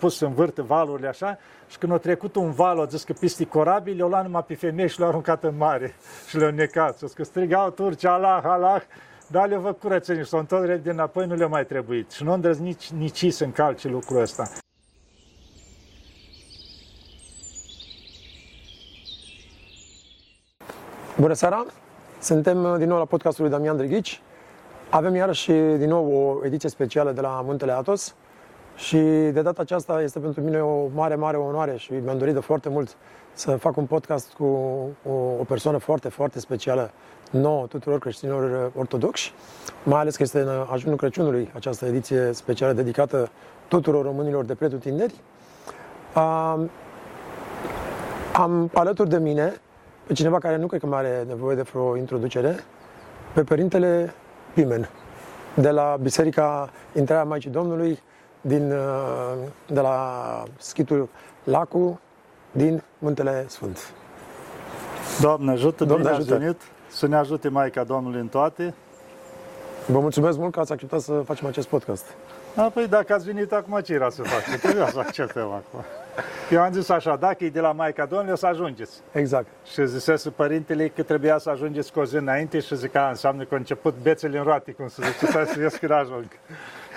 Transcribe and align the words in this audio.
început 0.00 0.12
să 0.12 0.24
învârtă 0.24 0.62
valurile 0.62 1.08
așa 1.08 1.38
și 1.68 1.78
când 1.78 1.92
a 1.92 1.98
trecut 1.98 2.34
un 2.34 2.50
val, 2.50 2.80
a 2.80 2.84
zis 2.84 3.04
că 3.04 3.12
piste 3.12 3.44
corabil, 3.44 3.96
le-au 3.96 4.08
luat 4.08 4.24
numai 4.24 4.44
pe 4.44 4.54
femei 4.54 4.88
și 4.88 4.98
le-au 4.98 5.10
aruncat 5.10 5.44
în 5.44 5.56
mare 5.56 5.94
și 6.28 6.36
le-au 6.36 6.50
necat. 6.50 6.98
Și 6.98 7.14
că 7.14 7.24
strigau 7.24 7.70
turci, 7.70 8.04
Allah, 8.04 8.40
Allah, 8.44 8.82
dar 9.26 9.48
le-au 9.48 9.60
făcut 9.60 9.80
curățenie 9.80 10.22
și 10.22 10.28
s-au 10.28 10.38
întors 10.38 10.64
repede 10.66 10.90
înapoi, 10.90 11.26
nu 11.26 11.34
le-a 11.34 11.46
mai 11.46 11.66
trebuit. 11.66 12.10
Și 12.10 12.24
nu 12.24 12.32
îndrăznit 12.32 12.88
nici, 12.88 13.20
nici 13.22 13.32
să 13.32 13.44
încalce 13.44 13.88
lucrul 13.88 14.20
ăsta. 14.20 14.50
Bună 21.16 21.32
seara! 21.32 21.66
Suntem 22.20 22.64
uh, 22.64 22.74
din 22.78 22.88
nou 22.88 22.98
la 22.98 23.04
podcastul 23.04 23.44
lui 23.44 23.52
Damian 23.52 23.76
Drighici. 23.76 24.20
Avem 24.90 25.14
iarăși 25.14 25.52
din 25.52 25.88
nou 25.88 26.12
o 26.12 26.46
ediție 26.46 26.68
specială 26.68 27.12
de 27.12 27.20
la 27.20 27.40
Muntele 27.44 27.72
Atos 27.72 28.14
și 28.80 28.96
de 29.32 29.42
data 29.42 29.62
aceasta 29.62 30.02
este 30.02 30.18
pentru 30.18 30.40
mine 30.40 30.60
o 30.60 30.86
mare, 30.94 31.14
mare 31.14 31.36
onoare 31.36 31.76
și 31.76 31.92
mi-am 31.92 32.18
dorit 32.18 32.34
de 32.34 32.40
foarte 32.40 32.68
mult 32.68 32.96
să 33.32 33.56
fac 33.56 33.76
un 33.76 33.86
podcast 33.86 34.32
cu 34.32 34.44
o, 35.08 35.12
o 35.40 35.44
persoană 35.44 35.78
foarte, 35.78 36.08
foarte 36.08 36.40
specială 36.40 36.90
nouă 37.30 37.66
tuturor 37.66 37.98
creștinilor 37.98 38.72
ortodoxi, 38.76 39.32
mai 39.84 40.00
ales 40.00 40.16
că 40.16 40.22
este 40.22 40.40
în 40.40 40.66
ajunul 40.70 40.96
Crăciunului 40.96 41.50
această 41.54 41.86
ediție 41.86 42.32
specială 42.32 42.72
dedicată 42.72 43.30
tuturor 43.68 44.04
românilor 44.04 44.44
de 44.44 44.54
pretutinderi. 44.54 45.14
Um, 46.16 46.70
am 48.32 48.70
alături 48.74 49.08
de 49.08 49.18
mine 49.18 49.60
pe 50.06 50.12
cineva 50.12 50.38
care 50.38 50.56
nu 50.56 50.66
cred 50.66 50.80
că 50.80 50.86
mai 50.86 50.98
are 50.98 51.24
nevoie 51.28 51.56
de 51.56 51.62
vreo 51.62 51.96
introducere, 51.96 52.56
pe 53.34 53.42
Părintele 53.42 54.14
Pimen, 54.54 54.88
de 55.54 55.70
la 55.70 55.98
Biserica 56.02 56.70
Intrarea 56.94 57.24
Maicii 57.24 57.50
Domnului, 57.50 57.98
din, 58.40 58.72
uh, 58.72 59.32
de 59.66 59.80
la 59.80 60.42
schitul 60.58 61.08
Lacu, 61.44 62.00
din 62.52 62.82
Muntele 62.98 63.44
Sfânt. 63.48 63.92
Doamne 65.20 65.50
ajută, 65.50 65.84
Doamne 65.84 66.04
bine 66.04 66.16
ajută. 66.16 66.34
ați 66.34 66.42
venit, 66.42 66.60
să 66.88 67.06
ne 67.06 67.16
ajute 67.16 67.48
Maica 67.48 67.84
Domnului 67.84 68.20
în 68.20 68.28
toate. 68.28 68.74
Vă 69.86 70.00
mulțumesc 70.00 70.38
mult 70.38 70.52
că 70.52 70.60
ați 70.60 70.72
acceptat 70.72 71.00
să 71.00 71.22
facem 71.24 71.46
acest 71.46 71.66
podcast. 71.68 72.04
A, 72.56 72.62
păi 72.62 72.88
dacă 72.88 73.12
ați 73.12 73.24
venit 73.24 73.52
acum, 73.52 73.80
ce 73.80 73.92
era 73.92 74.10
să 74.10 74.22
fac? 74.22 74.42
Că 74.44 74.56
Trebuia 74.56 74.88
să 74.88 74.98
acceptăm 74.98 75.42
acum. 75.50 75.84
Eu 76.50 76.60
am 76.60 76.72
zis 76.72 76.88
așa, 76.88 77.16
dacă 77.16 77.44
e 77.44 77.50
de 77.50 77.60
la 77.60 77.72
Maica 77.72 78.04
Domnului, 78.06 78.32
o 78.32 78.36
să 78.36 78.46
ajungeți. 78.46 79.00
Exact. 79.12 79.46
Și 79.72 79.86
zisese 79.86 80.30
părintele 80.30 80.88
că 80.88 81.02
trebuia 81.02 81.38
să 81.38 81.50
ajungeți 81.50 81.92
cu 81.92 82.00
o 82.00 82.04
zi 82.04 82.16
înainte 82.16 82.60
și 82.60 82.76
zic 82.76 82.92
că 82.92 83.06
înseamnă 83.08 83.42
că 83.44 83.54
a 83.54 83.56
început 83.56 83.94
bețele 84.02 84.38
în 84.38 84.44
roate, 84.44 84.72
cum 84.72 84.88
să 84.88 85.02
zice, 85.02 85.32
să 85.52 85.60
ies 85.60 85.76
când 85.76 85.92
ajung. 85.92 86.26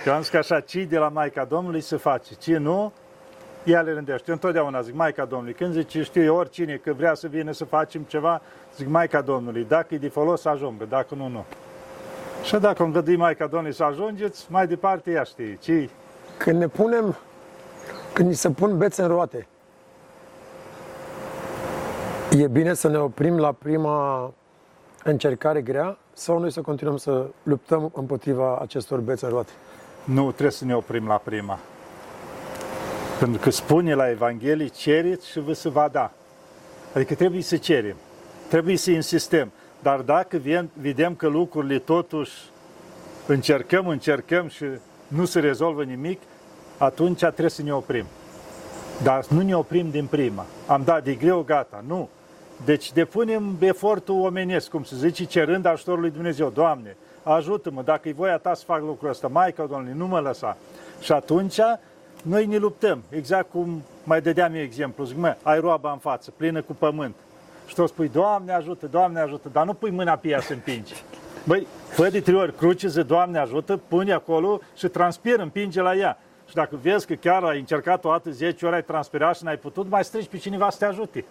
Eu 0.05 0.13
am 0.13 0.21
zis 0.21 0.29
că 0.29 0.37
așa, 0.37 0.59
ce 0.59 0.83
de 0.83 0.97
la 0.97 1.09
Maica 1.09 1.45
Domnului 1.45 1.81
se 1.81 1.95
face, 1.95 2.33
ce 2.33 2.57
nu, 2.57 2.91
ea 3.63 3.81
le 3.81 3.93
rândește. 3.93 4.23
Eu 4.27 4.33
întotdeauna 4.33 4.81
zic 4.81 4.93
Maica 4.93 5.25
Domnului. 5.25 5.53
Când 5.53 5.73
zice, 5.73 6.03
știu 6.03 6.23
eu, 6.23 6.35
oricine 6.35 6.75
că 6.75 6.93
vrea 6.93 7.13
să 7.13 7.27
vină 7.27 7.51
să 7.51 7.65
facem 7.65 8.01
ceva, 8.01 8.41
zic 8.75 8.87
Maica 8.87 9.21
Domnului. 9.21 9.65
Dacă 9.67 9.93
e 9.93 9.97
de 9.97 10.07
folos, 10.07 10.41
să 10.41 10.49
ajungă, 10.49 10.85
dacă 10.89 11.15
nu, 11.15 11.27
nu. 11.27 11.45
Și 12.43 12.55
dacă 12.55 12.83
îngădui 12.83 13.15
Maica 13.15 13.47
Domnului 13.47 13.75
să 13.75 13.83
ajungeți, 13.83 14.45
mai 14.49 14.67
departe 14.67 15.11
ea 15.11 15.23
știe. 15.23 15.57
ce 15.61 15.89
Când 16.37 16.59
ne 16.59 16.67
punem, 16.67 17.15
când 18.13 18.27
ni 18.27 18.35
se 18.35 18.49
pun 18.49 18.77
bețe 18.77 19.01
în 19.01 19.07
roate, 19.07 19.47
e 22.37 22.47
bine 22.47 22.73
să 22.73 22.87
ne 22.87 22.97
oprim 22.97 23.39
la 23.39 23.51
prima 23.51 24.31
încercare 25.03 25.61
grea 25.61 25.97
sau 26.13 26.39
noi 26.39 26.51
să 26.51 26.61
continuăm 26.61 26.97
să 26.97 27.25
luptăm 27.43 27.91
împotriva 27.93 28.57
acestor 28.57 28.99
bețe 28.99 29.25
în 29.25 29.31
roate? 29.31 29.51
Nu, 30.03 30.31
trebuie 30.31 30.51
să 30.51 30.65
ne 30.65 30.75
oprim 30.75 31.07
la 31.07 31.15
prima. 31.15 31.59
Pentru 33.19 33.41
că 33.41 33.49
spune 33.49 33.93
la 33.93 34.09
Evanghelie, 34.09 34.67
cereți 34.67 35.29
și 35.29 35.39
vă 35.39 35.53
se 35.53 35.69
va 35.69 35.87
da. 35.91 36.11
Adică 36.93 37.15
trebuie 37.15 37.41
să 37.41 37.57
cerem, 37.57 37.95
trebuie 38.47 38.77
să 38.77 38.91
insistăm. 38.91 39.51
Dar 39.81 39.99
dacă 39.99 40.41
vedem 40.73 41.15
că 41.15 41.27
lucrurile 41.27 41.80
totuși 41.80 42.31
încercăm, 43.27 43.87
încercăm 43.87 44.47
și 44.47 44.65
nu 45.08 45.25
se 45.25 45.39
rezolvă 45.39 45.83
nimic, 45.83 46.21
atunci 46.77 47.19
trebuie 47.19 47.49
să 47.49 47.61
ne 47.61 47.73
oprim. 47.73 48.05
Dar 49.03 49.25
nu 49.30 49.42
ne 49.42 49.55
oprim 49.55 49.89
din 49.89 50.05
prima. 50.05 50.45
Am 50.67 50.81
dat 50.83 51.03
de 51.03 51.13
greu, 51.13 51.42
gata. 51.42 51.83
Nu. 51.87 52.09
Deci 52.65 52.92
depunem 52.92 53.58
efortul 53.59 54.21
omenesc, 54.21 54.69
cum 54.69 54.83
se 54.83 54.95
zice, 54.95 55.23
cerând 55.23 55.65
ajutorul 55.65 55.99
lui 55.99 56.11
Dumnezeu. 56.11 56.49
Doamne, 56.49 56.95
ajută-mă, 57.23 57.82
dacă 57.82 58.10
e 58.10 58.14
voia 58.14 58.38
ta 58.38 58.54
să 58.54 58.64
fac 58.66 58.80
lucrul 58.82 59.10
ăsta, 59.10 59.28
Maica 59.28 59.66
Domnului, 59.66 59.98
nu 59.98 60.08
mă 60.08 60.20
lăsa. 60.20 60.58
Și 61.02 61.11
atunci 61.11 61.60
noi 62.23 62.45
ne 62.45 62.58
luptăm, 62.58 63.04
exact 63.10 63.52
cum 63.52 63.84
mai 64.04 64.22
dădeam 64.22 64.54
eu 64.54 64.61
exemplu. 64.61 65.04
Zic, 65.04 65.17
mă, 65.17 65.36
ai 65.44 65.60
roaba 65.60 65.92
în 65.92 65.98
față, 65.98 66.32
plină 66.38 66.61
cu 66.61 66.73
pământ. 66.73 67.16
Și 67.66 67.76
tu 67.76 67.86
spui, 67.86 68.08
Doamne 68.10 68.54
ajută, 68.54 68.86
Doamne 68.88 69.20
ajută, 69.20 69.50
dar 69.52 69.66
nu 69.66 69.73
pui 69.73 69.89
mâna 69.89 70.16
pe 70.16 70.28
ea 70.28 70.42
să 70.42 70.54
împingi. 70.54 70.94
Băi, 71.45 71.67
fă 71.89 72.10
de 72.10 72.22
trei 72.22 72.36
ori 72.36 72.56
cruce, 72.56 72.88
zi, 72.88 73.04
Doamne 73.04 73.40
ajută, 73.40 73.80
pune 73.88 74.14
acolo 74.14 74.60
și 74.76 74.88
transpir, 74.88 75.40
împinge 75.40 75.82
la 75.82 75.95
ea. 75.95 76.17
Și 76.48 76.54
dacă 76.55 76.80
vezi 76.82 77.05
că 77.08 77.14
chiar 77.14 77.44
ai 77.44 77.60
încercat 77.60 78.05
o 78.05 78.10
dată 78.10 78.32
10 78.32 78.66
ori, 78.66 78.76
ai 78.76 78.84
transpirat 78.84 79.36
și 79.36 79.44
n-ai 79.44 79.58
putut, 79.58 79.90
mai 79.90 80.04
strici 80.04 80.28
pe 80.28 80.38
cineva 80.38 80.70
să 80.70 80.78
te 80.78 80.86
ajute. 80.86 81.26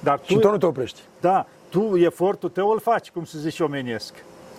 Dar 0.00 0.18
tu, 0.18 0.24
Și 0.26 0.38
tot 0.38 0.50
nu 0.50 0.58
te 0.58 0.66
oprești. 0.66 1.00
da, 1.20 1.46
tu 1.68 1.96
efortul 1.96 2.48
tău 2.48 2.68
îl 2.70 2.80
faci, 2.80 3.10
cum 3.10 3.24
se 3.24 3.38
zice 3.38 3.62
omenesc. 3.62 4.14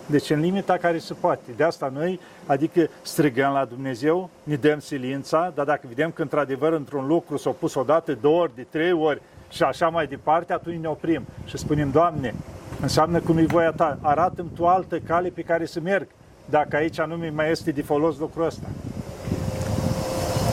Deci 0.06 0.30
în 0.30 0.40
limita 0.40 0.76
care 0.76 0.98
se 0.98 1.14
poate. 1.20 1.50
De 1.56 1.64
asta 1.64 1.90
noi, 1.94 2.20
adică 2.46 2.88
strigăm 3.02 3.52
la 3.52 3.64
Dumnezeu, 3.64 4.30
ne 4.42 4.54
dăm 4.54 4.78
silința, 4.78 5.52
dar 5.54 5.64
dacă 5.64 5.82
vedem 5.88 6.10
că 6.10 6.22
într-adevăr 6.22 6.72
într-un 6.72 7.06
lucru 7.06 7.36
s-a 7.36 7.50
pus 7.50 7.74
o 7.74 7.82
dată, 7.82 8.18
două 8.20 8.40
ori, 8.40 8.54
de 8.54 8.66
trei 8.70 8.92
ori 8.92 9.22
și 9.48 9.62
așa 9.62 9.88
mai 9.88 10.06
departe, 10.06 10.52
atunci 10.52 10.80
ne 10.80 10.88
oprim 10.88 11.26
și 11.44 11.56
spunem, 11.56 11.90
Doamne, 11.90 12.34
înseamnă 12.80 13.18
că 13.18 13.32
nu-i 13.32 13.46
voia 13.46 13.70
Ta, 13.70 13.98
arată-mi 14.00 14.50
Tu 14.54 14.66
altă 14.66 14.98
cale 14.98 15.28
pe 15.28 15.42
care 15.42 15.66
să 15.66 15.80
merg, 15.80 16.06
dacă 16.44 16.76
aici 16.76 17.00
nu 17.00 17.14
mi 17.14 17.30
mai 17.30 17.50
este 17.50 17.70
de 17.70 17.82
folos 17.82 18.18
lucrul 18.18 18.44
ăsta. 18.44 18.66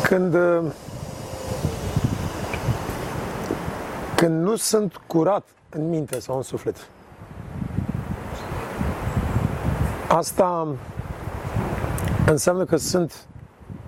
Când, 0.03 0.33
uh, 0.33 0.63
când 4.16 4.44
nu 4.44 4.56
sunt 4.56 5.01
curat 5.07 5.47
în 5.69 5.89
minte 5.89 6.19
sau 6.19 6.35
în 6.35 6.41
suflet, 6.41 6.89
asta 10.11 10.75
înseamnă 12.25 12.66
că 12.66 12.75
sunt 12.75 13.25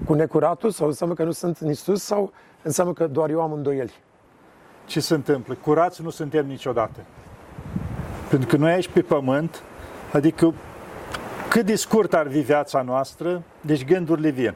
cu 0.05 0.13
necuratul 0.13 0.71
sau 0.71 0.87
înseamnă 0.87 1.15
că 1.15 1.23
nu 1.23 1.31
sunt 1.31 1.57
în 1.57 1.69
Isus 1.69 2.03
sau 2.03 2.31
înseamnă 2.61 2.93
că 2.93 3.07
doar 3.07 3.29
eu 3.29 3.41
am 3.41 3.51
îndoieli? 3.51 3.93
Ce 4.85 4.99
se 4.99 5.13
întâmplă? 5.13 5.53
Curați 5.53 6.01
nu 6.01 6.09
suntem 6.09 6.47
niciodată. 6.47 6.99
Pentru 8.29 8.47
că 8.47 8.57
noi 8.57 8.71
aici 8.71 8.87
pe 8.87 9.01
pământ, 9.01 9.63
adică 10.11 10.53
cât 11.49 11.65
de 11.65 11.75
scurt 11.75 12.13
ar 12.13 12.27
fi 12.29 12.39
viața 12.39 12.81
noastră, 12.81 13.43
deci 13.61 13.85
gândurile 13.85 14.29
vin. 14.29 14.55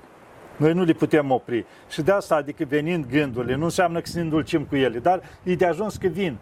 Noi 0.56 0.74
nu 0.74 0.84
le 0.84 0.94
putem 0.94 1.32
opri. 1.32 1.66
Și 1.90 2.02
de 2.02 2.12
asta, 2.12 2.36
adică 2.36 2.64
venind 2.68 3.06
gândurile, 3.06 3.56
nu 3.56 3.64
înseamnă 3.64 4.00
că 4.00 4.08
să 4.08 4.18
ne 4.18 4.24
îndulcim 4.24 4.64
cu 4.64 4.76
ele, 4.76 5.00
dar 5.00 5.22
e 5.44 5.56
de 5.56 5.66
ajuns 5.66 5.98
că 5.98 6.08
vin. 6.08 6.38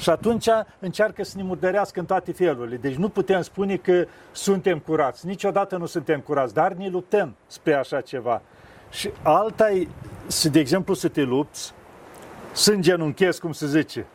Și 0.00 0.10
atunci 0.10 0.48
încearcă 0.78 1.24
să 1.24 1.36
ne 1.36 1.42
murdărească 1.42 2.00
în 2.00 2.06
toate 2.06 2.32
felurile. 2.32 2.76
Deci 2.76 2.94
nu 2.94 3.08
putem 3.08 3.42
spune 3.42 3.76
că 3.76 4.06
suntem 4.32 4.78
curați. 4.78 5.26
Niciodată 5.26 5.76
nu 5.76 5.86
suntem 5.86 6.20
curați, 6.20 6.54
dar 6.54 6.72
ne 6.72 6.88
luptăm 6.88 7.36
spre 7.46 7.74
așa 7.74 8.00
ceva. 8.00 8.42
Și 8.90 9.10
alta 9.22 9.70
e, 9.70 9.88
să, 10.26 10.48
de 10.48 10.58
exemplu, 10.58 10.94
să 10.94 11.08
te 11.08 11.22
lupți, 11.22 11.72
să 12.52 12.72
îngenunchezi, 12.72 13.40
cum 13.40 13.52
se 13.52 13.66
zice, 13.66 14.06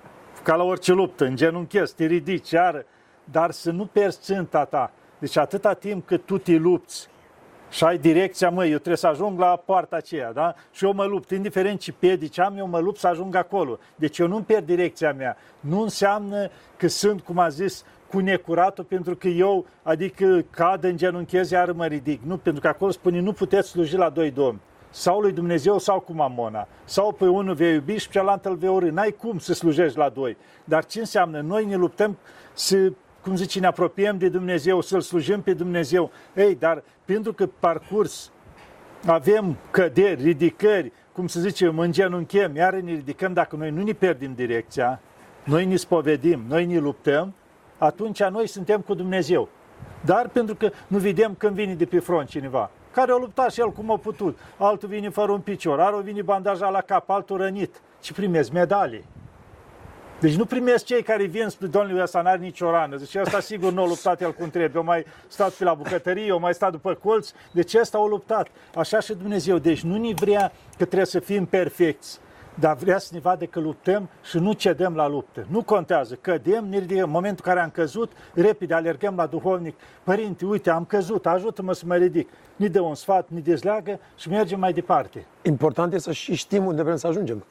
ca 0.44 0.56
la 0.56 0.64
orice 0.64 0.92
luptă, 0.92 1.26
îngenunchezi, 1.26 1.96
te 1.96 2.06
ridici, 2.06 2.50
iară, 2.50 2.86
dar 3.24 3.52
să 3.52 3.72
nu 3.72 3.86
pierzi 3.86 4.20
ținta 4.22 4.66
ta. 4.66 4.92
Deci 5.20 5.38
atâta 5.38 5.74
timp 5.74 6.08
cât 6.08 6.26
tu 6.26 6.38
te 6.38 6.56
lupți 6.56 7.10
și 7.76 7.84
ai 7.84 7.98
direcția, 7.98 8.50
măi, 8.50 8.68
eu 8.68 8.76
trebuie 8.76 8.98
să 8.98 9.08
ajung 9.08 9.40
la 9.40 9.62
poarta 9.66 9.96
aceea, 9.96 10.34
da? 10.34 10.56
Și 10.72 10.86
eu 10.86 10.94
mă 10.94 11.04
lupt, 11.04 11.32
indiferent 11.32 11.80
ce 11.80 11.92
piedici 11.92 12.40
am, 12.40 12.58
eu 12.58 12.68
mă 12.68 12.80
lupt 12.80 13.00
să 13.00 13.08
ajung 13.08 13.36
acolo. 13.36 13.80
Deci 13.96 14.18
eu 14.18 14.28
nu-mi 14.28 14.44
pierd 14.44 14.66
direcția 14.66 15.14
mea. 15.14 15.38
Nu 15.60 15.82
înseamnă 15.82 16.50
că 16.78 16.88
sunt, 16.88 17.22
cum 17.22 17.40
a 17.40 17.50
zis, 17.50 17.84
cu 18.12 18.20
necuratul 18.20 18.84
pentru 18.84 19.16
că 19.16 19.28
eu, 19.28 19.66
adică 19.84 20.46
cad 20.50 20.84
în 20.84 20.98
genunchez, 20.98 21.50
iar 21.50 21.72
mă 21.72 21.86
ridic. 21.86 22.22
Nu, 22.24 22.38
pentru 22.38 22.62
că 22.62 22.68
acolo 22.68 22.92
spune, 22.92 23.20
nu 23.20 23.34
puteți 23.34 23.70
sluji 23.70 23.96
la 23.96 24.10
doi 24.10 24.32
domni. 24.32 24.60
Sau 24.90 25.20
lui 25.20 25.32
Dumnezeu 25.32 25.78
sau 25.78 26.00
cu 26.00 26.14
mamona. 26.14 26.68
Sau 26.86 27.12
pe 27.12 27.26
unul 27.26 27.54
vei 27.54 27.74
iubi 27.74 27.98
și 27.98 28.08
pe 28.08 28.14
celălalt 28.14 28.46
îl 28.46 28.56
vei 28.56 28.70
urâ. 28.70 28.90
N-ai 28.90 29.12
cum 29.12 29.38
să 29.38 29.54
slujești 29.54 29.98
la 29.98 30.10
doi. 30.10 30.38
Dar 30.64 30.86
ce 30.86 31.00
înseamnă? 31.00 31.42
Noi 31.42 31.66
ne 31.66 31.76
luptăm 31.76 32.18
să 32.54 32.92
cum 33.26 33.36
zice, 33.36 33.60
ne 33.60 33.68
apropiem 33.68 34.18
de 34.18 34.30
Dumnezeu, 34.30 34.82
să-L 34.82 35.02
slujim 35.02 35.42
pe 35.42 35.54
Dumnezeu. 35.54 36.12
Ei, 36.36 36.56
dar 36.56 36.84
pentru 37.06 37.34
că 37.34 37.48
parcurs 37.60 38.32
avem 39.06 39.58
căderi, 39.72 40.24
ridicări, 40.24 40.92
cum 41.12 41.28
se 41.28 41.40
zice, 41.40 41.70
mă 41.70 41.84
îngenunchem, 41.84 42.56
iar 42.56 42.74
ne 42.74 42.92
ridicăm, 42.92 43.34
dacă 43.34 43.56
noi 43.56 43.72
nu 43.72 43.84
ne 43.84 43.92
pierdem 43.92 44.34
direcția, 44.34 45.02
noi 45.44 45.66
ne 45.66 45.76
spovedim, 45.76 46.44
noi 46.48 46.66
ne 46.66 46.78
luptăm, 46.78 47.34
atunci 47.78 48.24
noi 48.24 48.48
suntem 48.48 48.82
cu 48.82 48.94
Dumnezeu. 48.94 49.50
Dar 50.02 50.28
pentru 50.28 50.56
că 50.56 50.72
nu 50.88 50.98
vedem 50.98 51.36
când 51.38 51.56
vine 51.56 51.74
de 51.74 51.86
pe 51.86 52.00
front 52.00 52.28
cineva, 52.28 52.72
care 52.92 53.12
a 53.12 53.16
luptat 53.16 53.52
și 53.52 53.60
el 53.60 53.72
cum 53.72 53.92
a 53.92 53.98
putut. 53.98 54.38
Altul 54.58 54.90
vine 54.90 55.10
fără 55.10 55.32
un 55.32 55.40
picior, 55.40 55.80
altul 55.80 56.02
vine 56.02 56.22
bandajat 56.22 56.72
la 56.72 56.82
cap, 56.82 57.10
altul 57.10 57.38
rănit. 57.38 57.82
Și 58.02 58.14
primesc 58.14 58.52
medalii. 58.52 59.06
Deci 60.20 60.36
nu 60.36 60.46
primesc 60.46 60.86
cei 60.86 61.04
care 61.04 61.24
vin 61.24 61.48
spre 61.48 61.68
domnul 61.68 62.00
ăsta, 62.00 62.22
n-are 62.22 62.38
nicio 62.38 62.72
rană. 62.72 62.98
Deci 62.98 63.16
ăsta 63.16 63.40
sigur 63.40 63.72
nu 63.72 63.82
a 63.82 63.88
luptat 63.88 64.22
el 64.22 64.34
cum 64.34 64.50
trebuie. 64.50 64.72
Eu 64.76 64.84
mai 64.84 65.06
stat 65.28 65.52
pe 65.52 65.64
la 65.64 65.74
bucătărie, 65.74 66.26
eu 66.26 66.40
mai 66.40 66.54
stat 66.54 66.72
după 66.72 66.94
colț. 66.94 67.32
Deci 67.52 67.74
ăsta 67.74 67.98
a 67.98 68.08
luptat. 68.08 68.48
Așa 68.76 69.00
și 69.00 69.14
Dumnezeu. 69.14 69.58
Deci 69.58 69.82
nu 69.82 69.96
ni 69.96 70.14
vrea 70.14 70.52
că 70.78 70.86
trebuie 70.86 71.06
să 71.06 71.20
fim 71.20 71.46
perfecți 71.46 72.20
dar 72.60 72.76
vrea 72.76 72.98
să 72.98 73.10
ne 73.12 73.20
vadă 73.20 73.46
că 73.46 73.60
luptăm 73.60 74.10
și 74.24 74.38
nu 74.38 74.54
cedăm 74.54 74.96
la 74.96 75.08
luptă. 75.08 75.46
Nu 75.50 75.64
contează, 75.64 76.18
cădem, 76.22 76.66
ne 76.70 76.78
ridicăm. 76.78 77.04
În 77.04 77.10
momentul 77.10 77.44
în 77.46 77.54
care 77.54 77.66
am 77.66 77.72
căzut, 77.72 78.12
repede 78.34 78.74
alergăm 78.74 79.16
la 79.16 79.26
duhovnic. 79.26 79.76
Părinte, 80.04 80.46
uite, 80.46 80.70
am 80.70 80.86
căzut, 80.86 81.26
ajută-mă 81.26 81.74
să 81.74 81.84
mă 81.86 81.96
ridic. 81.96 82.30
Ni 82.56 82.70
dă 82.70 82.82
un 82.82 82.96
sfat, 82.96 83.30
ni 83.30 83.42
dezleagă 83.42 84.00
și 84.16 84.30
mergem 84.30 84.60
mai 84.60 84.74
departe. 84.74 85.26
Important 85.42 85.94
e 85.94 85.98
să 85.98 86.12
și 86.12 86.36
știm 86.36 86.66
unde 86.66 86.84
vrem 86.84 86.96
să 86.96 87.08
ajungem. 87.08 87.46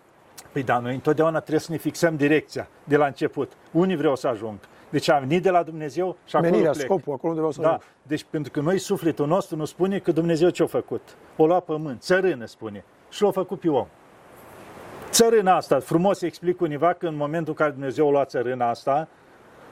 Păi 0.55 0.62
da, 0.62 0.79
noi 0.79 0.95
întotdeauna 0.95 1.39
trebuie 1.39 1.61
să 1.61 1.73
ne 1.73 1.79
fixăm 1.79 2.17
direcția 2.17 2.69
de 2.85 2.97
la 2.97 3.06
început. 3.06 3.53
Unii 3.71 3.97
vreau 3.97 4.17
să 4.17 4.27
ajung. 4.29 4.59
Deci 4.91 5.09
am 5.09 5.25
venit 5.27 5.43
de 5.43 5.51
la 5.51 5.62
Dumnezeu 5.62 6.17
și 6.27 6.37
acolo 6.37 6.51
Menirea, 6.51 6.73
plec. 6.73 6.85
scopul, 6.85 7.12
acolo 7.12 7.33
unde 7.33 7.35
vreau 7.35 7.51
să 7.53 7.61
Da, 7.61 7.67
ajung. 7.69 7.83
deci 8.03 8.27
pentru 8.31 8.53
că 8.53 8.61
noi 8.61 8.79
sufletul 8.79 9.27
nostru 9.27 9.56
nu 9.56 9.65
spune 9.65 9.99
că 9.99 10.12
Dumnezeu 10.12 10.49
ce-a 10.49 10.67
făcut. 10.67 11.03
O 11.37 11.47
lua 11.47 11.61
pământ, 11.61 12.01
țărână 12.03 12.45
spune. 12.45 12.85
Și 13.11 13.23
l-a 13.23 13.31
făcut 13.31 13.61
pe 13.61 13.69
om. 13.69 13.87
Țărâna 15.11 15.56
asta, 15.56 15.81
frumos 15.81 16.23
explic 16.23 16.61
univa 16.61 16.93
că 16.93 17.06
în 17.06 17.17
momentul 17.17 17.49
în 17.49 17.55
care 17.55 17.71
Dumnezeu 17.71 18.09
a 18.09 18.11
luat 18.11 18.29
țărâna 18.31 18.69
asta, 18.69 19.09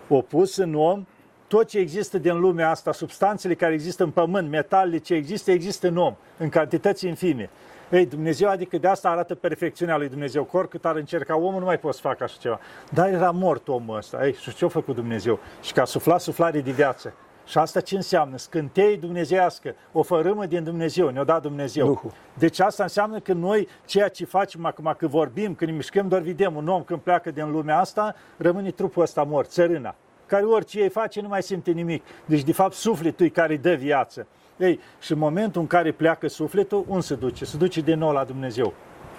o 0.08 0.20
pus 0.20 0.56
în 0.56 0.75
om, 0.75 1.06
tot 1.46 1.67
ce 1.69 1.79
există 1.79 2.19
din 2.19 2.38
lumea 2.40 2.70
asta, 2.70 2.93
substanțele 2.93 3.55
care 3.55 3.73
există 3.73 4.02
în 4.05 4.11
pământ, 4.11 4.49
metalele 4.50 4.99
ce 4.99 5.14
există, 5.14 5.50
există 5.50 5.88
în 5.88 5.96
om, 5.96 6.14
în 6.38 6.49
cantități 6.49 7.06
infime. 7.06 7.50
Ei, 7.92 8.06
Dumnezeu, 8.06 8.48
adică 8.48 8.78
de 8.78 8.88
asta 8.88 9.10
arată 9.10 9.34
perfecțiunea 9.34 9.96
lui 9.96 10.08
Dumnezeu. 10.08 10.44
Că 10.44 10.56
oricât 10.56 10.84
ar 10.84 10.96
încerca 10.96 11.36
omul, 11.36 11.58
nu 11.58 11.64
mai 11.64 11.78
poți 11.78 11.96
să 11.96 12.02
facă 12.08 12.24
așa 12.24 12.36
ceva. 12.40 12.60
Dar 12.90 13.08
era 13.08 13.30
mort 13.30 13.68
omul 13.68 13.96
ăsta. 13.96 14.26
Ei, 14.26 14.34
și 14.34 14.54
ce-a 14.54 14.68
făcut 14.68 14.94
Dumnezeu? 14.94 15.38
Și 15.62 15.72
că 15.72 15.80
a 15.80 15.84
suflat 15.84 16.20
suflare 16.20 16.60
de 16.60 16.70
viață. 16.70 17.14
Și 17.46 17.58
asta 17.58 17.80
ce 17.80 17.96
înseamnă? 17.96 18.36
Scântei 18.36 18.96
dumnezeiască, 18.96 19.74
o 19.92 20.02
fărâmă 20.02 20.46
din 20.46 20.64
Dumnezeu, 20.64 21.08
ne-o 21.08 21.24
dat 21.24 21.42
Dumnezeu. 21.42 21.86
Duhul. 21.86 22.12
Deci 22.38 22.60
asta 22.60 22.82
înseamnă 22.82 23.20
că 23.20 23.32
noi, 23.32 23.68
ceea 23.84 24.08
ce 24.08 24.24
facem 24.24 24.66
acum, 24.66 24.94
că 24.98 25.06
vorbim, 25.06 25.54
când 25.54 25.70
ne 25.70 25.76
mișcăm, 25.76 26.08
doar 26.08 26.20
vedem 26.20 26.56
un 26.56 26.68
om 26.68 26.82
când 26.82 27.00
pleacă 27.00 27.30
din 27.30 27.50
lumea 27.50 27.78
asta, 27.78 28.14
rămâne 28.36 28.70
trupul 28.70 29.02
ăsta 29.02 29.22
mort, 29.22 29.50
țărâna, 29.50 29.94
care 30.26 30.44
orice 30.44 30.80
ei 30.80 30.88
face 30.88 31.20
nu 31.20 31.28
mai 31.28 31.42
simte 31.42 31.70
nimic. 31.70 32.04
Deci, 32.24 32.42
de 32.42 32.52
fapt, 32.52 32.72
sufletul 32.74 33.26
e 33.26 33.28
care 33.28 33.52
îi 33.52 33.58
dă 33.58 33.74
viață. 33.74 34.26
Ei, 34.56 34.81
și 35.00 35.12
în 35.12 35.19
momentul 35.19 35.60
în 35.60 35.66
care 35.66 35.93
pleacă 35.93 36.28
sufletul, 36.28 36.84
unde 36.88 37.02
se 37.02 37.14
duce? 37.14 37.44
Se 37.44 37.56
duce 37.56 37.81
din 37.81 37.99
nou 37.99 38.12
la 38.12 38.25
Dumnezeu. 38.25 38.75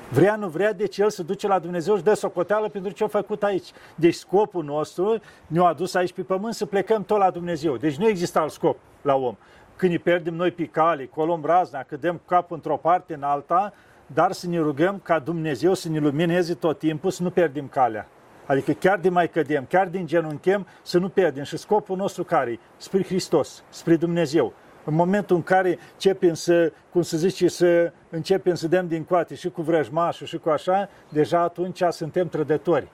Vrea, 0.09 0.35
nu 0.35 0.47
vrea, 0.47 0.73
deci 0.73 0.97
el 0.97 1.09
se 1.09 1.23
duce 1.23 1.47
la 1.47 1.59
Dumnezeu 1.59 1.97
și 1.97 2.03
dă 2.03 2.13
socoteală 2.13 2.69
pentru 2.69 2.91
ce 2.91 3.03
a 3.03 3.07
făcut 3.07 3.43
aici. 3.43 3.67
Deci 3.95 4.13
scopul 4.13 4.63
nostru 4.63 5.19
ne-a 5.47 5.63
adus 5.63 5.93
aici 5.93 6.13
pe 6.13 6.21
pământ 6.21 6.53
să 6.53 6.65
plecăm 6.65 7.03
tot 7.03 7.17
la 7.17 7.29
Dumnezeu. 7.29 7.77
Deci 7.77 7.95
nu 7.95 8.07
există 8.07 8.39
alt 8.39 8.51
scop 8.51 8.77
la 9.01 9.15
om. 9.15 9.35
Când 9.75 9.91
ne 9.91 9.97
pierdem 9.97 10.33
noi 10.33 10.51
pe 10.51 10.65
cale, 10.65 11.05
colom 11.05 11.45
razna, 11.45 11.83
că 11.83 11.95
dăm 11.95 12.21
capul 12.25 12.55
într-o 12.55 12.77
parte, 12.77 13.13
în 13.13 13.23
alta, 13.23 13.73
dar 14.07 14.31
să 14.31 14.47
ne 14.47 14.57
rugăm 14.59 14.99
ca 15.03 15.19
Dumnezeu 15.19 15.73
să 15.73 15.89
ne 15.89 15.99
lumineze 15.99 16.53
tot 16.53 16.79
timpul, 16.79 17.11
să 17.11 17.23
nu 17.23 17.29
pierdem 17.29 17.67
calea. 17.67 18.07
Adică 18.45 18.71
chiar 18.71 18.99
de 18.99 19.09
mai 19.09 19.29
cădem, 19.29 19.65
chiar 19.69 19.87
din 19.87 20.05
genunchem, 20.05 20.67
să 20.81 20.97
nu 20.97 21.09
pierdem. 21.09 21.43
Și 21.43 21.57
scopul 21.57 21.97
nostru 21.97 22.23
care 22.23 22.51
e? 22.51 22.59
Spre 22.77 23.03
Hristos, 23.03 23.63
spre 23.69 23.95
Dumnezeu. 23.95 24.53
În 24.85 24.93
momentul 24.93 25.35
în 25.35 25.43
care 25.43 25.79
începem 25.93 26.33
să, 26.33 26.71
cum 26.91 27.01
să 27.01 27.17
zice, 27.17 27.47
să 27.47 27.91
începem 28.09 28.55
să 28.55 28.67
dăm 28.67 28.87
din 28.87 29.03
coate 29.03 29.35
și 29.35 29.49
cu 29.49 29.61
vrăjmașul 29.61 30.27
și 30.27 30.37
cu 30.37 30.49
așa, 30.49 30.89
deja 31.09 31.39
atunci 31.39 31.81
suntem 31.89 32.27
trădători. 32.27 32.87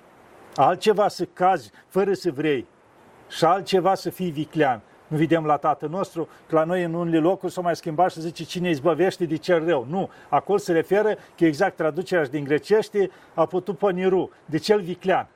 Altceva 0.56 1.08
să 1.08 1.26
cazi 1.34 1.72
fără 1.88 2.14
să 2.14 2.32
vrei 2.32 2.66
și 3.30 3.46
altceva 3.46 3.96
să 3.96 4.10
fii 4.10 4.30
viclean. 4.30 4.82
Nu 5.08 5.18
vedem 5.18 5.46
la 5.46 5.58
Tatăl 5.58 5.90
nostru 5.90 6.28
că 6.48 6.56
la 6.56 6.64
noi 6.64 6.84
în 6.84 6.94
unele 6.94 7.20
locuri 7.20 7.52
s-a 7.52 7.62
mai 7.62 7.76
schimbat 7.76 8.12
și 8.12 8.20
zice 8.20 8.44
cine 8.44 8.70
izbăvește 8.70 9.26
de 9.26 9.36
cel 9.36 9.66
rău. 9.66 9.86
Nu, 9.90 10.10
acolo 10.30 10.58
se 10.58 10.72
referă 10.72 11.16
că 11.38 11.46
exact 11.46 11.76
traducerea 11.76 12.24
și 12.24 12.30
din 12.30 12.44
grecește 12.44 13.12
a 13.34 13.46
putut 13.46 13.78
poniru, 13.78 14.30
de 14.46 14.58
cel 14.58 14.82
viclean. 14.82 15.28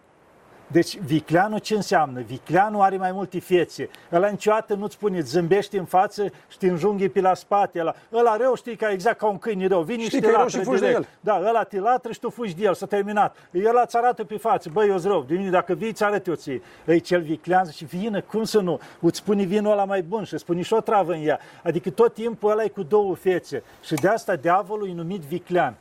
Deci 0.68 0.98
vicleanul 0.98 1.60
ce 1.60 1.76
înseamnă? 1.76 2.20
Vicleanul 2.22 2.82
are 2.82 2.98
mai 2.98 3.12
multe 3.12 3.40
fețe. 3.40 3.90
Ăla 4.12 4.28
niciodată 4.28 4.74
nu-ți 4.74 4.94
spune, 4.94 5.18
îți 5.18 5.30
zâmbește 5.30 5.78
în 5.78 5.86
față 5.86 6.26
și 6.48 6.58
te 6.58 6.68
înjunghi 6.68 7.10
pe 7.10 7.22
la 7.22 7.34
spate. 7.34 7.80
Ăla, 7.80 7.96
ăla 8.14 8.38
rău 8.38 8.56
știi 8.56 8.76
că 8.76 8.86
e 8.86 8.94
exact 8.94 9.18
ca 9.18 9.28
un 9.28 9.38
câine 9.38 9.68
rău. 9.68 9.82
Vine 9.82 10.04
Știi 10.04 10.18
și 10.18 10.20
că 10.20 10.26
te 10.26 10.28
e 10.28 10.36
rău 10.36 10.42
latră 10.42 10.58
și 10.60 10.66
fugi 10.66 10.80
de 10.80 10.86
direct. 10.88 11.04
el. 11.04 11.10
Da, 11.20 11.50
ăla 11.50 11.64
te 11.64 11.80
latră 11.80 12.12
și 12.12 12.20
tu 12.20 12.30
fugi 12.30 12.56
de 12.56 12.64
el, 12.64 12.74
s-a 12.74 12.86
terminat. 12.86 13.36
El 13.52 13.82
îți 13.84 13.98
arată 13.98 14.24
pe 14.24 14.38
față, 14.38 14.70
băi, 14.74 14.90
eu 14.90 14.98
rău, 15.04 15.24
de 15.28 15.36
mine 15.36 15.50
dacă 15.50 15.74
vii, 15.74 15.90
îți 15.90 16.04
arăt 16.04 16.28
eu 16.28 16.34
ție. 16.34 16.62
Ei, 16.88 17.00
cel 17.00 17.22
viclean 17.22 17.70
și 17.70 17.86
vină, 17.86 18.22
cum 18.22 18.44
să 18.44 18.60
nu? 18.60 18.80
Îți 19.00 19.18
spune 19.18 19.44
vinul 19.44 19.72
ăla 19.72 19.86
mai 19.86 20.02
bun 20.02 20.24
și 20.24 20.34
îți 20.34 20.42
spune 20.42 20.62
și 20.62 20.74
o 20.74 20.80
travă 20.82 21.14
în 21.14 21.26
ea. 21.28 21.40
Adică 21.64 21.90
tot 21.90 22.14
timpul 22.14 22.52
ăla 22.52 22.64
e 22.64 22.68
cu 22.68 22.84
două 22.84 23.16
fețe. 23.16 23.64
Și 23.84 23.94
de 23.94 24.08
asta 24.08 24.36
diavolul 24.36 24.90
e 24.90 24.94
numit 24.94 25.22
viclean. 25.22 25.76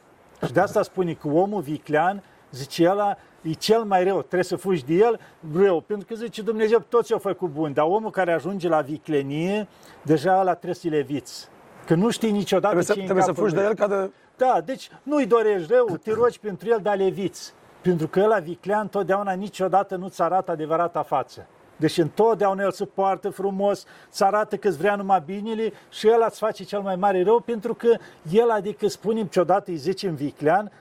Și 0.47 0.53
de 0.53 0.61
asta 0.61 0.83
spune 0.83 1.13
că 1.13 1.29
omul 1.29 1.61
viclean, 1.61 2.23
zice 2.51 2.89
ăla, 2.91 3.17
e 3.43 3.53
cel 3.53 3.83
mai 3.83 4.05
rău, 4.05 4.19
trebuie 4.19 4.43
să 4.43 4.57
fugi 4.57 4.85
de 4.85 4.95
el 4.95 5.21
rău, 5.55 5.81
pentru 5.81 6.07
că 6.07 6.15
zice 6.15 6.43
Dumnezeu, 6.43 6.85
toți 6.89 7.13
au 7.13 7.19
făcut 7.19 7.49
bun, 7.51 7.73
dar 7.73 7.85
omul 7.85 8.11
care 8.11 8.33
ajunge 8.33 8.69
la 8.69 8.81
viclenie, 8.81 9.69
deja 10.03 10.41
ăla 10.41 10.53
trebuie 10.53 10.75
să-i 10.75 10.91
leviți. 10.91 11.49
Că 11.87 11.95
nu 11.95 12.11
știi 12.11 12.31
niciodată 12.31 12.75
Trebuie 12.75 12.85
să, 12.85 12.93
ce 12.93 12.99
e 12.99 13.03
în 13.03 13.09
trebuie 13.09 13.25
să 13.25 13.31
capul 13.33 13.43
fugi 13.49 13.55
de 13.55 13.61
lui. 13.61 13.71
el 13.71 13.77
ca 13.77 13.87
de... 13.87 14.11
Da, 14.37 14.61
deci 14.65 14.91
nu-i 15.03 15.27
dorești 15.27 15.73
rău, 15.73 15.97
te 15.97 16.13
rogi 16.13 16.39
pentru 16.39 16.69
el, 16.69 16.79
dar 16.83 16.97
leviți. 16.97 17.53
Pentru 17.83 18.07
că 18.09 18.21
ăla 18.21 18.39
viclean 18.39 18.89
totdeauna 18.89 19.33
niciodată 19.33 19.97
nu-ți 19.97 20.23
arată 20.23 20.51
adevărata 20.51 21.03
față. 21.03 21.47
Deci 21.77 21.99
întotdeauna 21.99 22.63
el 22.63 22.71
se 22.71 22.85
poartă 22.85 23.31
frumos, 23.31 23.85
îți 24.11 24.25
arată 24.25 24.57
că 24.57 24.69
îți 24.69 24.77
vrea 24.77 24.97
numai 24.97 25.23
binele 25.27 25.73
și 25.91 26.09
el 26.09 26.25
îți 26.29 26.39
face 26.39 26.65
cel 26.65 26.81
mai 26.81 26.97
mare 26.97 27.23
rău 27.23 27.41
pentru 27.41 27.75
că 27.75 27.97
el, 28.31 28.51
adică 28.51 28.89
spunem 28.89 29.27
ce 29.27 29.41
odată 29.41 29.71
îi 29.71 29.77
zicem 29.77 30.15
viclean, 30.15 30.73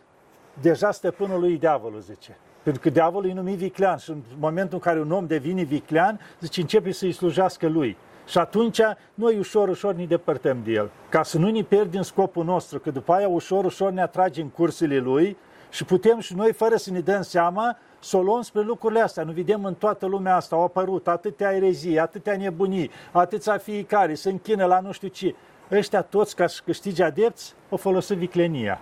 deja 0.62 0.92
stăpânul 0.92 1.40
lui 1.40 1.54
e 1.54 1.58
diavolul, 1.58 2.00
zice. 2.00 2.38
Pentru 2.64 2.82
că 2.82 2.90
diavolul 2.90 3.30
e 3.30 3.34
numit 3.34 3.58
viclean 3.58 3.98
și 3.98 4.10
în 4.10 4.22
momentul 4.40 4.74
în 4.74 4.80
care 4.80 5.00
un 5.00 5.12
om 5.12 5.28
devine 5.28 5.64
viclean, 5.64 6.20
zice, 6.40 6.62
începe 6.62 6.92
să-i 6.92 7.12
slujească 7.12 7.68
lui. 7.68 7.98
Și 8.28 8.38
atunci 8.38 8.80
noi 9.14 9.38
ușor, 9.38 9.70
ușor 9.70 9.94
ne 9.94 10.06
depărtăm 10.06 10.58
de 10.64 10.72
el. 10.72 10.90
Ca 11.10 11.24
să 11.24 11.38
nu 11.38 11.50
ne 11.50 11.62
pierdem 11.62 12.02
scopul 12.02 12.46
nostru, 12.46 12.80
că 12.80 12.92
după 12.92 13.14
aia 13.14 13.28
ușor, 13.28 13.66
ușor 13.66 13.92
ne 13.92 14.02
atragem 14.02 14.48
cursele 14.48 14.98
lui 14.98 15.38
și 15.70 15.86
putem 15.86 16.20
și 16.20 16.36
noi, 16.36 16.54
fără 16.54 16.76
să 16.76 16.92
ne 16.92 17.00
dăm 17.00 17.22
seama, 17.22 17.78
să 18.00 18.18
o 18.18 18.22
luăm 18.22 18.42
spre 18.42 18.62
lucrurile 18.62 19.02
astea. 19.02 19.24
Nu 19.24 19.32
vedem 19.32 19.66
în 19.66 19.74
toată 19.74 20.06
lumea 20.06 20.36
asta, 20.36 20.56
au 20.56 20.64
apărut 20.64 21.08
atâtea 21.08 21.52
erezii, 21.52 22.00
atâtea 22.00 22.38
nebunii, 22.38 22.92
atâția 23.12 23.58
fiecare, 23.58 24.14
se 24.14 24.30
închină 24.30 24.66
la 24.66 24.80
nu 24.80 24.92
știu 24.92 25.08
ce. 25.08 25.36
Ăștia 25.72 26.02
toți, 26.02 26.36
ca 26.36 26.48
să 26.48 26.62
câștige 26.66 27.04
adepți, 27.04 27.54
o 27.70 27.78
folosit 27.78 28.18
viclenia. 28.18 28.80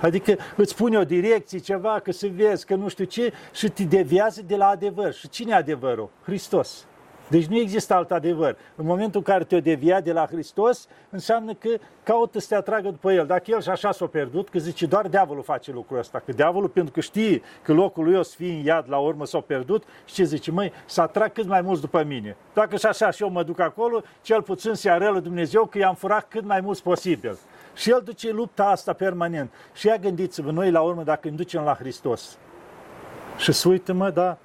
Adică 0.00 0.36
îți 0.56 0.76
pune 0.76 0.98
o 0.98 1.04
direcție, 1.04 1.58
ceva, 1.58 2.00
că 2.02 2.12
să 2.12 2.28
vezi, 2.34 2.66
că 2.66 2.74
nu 2.74 2.88
știu 2.88 3.04
ce, 3.04 3.32
și 3.52 3.68
te 3.68 3.84
deviază 3.84 4.42
de 4.46 4.56
la 4.56 4.66
adevăr. 4.66 5.12
Și 5.12 5.28
cine 5.28 5.52
e 5.52 5.54
adevărul? 5.54 6.10
Hristos. 6.22 6.86
Deci 7.28 7.46
nu 7.46 7.56
există 7.56 7.94
alt 7.94 8.10
adevăr. 8.10 8.56
În 8.76 8.86
momentul 8.86 9.22
în 9.26 9.32
care 9.32 9.44
te-o 9.44 9.60
devia 9.60 10.00
de 10.00 10.12
la 10.12 10.26
Hristos, 10.26 10.88
înseamnă 11.10 11.54
că 11.54 11.68
caută 12.02 12.38
să 12.38 12.46
te 12.48 12.54
atragă 12.54 12.88
după 12.88 13.12
El. 13.12 13.26
Dacă 13.26 13.42
El 13.46 13.60
și 13.60 13.68
așa 13.68 13.92
s-a 13.92 14.06
pierdut, 14.06 14.48
că 14.48 14.58
zice 14.58 14.86
doar 14.86 15.06
diavolul 15.08 15.42
face 15.42 15.72
lucrul 15.72 15.98
ăsta. 15.98 16.22
Că 16.26 16.32
diavolul, 16.32 16.68
pentru 16.68 16.92
că 16.92 17.00
știe 17.00 17.42
că 17.62 17.72
locul 17.72 18.04
lui 18.04 18.16
o 18.16 18.22
să 18.22 18.34
fie 18.36 18.52
în 18.52 18.64
iad, 18.64 18.84
la 18.88 18.98
urmă 18.98 19.26
s-a 19.26 19.40
pierdut, 19.40 19.84
și 20.04 20.14
ce 20.14 20.24
zice? 20.24 20.50
Măi, 20.50 20.72
să 20.86 21.00
atrag 21.00 21.32
cât 21.32 21.46
mai 21.46 21.60
mulți 21.60 21.80
după 21.80 22.02
mine. 22.02 22.36
Dacă 22.54 22.76
și 22.76 22.86
așa 22.86 23.10
și 23.10 23.22
eu 23.22 23.30
mă 23.30 23.42
duc 23.42 23.60
acolo, 23.60 24.02
cel 24.22 24.42
puțin 24.42 24.74
se 24.74 24.90
arălă 24.90 25.20
Dumnezeu 25.20 25.64
că 25.64 25.78
i-am 25.78 25.94
furat 25.94 26.28
cât 26.28 26.44
mai 26.44 26.60
mulți 26.60 26.82
posibil. 26.82 27.38
Și 27.76 27.90
el 27.90 28.00
duce 28.04 28.30
lupta 28.30 28.64
asta 28.64 28.92
permanent. 28.92 29.52
Și 29.72 29.86
ia 29.86 29.96
gândiți-vă, 29.96 30.50
noi 30.50 30.70
la 30.70 30.80
urmă, 30.80 31.02
dacă 31.02 31.28
îmi 31.28 31.36
ducem 31.36 31.62
la 31.62 31.74
Hristos 31.74 32.38
și 33.36 33.52
să 33.52 33.68
uită, 33.68 33.92
mă, 33.92 34.10
da, 34.10 34.38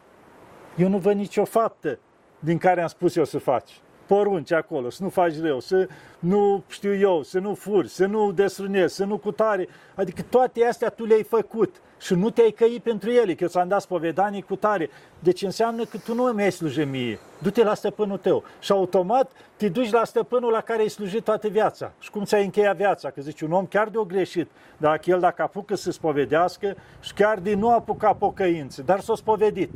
eu 0.76 0.88
nu 0.88 0.98
văd 0.98 1.16
nicio 1.16 1.46
faptă 1.46 2.00
din 2.40 2.58
care 2.58 2.82
am 2.82 2.88
spus 2.88 3.16
eu 3.16 3.26
să 3.26 3.40
faci. 3.40 3.80
Porunci 4.06 4.52
acolo, 4.52 4.90
să 4.90 5.04
nu 5.04 5.10
faci 5.10 5.40
rău, 5.40 5.60
să 5.60 5.88
nu 6.20 6.64
știu 6.68 6.96
eu, 6.96 7.24
să 7.24 7.40
nu 7.40 7.54
furi, 7.54 7.90
să 7.90 8.06
nu 8.06 8.32
desrânezi, 8.32 8.96
să 8.96 9.06
nu 9.06 9.18
cutare. 9.18 9.68
Adică 9.96 10.22
toate 10.30 10.66
astea 10.66 10.90
tu 10.90 11.06
le-ai 11.06 11.24
făcut 11.24 11.76
și 12.02 12.14
nu 12.14 12.30
te-ai 12.30 12.52
căit 12.52 12.84
pentru 12.84 13.10
ele, 13.10 13.34
că 13.34 13.44
eu 13.44 13.50
ți-am 13.50 13.68
dat 13.68 13.82
spovedanii 13.82 14.42
cu 14.42 14.56
tare. 14.56 14.90
Deci 15.20 15.42
înseamnă 15.42 15.84
că 15.84 15.98
tu 15.98 16.14
nu 16.14 16.24
mi-ai 16.24 16.52
slujit 16.52 16.88
mie. 16.88 17.20
Du-te 17.42 17.64
la 17.64 17.74
stăpânul 17.74 18.18
tău. 18.18 18.44
Și 18.60 18.72
automat 18.72 19.32
te 19.58 19.70
duci 19.70 19.92
la 19.92 20.04
stăpânul 20.04 20.52
la 20.52 20.62
care 20.62 20.82
ai 20.82 20.88
slujit 20.90 21.24
toată 21.24 21.48
viața. 21.48 21.92
Și 22.00 22.12
cum 22.12 22.24
ți-ai 22.24 22.44
încheiat 22.44 22.76
viața? 22.76 23.10
Că 23.10 23.22
zici, 23.22 23.42
un 23.42 23.52
om 23.52 23.66
chiar 23.66 23.88
de-o 23.88 24.04
greșit, 24.04 24.50
dacă 24.78 25.10
el 25.10 25.20
dacă 25.20 25.42
apucă 25.42 25.76
să 25.76 25.92
spovedească 25.92 26.76
și 27.00 27.14
chiar 27.14 27.40
de 27.40 27.54
nu 27.56 27.74
apuca 27.74 28.14
pocăință, 28.14 28.82
dar 28.82 29.00
s-a 29.00 29.16
spovedit 29.16 29.72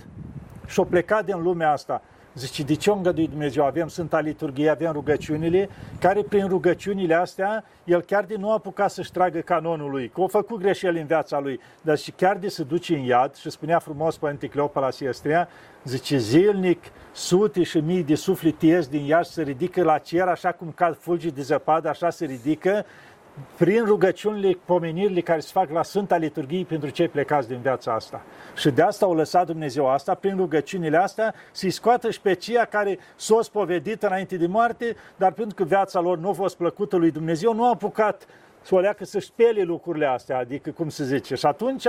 și-o 0.67 0.83
plecat 0.83 1.25
din 1.25 1.41
lumea 1.41 1.71
asta 1.71 2.01
Zice, 2.35 2.63
de 2.63 2.73
ce 2.73 2.89
o 2.89 2.95
îngăduit 2.95 3.29
Dumnezeu? 3.29 3.65
Avem 3.65 3.87
Sfânta 3.87 4.19
Liturghie, 4.19 4.69
avem 4.69 4.91
rugăciunile, 4.91 5.69
care 5.99 6.23
prin 6.29 6.47
rugăciunile 6.47 7.13
astea, 7.13 7.63
el 7.83 8.01
chiar 8.01 8.23
de 8.23 8.35
nu 8.35 8.49
a 8.49 8.53
apucat 8.53 8.91
să-și 8.91 9.11
tragă 9.11 9.39
canonul 9.39 9.89
lui, 9.89 10.09
că 10.09 10.21
a 10.21 10.27
făcut 10.27 10.59
greșeli 10.59 10.99
în 10.99 11.05
viața 11.05 11.39
lui, 11.39 11.59
dar 11.81 11.97
și 11.97 12.11
chiar 12.11 12.37
de 12.37 12.49
să 12.49 12.63
duce 12.63 12.95
în 12.95 13.01
iad, 13.01 13.35
și 13.35 13.49
spunea 13.49 13.79
frumos 13.79 14.17
Părinte 14.17 14.47
Cleopa 14.47 14.91
Siestria, 14.91 15.47
zice, 15.83 16.17
zilnic, 16.17 16.83
sute 17.11 17.63
și 17.63 17.77
mii 17.77 18.03
de 18.03 18.15
sufleti 18.15 18.67
ies 18.67 18.87
din 18.87 19.03
iad 19.03 19.25
se 19.25 19.41
ridică 19.41 19.83
la 19.83 19.97
cer, 19.97 20.27
așa 20.27 20.51
cum 20.51 20.71
cad 20.75 20.97
fulgi 20.99 21.31
de 21.31 21.41
zăpadă, 21.41 21.89
așa 21.89 22.09
se 22.09 22.25
ridică, 22.25 22.85
prin 23.57 23.85
rugăciunile, 23.85 24.57
pomenirile 24.65 25.21
care 25.21 25.39
se 25.39 25.49
fac 25.51 25.69
la 25.69 25.83
Sfânta 25.83 26.17
Liturghie 26.17 26.63
pentru 26.63 26.89
cei 26.89 27.07
plecați 27.07 27.47
din 27.47 27.59
viața 27.61 27.93
asta. 27.93 28.21
Și 28.55 28.69
de 28.69 28.81
asta 28.81 29.05
au 29.05 29.13
lăsat 29.13 29.45
Dumnezeu 29.45 29.89
asta, 29.89 30.13
prin 30.13 30.35
rugăciunile 30.35 30.97
astea, 30.97 31.33
să-i 31.51 31.69
scoată 31.69 32.11
și 32.11 32.21
pe 32.21 32.33
ceea 32.33 32.65
care 32.65 32.99
s-au 33.15 33.41
spovedit 33.41 34.03
înainte 34.03 34.37
de 34.37 34.47
moarte, 34.47 34.95
dar 35.15 35.31
pentru 35.31 35.55
că 35.55 35.63
viața 35.63 35.99
lor 35.99 36.17
nu 36.17 36.29
a 36.29 36.33
fost 36.33 36.57
plăcută 36.57 36.95
lui 36.95 37.11
Dumnezeu, 37.11 37.53
nu 37.53 37.65
a 37.65 37.69
apucat 37.69 38.25
să 38.61 38.75
o 38.75 38.79
leacă 38.79 39.05
să-și 39.05 39.27
spele 39.27 39.61
lucrurile 39.61 40.05
astea, 40.05 40.37
adică 40.37 40.71
cum 40.71 40.89
se 40.89 41.03
zice. 41.03 41.35
Și 41.35 41.45
atunci 41.45 41.85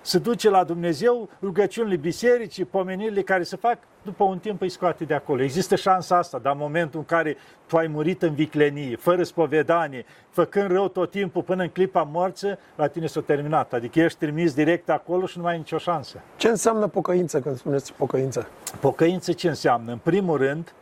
se 0.00 0.18
duce 0.18 0.50
la 0.50 0.64
Dumnezeu, 0.64 1.28
rugăciunile 1.42 1.96
bisericii, 1.96 2.64
pomenirile 2.64 3.22
care 3.22 3.42
se 3.42 3.56
fac, 3.56 3.78
după 4.02 4.24
un 4.24 4.38
timp 4.38 4.60
îi 4.60 4.68
scoate 4.68 5.04
de 5.04 5.14
acolo. 5.14 5.42
Există 5.42 5.76
șansa 5.76 6.16
asta, 6.16 6.38
dar 6.38 6.52
în 6.52 6.58
momentul 6.58 6.98
în 6.98 7.04
care 7.04 7.36
tu 7.66 7.76
ai 7.76 7.86
murit 7.86 8.22
în 8.22 8.34
viclenie, 8.34 8.96
fără 8.96 9.22
spovedanie, 9.22 10.04
făcând 10.30 10.70
rău 10.70 10.88
tot 10.88 11.10
timpul 11.10 11.42
până 11.42 11.62
în 11.62 11.68
clipa 11.68 12.02
morții, 12.02 12.58
la 12.76 12.86
tine 12.86 13.06
s-a 13.06 13.20
terminat. 13.20 13.72
Adică 13.72 14.00
ești 14.00 14.18
trimis 14.18 14.54
direct 14.54 14.90
acolo 14.90 15.26
și 15.26 15.36
nu 15.36 15.42
mai 15.42 15.52
ai 15.52 15.58
nicio 15.58 15.78
șansă. 15.78 16.20
Ce 16.36 16.48
înseamnă 16.48 16.86
pocăință 16.86 17.40
când 17.40 17.56
spuneți 17.56 17.92
pocăință? 17.92 18.48
Pocăință 18.80 19.32
ce 19.32 19.48
înseamnă? 19.48 19.92
În 19.92 19.98
primul 19.98 20.36
rând, 20.36 20.74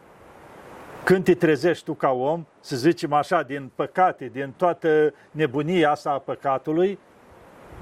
când 1.04 1.24
te 1.24 1.34
trezești 1.34 1.84
tu 1.84 1.94
ca 1.94 2.10
om, 2.10 2.46
să 2.60 2.76
zicem 2.76 3.12
așa, 3.12 3.42
din 3.42 3.70
păcate, 3.74 4.30
din 4.32 4.54
toată 4.56 5.14
nebunia 5.30 5.90
asta 5.90 6.10
a 6.10 6.18
păcatului, 6.18 6.98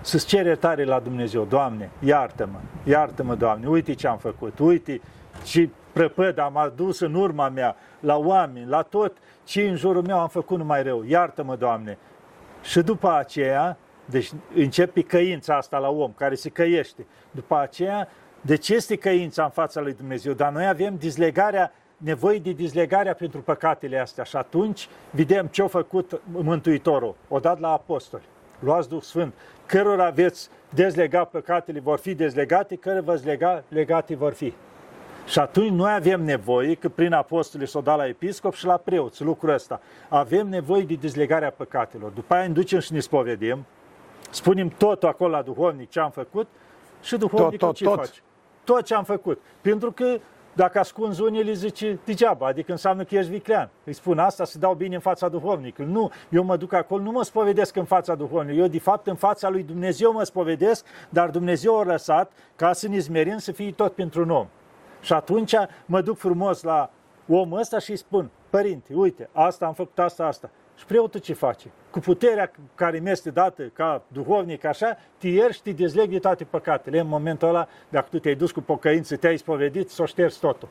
să-ți 0.00 0.26
cere 0.26 0.48
iertare 0.48 0.84
la 0.84 1.00
Dumnezeu. 1.00 1.44
Doamne, 1.44 1.90
iartă-mă, 2.04 2.58
iartă-mă, 2.84 3.34
Doamne, 3.34 3.68
uite 3.68 3.94
ce 3.94 4.06
am 4.06 4.18
făcut, 4.18 4.58
uite 4.58 5.00
ce 5.44 5.68
prăpăd 5.92 6.38
am 6.38 6.56
adus 6.56 7.00
în 7.00 7.14
urma 7.14 7.48
mea, 7.48 7.76
la 8.00 8.16
oameni, 8.16 8.68
la 8.68 8.82
tot 8.82 9.16
ce 9.44 9.68
în 9.68 9.76
jurul 9.76 10.02
meu 10.02 10.18
am 10.18 10.28
făcut 10.28 10.58
numai 10.58 10.82
rău. 10.82 11.04
Iartă-mă, 11.04 11.56
Doamne. 11.56 11.98
Și 12.62 12.80
după 12.80 13.12
aceea, 13.12 13.78
deci 14.04 14.30
începe 14.54 15.02
căința 15.02 15.56
asta 15.56 15.78
la 15.78 15.88
om, 15.88 16.12
care 16.16 16.34
se 16.34 16.48
căiește. 16.48 17.06
După 17.30 17.58
aceea, 17.58 18.08
de 18.40 18.56
ce 18.56 18.74
este 18.74 18.96
căința 18.96 19.42
în 19.42 19.50
fața 19.50 19.80
lui 19.80 19.94
Dumnezeu? 19.94 20.32
Dar 20.32 20.52
noi 20.52 20.66
avem 20.66 20.96
dizlegarea, 20.96 21.72
nevoie 21.96 22.38
de 22.38 22.50
dizlegarea 22.50 23.14
pentru 23.14 23.40
păcatele 23.40 23.98
astea. 23.98 24.24
Și 24.24 24.36
atunci 24.36 24.88
vedem 25.10 25.46
ce 25.46 25.62
a 25.62 25.66
făcut 25.66 26.20
Mântuitorul. 26.24 27.14
O 27.28 27.38
dat 27.38 27.60
la 27.60 27.72
apostoli. 27.72 28.24
Luați 28.58 28.88
Duh 28.88 29.02
Sfânt 29.02 29.34
cărora 29.66 30.10
veți 30.10 30.48
dezlega 30.74 31.24
păcatele 31.24 31.80
vor 31.80 31.98
fi 31.98 32.14
dezlegate, 32.14 32.76
care 32.76 33.00
vă 33.00 33.20
lega, 33.24 33.62
legate 33.68 34.16
vor 34.16 34.32
fi. 34.32 34.54
Și 35.26 35.38
atunci 35.38 35.70
noi 35.70 35.92
avem 35.92 36.22
nevoie, 36.22 36.74
că 36.74 36.88
prin 36.88 37.12
apostoli 37.12 37.66
s-o 37.66 37.80
dat 37.80 37.96
la 37.96 38.06
episcop 38.06 38.54
și 38.54 38.64
la 38.64 38.76
preoți, 38.76 39.22
lucrul 39.22 39.52
ăsta. 39.52 39.80
Avem 40.08 40.48
nevoie 40.48 40.82
de 40.82 40.94
dezlegarea 40.94 41.50
păcatelor. 41.50 42.10
După 42.10 42.34
aia 42.34 42.48
ducem 42.48 42.78
și 42.78 42.92
ne 42.92 43.00
spovedim, 43.00 43.66
spunem 44.30 44.68
tot 44.68 45.04
acolo 45.04 45.30
la 45.30 45.42
duhovnic 45.42 45.90
ce 45.90 46.00
am 46.00 46.10
făcut 46.10 46.46
și 47.02 47.16
duhovnicul 47.16 47.58
tot, 47.58 47.68
tot, 47.68 47.76
ce 47.76 47.84
tot. 47.84 47.96
face. 47.96 48.20
Tot 48.64 48.84
ce 48.84 48.94
am 48.94 49.04
făcut. 49.04 49.40
Pentru 49.60 49.92
că 49.92 50.18
dacă 50.56 50.78
ascunzi 50.78 51.22
unii, 51.22 51.54
zice 51.54 51.98
degeaba, 52.04 52.46
adică 52.46 52.70
înseamnă 52.72 53.04
că 53.04 53.14
ești 53.14 53.30
viclean. 53.30 53.70
Îi 53.84 53.92
spun 53.92 54.18
asta 54.18 54.44
să 54.44 54.58
dau 54.58 54.74
bine 54.74 54.94
în 54.94 55.00
fața 55.00 55.28
duhovnicului. 55.28 55.92
Nu, 55.92 56.10
eu 56.28 56.42
mă 56.42 56.56
duc 56.56 56.72
acolo, 56.72 57.02
nu 57.02 57.10
mă 57.10 57.24
spovedesc 57.24 57.76
în 57.76 57.84
fața 57.84 58.14
duhovnicului. 58.14 58.62
Eu, 58.62 58.68
de 58.68 58.78
fapt, 58.78 59.06
în 59.06 59.14
fața 59.14 59.48
lui 59.48 59.62
Dumnezeu 59.62 60.12
mă 60.12 60.22
spovedesc, 60.22 60.84
dar 61.08 61.30
Dumnezeu 61.30 61.78
a 61.78 61.84
lăsat 61.84 62.32
ca 62.56 62.72
să 62.72 62.88
ne 62.88 62.98
zmerim 62.98 63.38
să 63.38 63.52
fie 63.52 63.72
tot 63.72 63.92
pentru 63.92 64.22
un 64.22 64.30
om. 64.30 64.46
Și 65.00 65.12
atunci 65.12 65.54
mă 65.86 66.00
duc 66.00 66.18
frumos 66.18 66.62
la 66.62 66.90
omul 67.28 67.58
ăsta 67.58 67.78
și 67.78 67.90
îi 67.90 67.96
spun, 67.96 68.30
părinte, 68.50 68.94
uite, 68.94 69.28
asta 69.32 69.66
am 69.66 69.72
făcut, 69.72 69.98
asta, 69.98 70.26
asta. 70.26 70.50
Și 70.76 70.84
preotul 70.84 71.20
ce 71.20 71.32
face? 71.32 71.70
Cu 71.90 71.98
puterea 71.98 72.50
care 72.74 72.98
mi 72.98 73.10
este 73.10 73.30
dată 73.30 73.62
ca 73.62 74.02
duhovnic 74.08 74.64
așa, 74.64 74.96
te 75.18 75.28
ierși 75.28 75.56
și 75.56 75.62
te 75.62 75.70
dezleg 75.70 76.10
de 76.10 76.18
toate 76.18 76.44
păcatele. 76.44 76.98
În 76.98 77.08
momentul 77.08 77.48
ăla, 77.48 77.68
dacă 77.88 78.06
tu 78.10 78.18
te-ai 78.18 78.34
dus 78.34 78.50
cu 78.50 78.60
pocăință, 78.60 79.16
te-ai 79.16 79.36
spovedit, 79.36 79.90
să 79.90 80.02
o 80.02 80.06
ștergi 80.06 80.38
totul. 80.38 80.68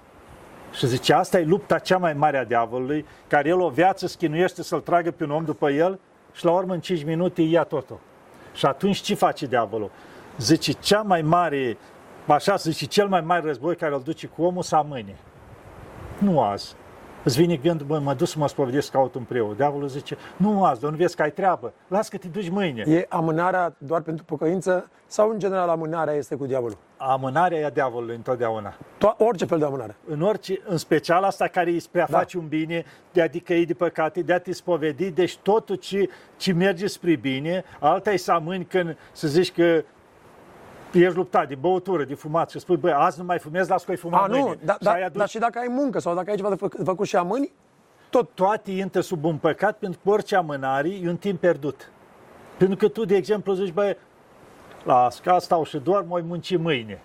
Și 0.72 0.88
zice, 0.88 1.14
asta 1.14 1.40
e 1.40 1.44
lupta 1.44 1.80
cea 1.80 1.98
mai 1.98 2.14
mare 2.14 2.38
a 2.38 2.46
diavolului, 2.46 3.06
care 3.28 3.50
el 3.50 3.60
o 3.60 3.70
viață 3.70 4.08
schinuiește 4.08 4.64
să-l 4.64 4.80
tragă 4.80 5.12
pe 5.12 5.24
un 5.24 5.32
om 5.32 5.46
după 5.46 5.70
el 5.70 6.00
și 6.34 6.46
la 6.46 6.52
urmă 6.52 6.74
în 6.74 6.80
5 6.80 7.04
minute 7.04 7.42
ia 7.42 7.64
totul. 7.64 8.00
Și 8.54 8.66
atunci 8.66 8.98
ce 8.98 9.16
face 9.16 9.46
diavolul? 9.46 9.92
Zice, 10.38 10.72
cea 10.72 11.02
mai 11.02 11.22
mare, 11.22 11.78
așa 12.26 12.56
zice, 12.56 12.86
cel 12.86 13.08
mai 13.08 13.22
mare 13.22 13.42
război 13.42 13.76
care 13.76 13.94
îl 13.94 14.02
duce 14.04 14.28
cu 14.28 14.44
omul 14.44 14.64
să 14.64 14.76
amâne. 14.76 15.16
Nu 16.18 16.42
azi, 16.42 16.76
Îți 17.26 17.38
vine 17.38 17.56
gândul, 17.56 17.86
bă, 17.86 18.00
mă 18.00 18.14
duc 18.14 18.28
să 18.28 18.40
mă 18.40 18.48
spovedesc, 18.48 18.92
caut 18.92 19.16
un 19.16 19.24
preot. 19.24 19.56
Diavolul 19.56 19.88
zice, 19.88 20.18
nu 20.38 20.64
azi, 20.64 20.84
nu 20.84 20.90
vezi 20.90 21.16
că 21.16 21.22
ai 21.22 21.32
treabă, 21.32 21.74
las 21.88 22.10
că 22.10 22.18
te 22.18 22.28
duci 22.28 22.50
mâine. 22.50 22.84
E 22.88 23.06
amânarea 23.10 23.76
doar 23.78 24.02
pentru 24.02 24.26
pocăință 24.26 24.90
sau 25.08 25.30
în 25.30 25.40
general 25.40 25.70
amânarea 25.70 26.14
este 26.14 26.36
cu 26.36 26.46
diavolul? 26.46 26.78
Amânarea 26.98 27.58
e 27.58 27.66
a 27.66 27.70
diavolului 27.70 28.16
întotdeauna. 28.16 28.74
To- 28.74 29.18
orice 29.18 29.46
fel 29.46 29.60
de 29.60 29.66
amânare. 29.66 29.96
În 30.08 30.22
orice, 30.22 30.62
în 30.68 30.78
special 30.78 31.24
asta 31.24 31.48
care 31.48 31.70
îi 31.70 31.80
spre 31.80 32.02
a 32.02 32.08
da. 32.10 32.18
face 32.18 32.38
un 32.38 32.48
bine, 32.48 32.86
de 33.12 33.22
a 33.22 33.28
dicăi 33.28 33.66
de 33.66 33.74
păcate, 33.74 34.22
de 34.22 34.34
a 34.34 34.40
te 34.40 34.54
spovedi, 34.54 35.12
deci 35.12 35.38
totul 35.38 35.76
ce, 35.76 36.10
ce 36.38 36.54
merge 36.54 36.88
spre 36.88 37.16
bine, 37.16 37.64
alta 37.80 38.12
e 38.12 38.18
să 38.18 38.32
amâni 38.32 38.66
când 38.66 38.98
să 39.12 39.28
zici 39.28 39.52
că 39.52 39.84
ești 40.92 41.16
luptat 41.16 41.48
de 41.48 41.56
băutură, 41.56 42.04
de 42.04 42.14
fumat 42.14 42.50
și 42.50 42.60
spui, 42.60 42.78
băi, 42.78 42.92
azi 42.92 43.20
nu 43.20 43.26
mai 43.26 43.40
fumezi, 43.40 43.70
las 43.70 43.84
că 43.84 43.92
ai 43.92 43.98
fumat 43.98 44.24
A, 44.24 44.28
mâine. 44.28 44.44
nu, 44.44 44.56
da, 44.64 44.78
da, 44.80 44.92
adus... 44.92 45.18
dar 45.18 45.28
și 45.28 45.38
dacă 45.38 45.60
ai 45.60 45.68
muncă 45.70 46.00
sau 46.00 46.16
dacă 46.16 46.30
ai 46.30 46.36
ceva 46.36 46.50
de 46.50 46.56
fă, 46.56 46.68
făcut 46.84 47.08
și 47.08 47.16
amâni, 47.16 47.52
tot. 48.10 48.30
Toate 48.34 48.72
intră 48.72 49.02
sub 49.02 49.24
un 49.24 49.38
păcat 49.38 49.78
pentru 49.78 50.00
că 50.04 50.10
orice 50.10 50.36
amânare 50.36 50.90
e 50.90 51.10
un 51.10 51.18
timp 51.18 51.40
pierdut. 51.40 51.92
Pentru 52.58 52.76
că 52.78 52.88
tu, 52.88 53.06
de 53.06 53.16
exemplu, 53.16 53.54
zici, 53.54 53.72
băi, 53.74 53.98
las, 54.84 55.20
că 55.20 55.36
stau 55.40 55.64
și 55.64 55.78
doar, 55.78 56.04
mai 56.08 56.24
munci 56.28 56.58
mâine. 56.58 57.02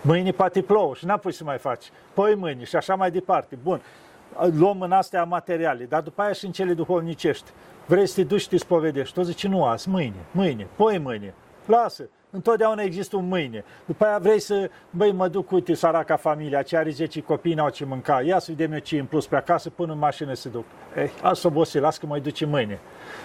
Mâine 0.00 0.30
poate 0.30 0.62
plouă 0.62 0.94
și 0.94 1.06
n-apoi 1.06 1.32
să 1.32 1.44
mai 1.44 1.58
faci. 1.58 1.90
Păi 2.14 2.34
mâine 2.34 2.64
și 2.64 2.76
așa 2.76 2.94
mai 2.94 3.10
departe. 3.10 3.58
Bun, 3.62 3.80
luăm 4.58 4.80
în 4.80 4.92
astea 4.92 5.24
materiale, 5.24 5.84
dar 5.84 6.00
după 6.02 6.22
aia 6.22 6.32
și 6.32 6.44
în 6.44 6.52
cele 6.52 6.72
duhovnicești. 6.74 7.50
Vrei 7.86 8.06
să 8.06 8.14
te 8.14 8.24
duci 8.24 8.40
și 8.40 8.48
te 8.48 8.56
spovedești. 8.56 9.14
Tu 9.14 9.22
zici, 9.22 9.46
nu 9.46 9.64
azi, 9.64 9.88
mâine, 9.88 10.16
mâine, 10.30 10.66
poi 10.76 10.98
mâine. 10.98 11.34
Lasă, 11.66 12.08
Întotdeauna 12.34 12.82
există 12.82 13.16
un 13.16 13.28
mâine. 13.28 13.64
După 13.86 14.04
aia 14.04 14.18
vrei 14.18 14.40
să, 14.40 14.70
băi, 14.90 15.12
mă 15.12 15.28
duc, 15.28 15.50
uite, 15.50 15.74
săraca 15.74 16.16
familia, 16.16 16.62
ce 16.62 16.76
are 16.76 16.90
10 16.90 17.20
copii, 17.20 17.54
n-au 17.54 17.68
ce 17.68 17.84
mânca, 17.84 18.20
ia 18.20 18.38
să 18.38 18.50
vedem 18.56 18.72
eu 18.72 18.78
ce 18.78 18.98
în 18.98 19.04
plus 19.04 19.26
pe 19.26 19.36
acasă, 19.36 19.70
până 19.70 19.92
în 19.92 19.98
mașină 19.98 20.34
să 20.34 20.48
duc. 20.48 20.64
Eh, 20.94 21.10
las 21.22 21.42
obosit, 21.42 21.80
las 21.80 21.98
că 21.98 22.06
mă 22.06 22.18
duce 22.18 22.46
mâine. 22.46 22.78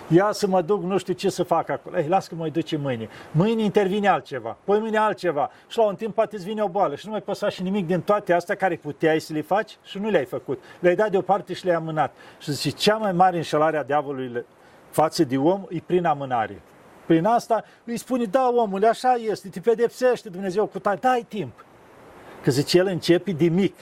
Ia 0.08 0.30
să 0.32 0.48
mă 0.48 0.62
duc, 0.62 0.84
nu 0.84 0.98
știu 0.98 1.14
ce 1.14 1.30
să 1.30 1.44
fac 1.44 1.70
acolo. 1.70 1.98
Eh, 1.98 2.06
las 2.08 2.28
că 2.28 2.36
mă 2.36 2.50
duce 2.50 2.78
mâine. 2.78 3.10
Mâine 3.32 3.62
intervine 3.62 4.08
altceva, 4.08 4.58
păi 4.64 4.80
mâine 4.80 4.98
altceva. 4.98 5.52
Și 5.68 5.78
la 5.78 5.84
un 5.84 5.96
timp 5.96 6.14
poate 6.14 6.36
îți 6.36 6.46
vine 6.46 6.62
o 6.62 6.68
boală 6.68 6.96
și 6.96 7.06
nu 7.06 7.12
mai 7.12 7.22
păsa 7.22 7.50
și 7.50 7.62
nimic 7.62 7.88
din 7.88 8.02
toate 8.02 8.34
astea 8.34 8.56
care 8.56 8.76
puteai 8.76 9.20
să 9.20 9.34
le 9.34 9.42
faci 9.42 9.78
și 9.84 9.98
nu 9.98 10.10
le-ai 10.10 10.26
făcut. 10.26 10.64
Le-ai 10.80 10.96
dat 10.96 11.12
deoparte 11.12 11.54
și 11.54 11.66
le-ai 11.66 11.78
amânat. 11.78 12.14
Și 12.40 12.52
zice, 12.52 12.76
cea 12.76 12.96
mai 12.96 13.12
mare 13.12 13.36
înșelare 13.36 13.78
a 13.78 13.84
diavolului 13.84 14.46
față 14.90 15.24
de 15.24 15.38
om 15.38 15.66
e 15.70 15.82
prin 15.86 16.06
amânare. 16.06 16.62
Prin 17.10 17.26
asta 17.26 17.64
îi 17.84 17.98
spune, 17.98 18.24
da, 18.24 18.50
omule, 18.54 18.88
așa 18.88 19.14
este, 19.14 19.50
te 19.50 19.60
pedepsește 19.60 20.30
Dumnezeu 20.30 20.66
cu 20.66 20.80
tare, 20.80 20.98
dai 21.02 21.26
timp. 21.28 21.66
Că 22.44 22.52
zice, 22.52 22.78
el 22.78 22.88
începe 22.88 23.32
de 23.32 23.48
mic. 23.48 23.76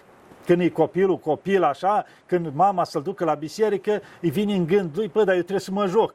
Când 0.45 0.61
e 0.61 0.69
copilul, 0.69 1.17
copil 1.17 1.63
așa, 1.63 2.05
când 2.25 2.51
mama 2.53 2.83
să-l 2.83 3.01
ducă 3.01 3.25
la 3.25 3.33
biserică, 3.33 4.01
îi 4.21 4.29
vine 4.29 4.53
în 4.53 4.65
gând 4.65 4.91
lui, 4.95 5.09
păi, 5.09 5.25
dar 5.25 5.33
eu 5.35 5.41
trebuie 5.41 5.59
să 5.59 5.71
mă 5.71 5.85
joc. 5.85 6.13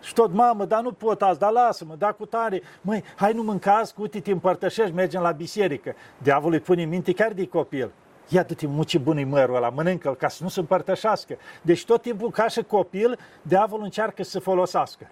Și 0.00 0.12
tot, 0.12 0.32
mamă, 0.32 0.64
dar 0.64 0.82
nu 0.82 0.92
pot 0.92 1.22
azi, 1.22 1.38
dar 1.38 1.50
lasă-mă, 1.50 1.94
da 1.98 2.12
cu 2.12 2.26
tare. 2.26 2.62
Măi, 2.80 3.04
hai 3.16 3.32
nu 3.32 3.42
mâncați, 3.42 3.94
uite, 3.98 4.20
te 4.20 4.30
împărtășești, 4.30 4.94
mergem 4.94 5.22
la 5.22 5.30
biserică. 5.30 5.94
Diavolul 6.18 6.54
îi 6.54 6.60
pune 6.60 6.82
în 6.82 6.88
minte 6.88 7.12
chiar 7.12 7.32
de 7.32 7.46
copil. 7.46 7.90
Ia 8.28 8.42
du-te 8.42 8.66
muci 8.66 8.98
bunii 8.98 9.24
mărul 9.24 9.56
ăla, 9.56 9.68
mănâncă-l 9.68 10.14
ca 10.14 10.28
să 10.28 10.42
nu 10.42 10.48
se 10.48 10.60
împărtășească. 10.60 11.36
Deci 11.62 11.84
tot 11.84 12.02
timpul, 12.02 12.30
ca 12.30 12.48
și 12.48 12.62
copil, 12.62 13.18
diavolul 13.42 13.84
încearcă 13.84 14.22
să 14.22 14.40
folosească. 14.40 15.10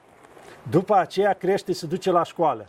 După 0.71 0.97
aceea 0.97 1.33
crește, 1.33 1.73
se 1.73 1.87
duce 1.87 2.11
la 2.11 2.23
școală. 2.23 2.67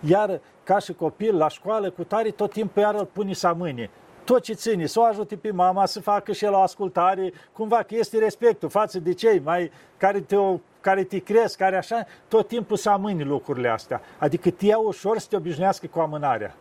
Iar 0.00 0.40
ca 0.64 0.78
și 0.78 0.92
copil 0.92 1.36
la 1.36 1.48
școală, 1.48 1.90
cu 1.90 2.04
tare, 2.04 2.30
tot 2.30 2.52
timpul 2.52 2.82
iar 2.82 2.94
îl 2.94 3.04
pune 3.04 3.32
să 3.32 3.54
mâine. 3.56 3.90
Tot 4.24 4.42
ce 4.42 4.52
ține, 4.52 4.86
să 4.86 5.00
o 5.00 5.04
ajute 5.04 5.36
pe 5.36 5.50
mama 5.50 5.86
să 5.86 6.00
facă 6.00 6.32
și 6.32 6.44
el 6.44 6.52
o 6.52 6.60
ascultare, 6.60 7.32
cumva 7.52 7.76
că 7.76 7.94
este 7.94 8.18
respectul 8.18 8.68
față 8.68 8.98
de 8.98 9.12
cei 9.12 9.40
mai 9.44 9.70
care 9.96 10.20
te, 10.20 10.36
care 10.80 11.04
te 11.04 11.18
cresc, 11.18 11.56
care 11.56 11.76
așa, 11.76 12.06
tot 12.28 12.48
timpul 12.48 12.76
să 12.76 12.90
amâni 12.90 13.24
lucrurile 13.24 13.68
astea. 13.68 14.00
Adică 14.18 14.50
te 14.50 14.66
ia 14.66 14.78
ușor 14.78 15.18
să 15.18 15.26
te 15.30 15.36
obișnuiască 15.36 15.86
cu 15.86 16.00
amânarea. 16.00 16.54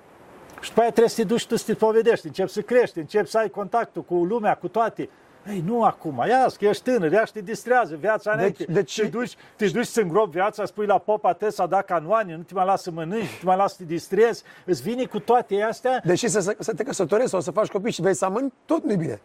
Și 0.62 0.70
după 0.70 0.82
aia 0.82 0.90
trebuie 0.90 1.10
să 1.10 1.22
te 1.22 1.28
duci 1.28 1.48
tu 1.48 1.56
să 1.56 1.66
te 1.66 1.74
povedești, 1.74 2.26
începi 2.26 2.50
să 2.50 2.62
crești, 2.62 3.00
începi 3.00 3.30
să 3.30 3.38
ai 3.38 3.50
contactul 3.50 4.02
cu 4.02 4.16
lumea, 4.16 4.56
cu 4.56 4.68
toate. 4.68 5.10
Ei, 5.48 5.64
nu 5.66 5.84
acum, 5.84 6.24
ia 6.28 6.46
că 6.60 6.66
ești 6.66 6.84
tânăr, 6.84 7.12
ia 7.12 7.26
și 7.26 7.32
te 7.32 7.42
distrează 7.42 7.96
viața 7.96 8.30
deci, 8.30 8.40
înainte. 8.40 8.64
Deci, 8.64 9.00
te, 9.00 9.08
duci, 9.08 9.36
te 9.56 9.68
duci 9.68 9.86
să 9.86 10.02
îngrop 10.02 10.32
viața, 10.32 10.66
spui 10.66 10.86
la 10.86 10.98
popa 10.98 11.34
te 11.34 11.52
să 11.52 11.66
da 11.70 11.82
canoane, 11.82 12.36
nu 12.36 12.44
te 12.44 12.54
mai 12.54 12.66
lasă 12.66 12.84
să 12.84 12.92
mănânci, 12.92 13.22
nu 13.22 13.38
te 13.40 13.46
mai 13.46 13.56
lasă 13.56 13.76
să 13.78 13.84
te 13.84 13.94
distrezi, 13.94 14.44
îți 14.66 14.82
vine 14.82 15.06
cu 15.06 15.20
toate 15.20 15.62
astea. 15.62 16.02
Deși 16.04 16.28
să, 16.28 16.56
să 16.60 16.74
te 16.74 16.84
căsătorești 16.84 17.30
sau 17.30 17.42
să 17.42 17.52
faci 17.52 17.68
copii 17.68 17.92
și 17.92 18.02
vei 18.02 18.14
să 18.14 18.26
amâni, 18.26 18.54
tot 18.66 18.84
nu-i 18.84 18.96
bine 18.96 19.22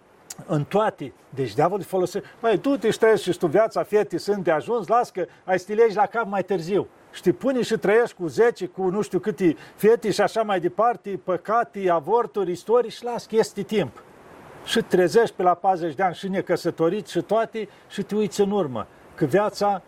în 0.46 0.64
toate. 0.64 1.12
Deci 1.34 1.54
diavolul 1.54 1.84
folosește. 1.84 2.28
Păi, 2.40 2.58
tu 2.58 2.76
te 2.76 2.88
trăiești 2.88 3.30
și 3.30 3.38
tu 3.38 3.46
viața 3.46 3.82
fietii 3.82 4.18
sunt 4.18 4.44
de 4.44 4.50
ajuns, 4.50 4.86
las 4.86 5.10
că 5.10 5.26
ai 5.44 5.58
stilegi 5.58 5.94
la 5.94 6.06
cap 6.06 6.26
mai 6.26 6.42
târziu. 6.42 6.86
Și 7.12 7.22
te 7.22 7.32
pune 7.32 7.62
și 7.62 7.76
trăiești 7.76 8.16
cu 8.16 8.26
10, 8.26 8.66
cu 8.66 8.88
nu 8.88 9.02
știu 9.02 9.18
câte 9.18 9.56
fete 9.74 10.10
și 10.10 10.20
așa 10.20 10.42
mai 10.42 10.60
departe, 10.60 11.20
păcate, 11.24 11.90
avorturi, 11.90 12.50
istorii 12.50 12.90
și 12.90 13.04
las 13.04 13.26
că 13.26 13.36
este 13.36 13.62
timp. 13.62 14.02
Și 14.68 14.80
trezești 14.80 15.34
pe 15.34 15.42
la 15.42 15.54
40 15.54 15.94
de 15.94 16.02
ani 16.02 16.14
și 16.14 16.28
necăsătorit 16.28 17.06
și 17.06 17.20
toate 17.20 17.68
și 17.88 18.02
te 18.02 18.14
uiți 18.14 18.40
în 18.40 18.50
urmă. 18.50 18.86
Că 19.14 19.24
viața 19.24 19.82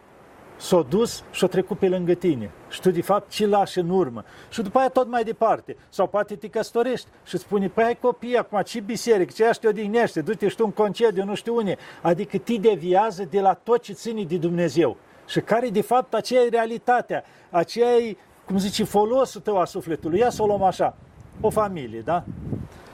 s-a 0.56 0.86
dus 0.88 1.22
și 1.30 1.44
a 1.44 1.46
trecut 1.46 1.78
pe 1.78 1.88
lângă 1.88 2.14
tine. 2.14 2.50
Și 2.68 2.80
tu, 2.80 2.90
de 2.90 3.02
fapt, 3.02 3.30
ce 3.30 3.46
lași 3.46 3.78
în 3.78 3.88
urmă. 3.88 4.24
Și 4.50 4.62
după 4.62 4.78
aia 4.78 4.88
tot 4.88 5.08
mai 5.08 5.24
departe. 5.24 5.76
Sau 5.88 6.06
poate 6.06 6.36
te 6.36 6.48
căsătorești 6.48 7.06
și 7.24 7.34
îți 7.34 7.44
spune, 7.44 7.68
păi 7.68 7.84
ai 7.84 7.98
copii 8.00 8.36
acum, 8.36 8.60
ce 8.62 8.80
biserică, 8.80 9.32
ce 9.34 9.50
te 9.60 9.68
odihnește, 9.68 10.20
du-te 10.20 10.48
și 10.48 10.56
tu 10.56 10.64
în 10.64 10.72
concediu, 10.72 11.24
nu 11.24 11.34
știu 11.34 11.56
unde. 11.56 11.76
Adică 12.02 12.38
te 12.38 12.54
deviază 12.54 13.24
de 13.30 13.40
la 13.40 13.54
tot 13.54 13.82
ce 13.82 13.92
ține 13.92 14.24
de 14.24 14.36
Dumnezeu. 14.36 14.96
Și 15.26 15.40
care, 15.40 15.68
de 15.68 15.82
fapt, 15.82 16.14
aceea 16.14 16.42
e 16.42 16.48
realitatea, 16.48 17.24
aceea 17.50 17.96
e, 17.96 18.16
cum 18.44 18.58
zice, 18.58 18.84
folosul 18.84 19.40
tău 19.40 19.58
a 19.58 19.64
sufletului. 19.64 20.18
Ia 20.18 20.30
să 20.30 20.42
o 20.42 20.46
luăm 20.46 20.62
așa, 20.62 20.96
o 21.40 21.50
familie, 21.50 22.00
da? 22.00 22.24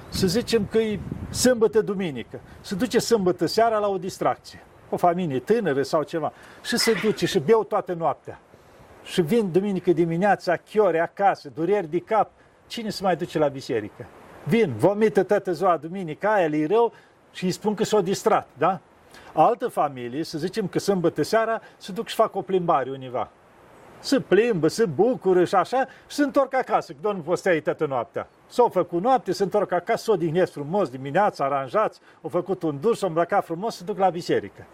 Să 0.08 0.26
zicem 0.26 0.66
că 0.70 0.78
e 0.78 1.00
sâmbătă, 1.30 1.80
duminică. 1.80 2.40
Se 2.60 2.74
duce 2.74 2.98
sâmbătă 2.98 3.46
seara 3.46 3.78
la 3.78 3.88
o 3.88 3.98
distracție 3.98 4.62
o 4.90 4.96
familie 4.96 5.38
tânără 5.38 5.82
sau 5.82 6.02
ceva, 6.02 6.32
și 6.64 6.76
se 6.76 6.92
duce 7.02 7.26
și 7.26 7.38
beau 7.38 7.64
toată 7.64 7.92
noaptea. 7.92 8.40
Și 9.02 9.20
vin 9.20 9.52
duminică 9.52 9.92
dimineața, 9.92 10.56
chiore 10.56 11.00
acasă, 11.00 11.50
dureri 11.54 11.90
de 11.90 11.98
cap, 11.98 12.30
cine 12.66 12.88
se 12.88 13.02
mai 13.02 13.16
duce 13.16 13.38
la 13.38 13.48
biserică? 13.48 14.06
Vin, 14.44 14.74
vomită 14.76 15.22
toată 15.22 15.52
ziua 15.52 15.76
duminică, 15.76 16.28
aia 16.28 16.46
le 16.46 16.66
rău 16.66 16.92
și 17.32 17.44
îi 17.44 17.50
spun 17.50 17.74
că 17.74 17.84
s-au 17.84 18.00
distrat, 18.00 18.48
da? 18.58 18.80
Altă 19.32 19.68
familie, 19.68 20.24
să 20.24 20.38
zicem 20.38 20.68
că 20.68 20.78
sâmbătă 20.78 21.22
seara, 21.22 21.60
se 21.76 21.92
duc 21.92 22.06
și 22.06 22.14
fac 22.14 22.34
o 22.34 22.42
plimbare 22.42 22.90
univa. 22.90 23.30
Se 23.98 24.20
plimbă, 24.20 24.68
se 24.68 24.86
bucură 24.86 25.44
și 25.44 25.54
așa 25.54 25.86
și 26.06 26.16
se 26.16 26.22
întorc 26.22 26.54
acasă, 26.54 26.92
că 26.92 26.98
doar 27.00 27.14
nu 27.14 27.20
poți 27.20 27.40
stai 27.40 27.60
toată 27.60 27.86
noaptea. 27.86 28.28
S-au 28.46 28.68
făcut 28.68 29.02
noapte, 29.02 29.32
se 29.32 29.42
întorc 29.42 29.72
acasă, 29.72 30.04
s-au 30.04 30.14
odihnesc 30.14 30.52
frumos 30.52 30.88
dimineața, 30.88 31.44
aranjați, 31.44 32.00
au 32.22 32.28
făcut 32.28 32.62
un 32.62 32.80
duș, 32.80 32.96
s-au 32.96 33.08
îmbrăcat 33.08 33.44
frumos, 33.44 33.76
se 33.76 33.84
duc 33.84 33.98
la 33.98 34.08
biserică. 34.10 34.66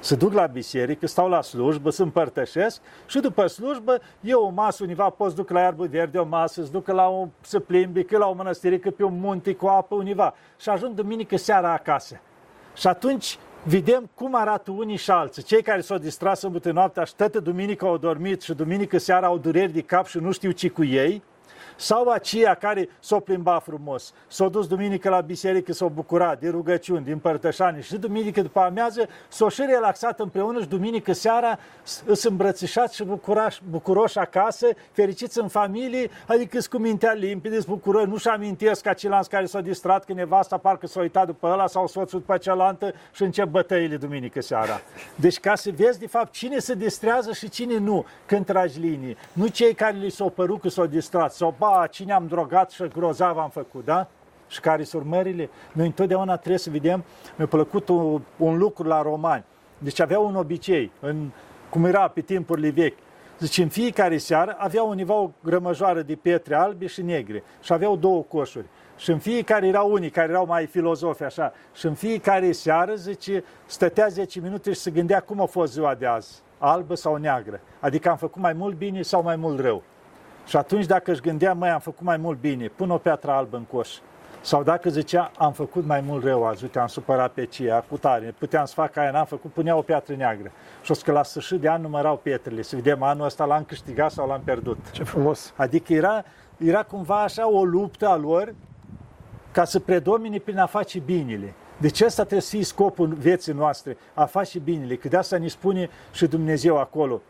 Se 0.00 0.14
duc 0.14 0.32
la 0.32 0.46
biserică, 0.46 1.06
stau 1.06 1.28
la 1.28 1.42
slujbă, 1.42 1.90
se 1.90 2.02
împărtășesc 2.02 2.80
și 3.06 3.20
după 3.20 3.46
slujbă 3.46 3.98
e 4.20 4.34
o 4.34 4.48
masă 4.48 4.82
univa, 4.82 5.10
poți 5.10 5.34
duc 5.34 5.50
la 5.50 5.60
iarbă 5.60 5.86
verde 5.86 6.18
o 6.18 6.24
masă, 6.24 6.62
se 6.62 6.70
ducă 6.70 6.92
la 6.92 7.08
o, 7.08 7.26
să 7.40 7.60
plimbi, 7.60 8.04
că 8.04 8.18
la 8.18 8.26
o 8.26 8.32
mănăstirică 8.32 8.90
pe 8.90 9.04
un 9.04 9.20
munte 9.20 9.54
cu 9.54 9.66
apă 9.66 9.94
univa 9.94 10.34
și 10.60 10.68
ajung 10.68 10.94
duminică 10.94 11.36
seara 11.36 11.72
acasă. 11.72 12.20
Și 12.74 12.86
atunci 12.86 13.38
vedem 13.62 14.10
cum 14.14 14.34
arată 14.34 14.70
unii 14.70 14.96
și 14.96 15.10
alții. 15.10 15.42
Cei 15.42 15.62
care 15.62 15.80
s-au 15.80 15.98
distras 15.98 16.42
în 16.42 16.60
noaptea 16.72 17.04
și 17.04 17.14
toată 17.14 17.40
duminică 17.40 17.86
au 17.86 17.96
dormit 17.96 18.42
și 18.42 18.54
duminică 18.54 18.98
seara 18.98 19.26
au 19.26 19.38
dureri 19.38 19.72
de 19.72 19.80
cap 19.80 20.06
și 20.06 20.18
nu 20.18 20.32
știu 20.32 20.50
ce 20.50 20.68
cu 20.68 20.84
ei, 20.84 21.22
sau 21.78 22.08
aceia 22.08 22.54
care 22.54 22.88
s-au 23.00 23.20
plimbat 23.20 23.62
frumos, 23.62 24.12
s-au 24.26 24.48
dus 24.48 24.66
duminică 24.66 25.08
la 25.08 25.20
biserică, 25.20 25.72
s-au 25.72 25.88
bucurat 25.88 26.40
de 26.40 26.48
rugăciuni, 26.48 27.04
din 27.04 27.18
părtășani 27.18 27.82
și 27.82 27.96
duminică 27.96 28.40
după 28.42 28.60
amiază 28.60 29.08
s-au 29.28 29.48
și 29.48 29.62
relaxat 29.66 30.20
împreună 30.20 30.60
și 30.60 30.68
duminică 30.68 31.12
seara 31.12 31.58
sunt 31.82 32.18
îmbrățișați 32.22 32.94
și 32.94 33.04
bucurași, 33.04 33.60
bucuroși 33.70 34.18
acasă, 34.18 34.66
fericiți 34.92 35.38
în 35.38 35.48
familie, 35.48 36.10
adică 36.26 36.60
sunt 36.60 36.72
cu 36.72 36.78
mintea 36.78 37.12
limpede, 37.12 37.58
bucură, 37.66 38.04
nu-și 38.04 38.28
amintesc 38.28 38.82
ca 38.82 38.92
ceilalți 38.92 39.28
care 39.28 39.46
s-au 39.46 39.60
distrat 39.60 40.04
că 40.04 40.12
nevasta 40.12 40.56
parcă 40.56 40.86
s-a 40.86 41.00
uitat 41.00 41.26
după 41.26 41.46
ăla 41.46 41.66
sau 41.66 41.86
soțul 41.86 42.18
după 42.18 42.36
cealaltă 42.36 42.94
și 43.12 43.22
încep 43.22 43.46
bătăile 43.46 43.96
duminică 43.96 44.40
seara. 44.40 44.80
Deci 45.14 45.38
ca 45.38 45.54
să 45.54 45.70
vezi 45.76 45.98
de 45.98 46.06
fapt 46.06 46.32
cine 46.32 46.58
se 46.58 46.74
distrează 46.74 47.32
și 47.32 47.48
cine 47.48 47.78
nu 47.78 48.06
când 48.26 48.46
tragi 48.46 48.80
linii. 48.80 49.16
Nu 49.32 49.46
cei 49.46 49.74
care 49.74 49.96
li 49.96 50.10
s-au 50.10 50.30
părut 50.30 50.60
că 50.60 50.68
s-au 50.68 50.86
distrat 50.86 51.32
sau 51.32 51.54
ba, 51.68 51.86
cine 51.86 52.12
am 52.12 52.26
drogat 52.26 52.70
și 52.70 52.88
grozav 52.88 53.38
am 53.38 53.50
făcut, 53.50 53.84
da? 53.84 54.06
Și 54.48 54.60
care 54.60 54.82
sunt 54.84 55.02
urmările? 55.02 55.50
Noi 55.72 55.86
întotdeauna 55.86 56.36
trebuie 56.36 56.58
să 56.58 56.70
vedem, 56.70 57.04
mi-a 57.36 57.46
plăcut 57.46 57.88
un, 57.88 58.20
un 58.36 58.58
lucru 58.58 58.88
la 58.88 59.02
romani. 59.02 59.44
Deci 59.78 60.00
aveau 60.00 60.26
un 60.26 60.36
obicei, 60.36 60.90
în, 61.00 61.30
cum 61.70 61.84
era 61.84 62.08
pe 62.08 62.20
timpurile 62.20 62.70
vechi. 62.70 62.98
Deci 63.38 63.58
în 63.58 63.68
fiecare 63.68 64.18
seară 64.18 64.56
aveau 64.58 64.88
undeva 64.88 65.14
o 65.14 65.30
grămăjoară 65.42 66.02
de 66.02 66.14
pietre 66.14 66.54
albe 66.54 66.86
și 66.86 67.02
negre 67.02 67.42
și 67.60 67.72
aveau 67.72 67.96
două 67.96 68.22
coșuri. 68.22 68.66
Și 68.96 69.10
în 69.10 69.18
fiecare 69.18 69.66
erau 69.66 69.92
unii 69.92 70.10
care 70.10 70.28
erau 70.28 70.46
mai 70.46 70.66
filozofi 70.66 71.22
așa. 71.22 71.52
Și 71.74 71.86
în 71.86 71.94
fiecare 71.94 72.52
seară, 72.52 72.94
zice, 72.94 73.44
stătea 73.66 74.06
10 74.08 74.40
minute 74.40 74.72
și 74.72 74.78
se 74.78 74.90
gândea 74.90 75.20
cum 75.20 75.40
a 75.40 75.44
fost 75.44 75.72
ziua 75.72 75.94
de 75.94 76.06
azi, 76.06 76.42
albă 76.58 76.94
sau 76.94 77.16
neagră. 77.16 77.60
Adică 77.80 78.10
am 78.10 78.16
făcut 78.16 78.42
mai 78.42 78.52
mult 78.52 78.76
bine 78.76 79.02
sau 79.02 79.22
mai 79.22 79.36
mult 79.36 79.60
rău. 79.60 79.82
Și 80.48 80.56
atunci 80.56 80.86
dacă 80.86 81.10
își 81.10 81.20
gândea, 81.20 81.52
mai 81.52 81.70
am 81.70 81.80
făcut 81.80 82.06
mai 82.06 82.16
mult 82.16 82.40
bine, 82.40 82.66
pun 82.66 82.90
o 82.90 82.96
piatră 82.96 83.30
albă 83.30 83.56
în 83.56 83.62
coș. 83.62 83.88
Sau 84.40 84.62
dacă 84.62 84.90
zicea, 84.90 85.30
am 85.38 85.52
făcut 85.52 85.86
mai 85.86 86.00
mult 86.00 86.24
rău 86.24 86.46
azi, 86.46 86.62
uite, 86.62 86.78
am 86.78 86.86
supărat 86.86 87.32
pe 87.32 87.44
cia, 87.44 87.80
cu 87.80 87.96
tare, 87.96 88.34
puteam 88.38 88.64
să 88.64 88.74
fac 88.74 88.96
aia, 88.96 89.10
n-am 89.10 89.24
făcut, 89.24 89.52
punea 89.52 89.76
o 89.76 89.82
piatră 89.82 90.14
neagră. 90.14 90.52
Și 90.82 90.90
o 90.90 90.94
că 91.04 91.12
la 91.12 91.22
sfârșit 91.22 91.60
de 91.60 91.68
an 91.68 91.82
numărau 91.82 92.16
pietrele, 92.16 92.62
să 92.62 92.76
vedem 92.76 93.02
anul 93.02 93.24
ăsta 93.24 93.44
l-am 93.44 93.64
câștigat 93.64 94.10
sau 94.10 94.28
l-am 94.28 94.40
pierdut. 94.44 94.78
Ce 94.90 95.02
frumos! 95.02 95.52
Adică 95.56 95.92
era, 95.92 96.24
era 96.56 96.82
cumva 96.82 97.22
așa 97.22 97.50
o 97.50 97.64
luptă 97.64 98.08
a 98.08 98.16
lor 98.16 98.54
ca 99.50 99.64
să 99.64 99.80
predomine 99.80 100.38
prin 100.38 100.58
a 100.58 100.66
face 100.66 100.98
binele. 100.98 101.54
Deci 101.76 102.00
ăsta 102.00 102.22
trebuie 102.22 102.40
să 102.40 102.56
fie 102.56 102.64
scopul 102.64 103.06
vieții 103.06 103.52
noastre, 103.52 103.96
a 104.14 104.24
face 104.24 104.58
binele, 104.58 104.94
că 104.96 105.08
de 105.08 105.16
asta 105.16 105.38
ne 105.38 105.48
spune 105.48 105.90
și 106.12 106.26
Dumnezeu 106.26 106.78
acolo 106.78 107.20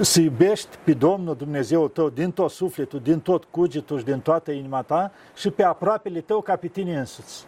să 0.00 0.20
iubești 0.20 0.76
pe 0.84 0.92
Domnul 0.92 1.36
Dumnezeu 1.36 1.88
tău 1.88 2.08
din 2.08 2.30
tot 2.30 2.50
sufletul, 2.50 3.00
din 3.00 3.20
tot 3.20 3.44
cugetul 3.44 3.98
și 3.98 4.04
din 4.04 4.20
toată 4.20 4.50
inima 4.50 4.82
ta 4.82 5.12
și 5.36 5.50
pe 5.50 5.62
aproapele 5.62 6.20
tău 6.20 6.40
ca 6.40 6.56
pe 6.56 6.66
tine 6.66 6.98
însuți. 6.98 7.46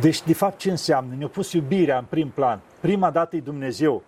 Deci, 0.00 0.22
de 0.22 0.34
fapt, 0.34 0.58
ce 0.58 0.70
înseamnă? 0.70 1.14
Ne-a 1.18 1.28
pus 1.28 1.52
iubirea 1.52 1.98
în 1.98 2.04
prim 2.08 2.28
plan. 2.28 2.60
Prima 2.80 3.10
dată 3.10 3.36
e 3.36 3.40
Dumnezeu, 3.40 4.02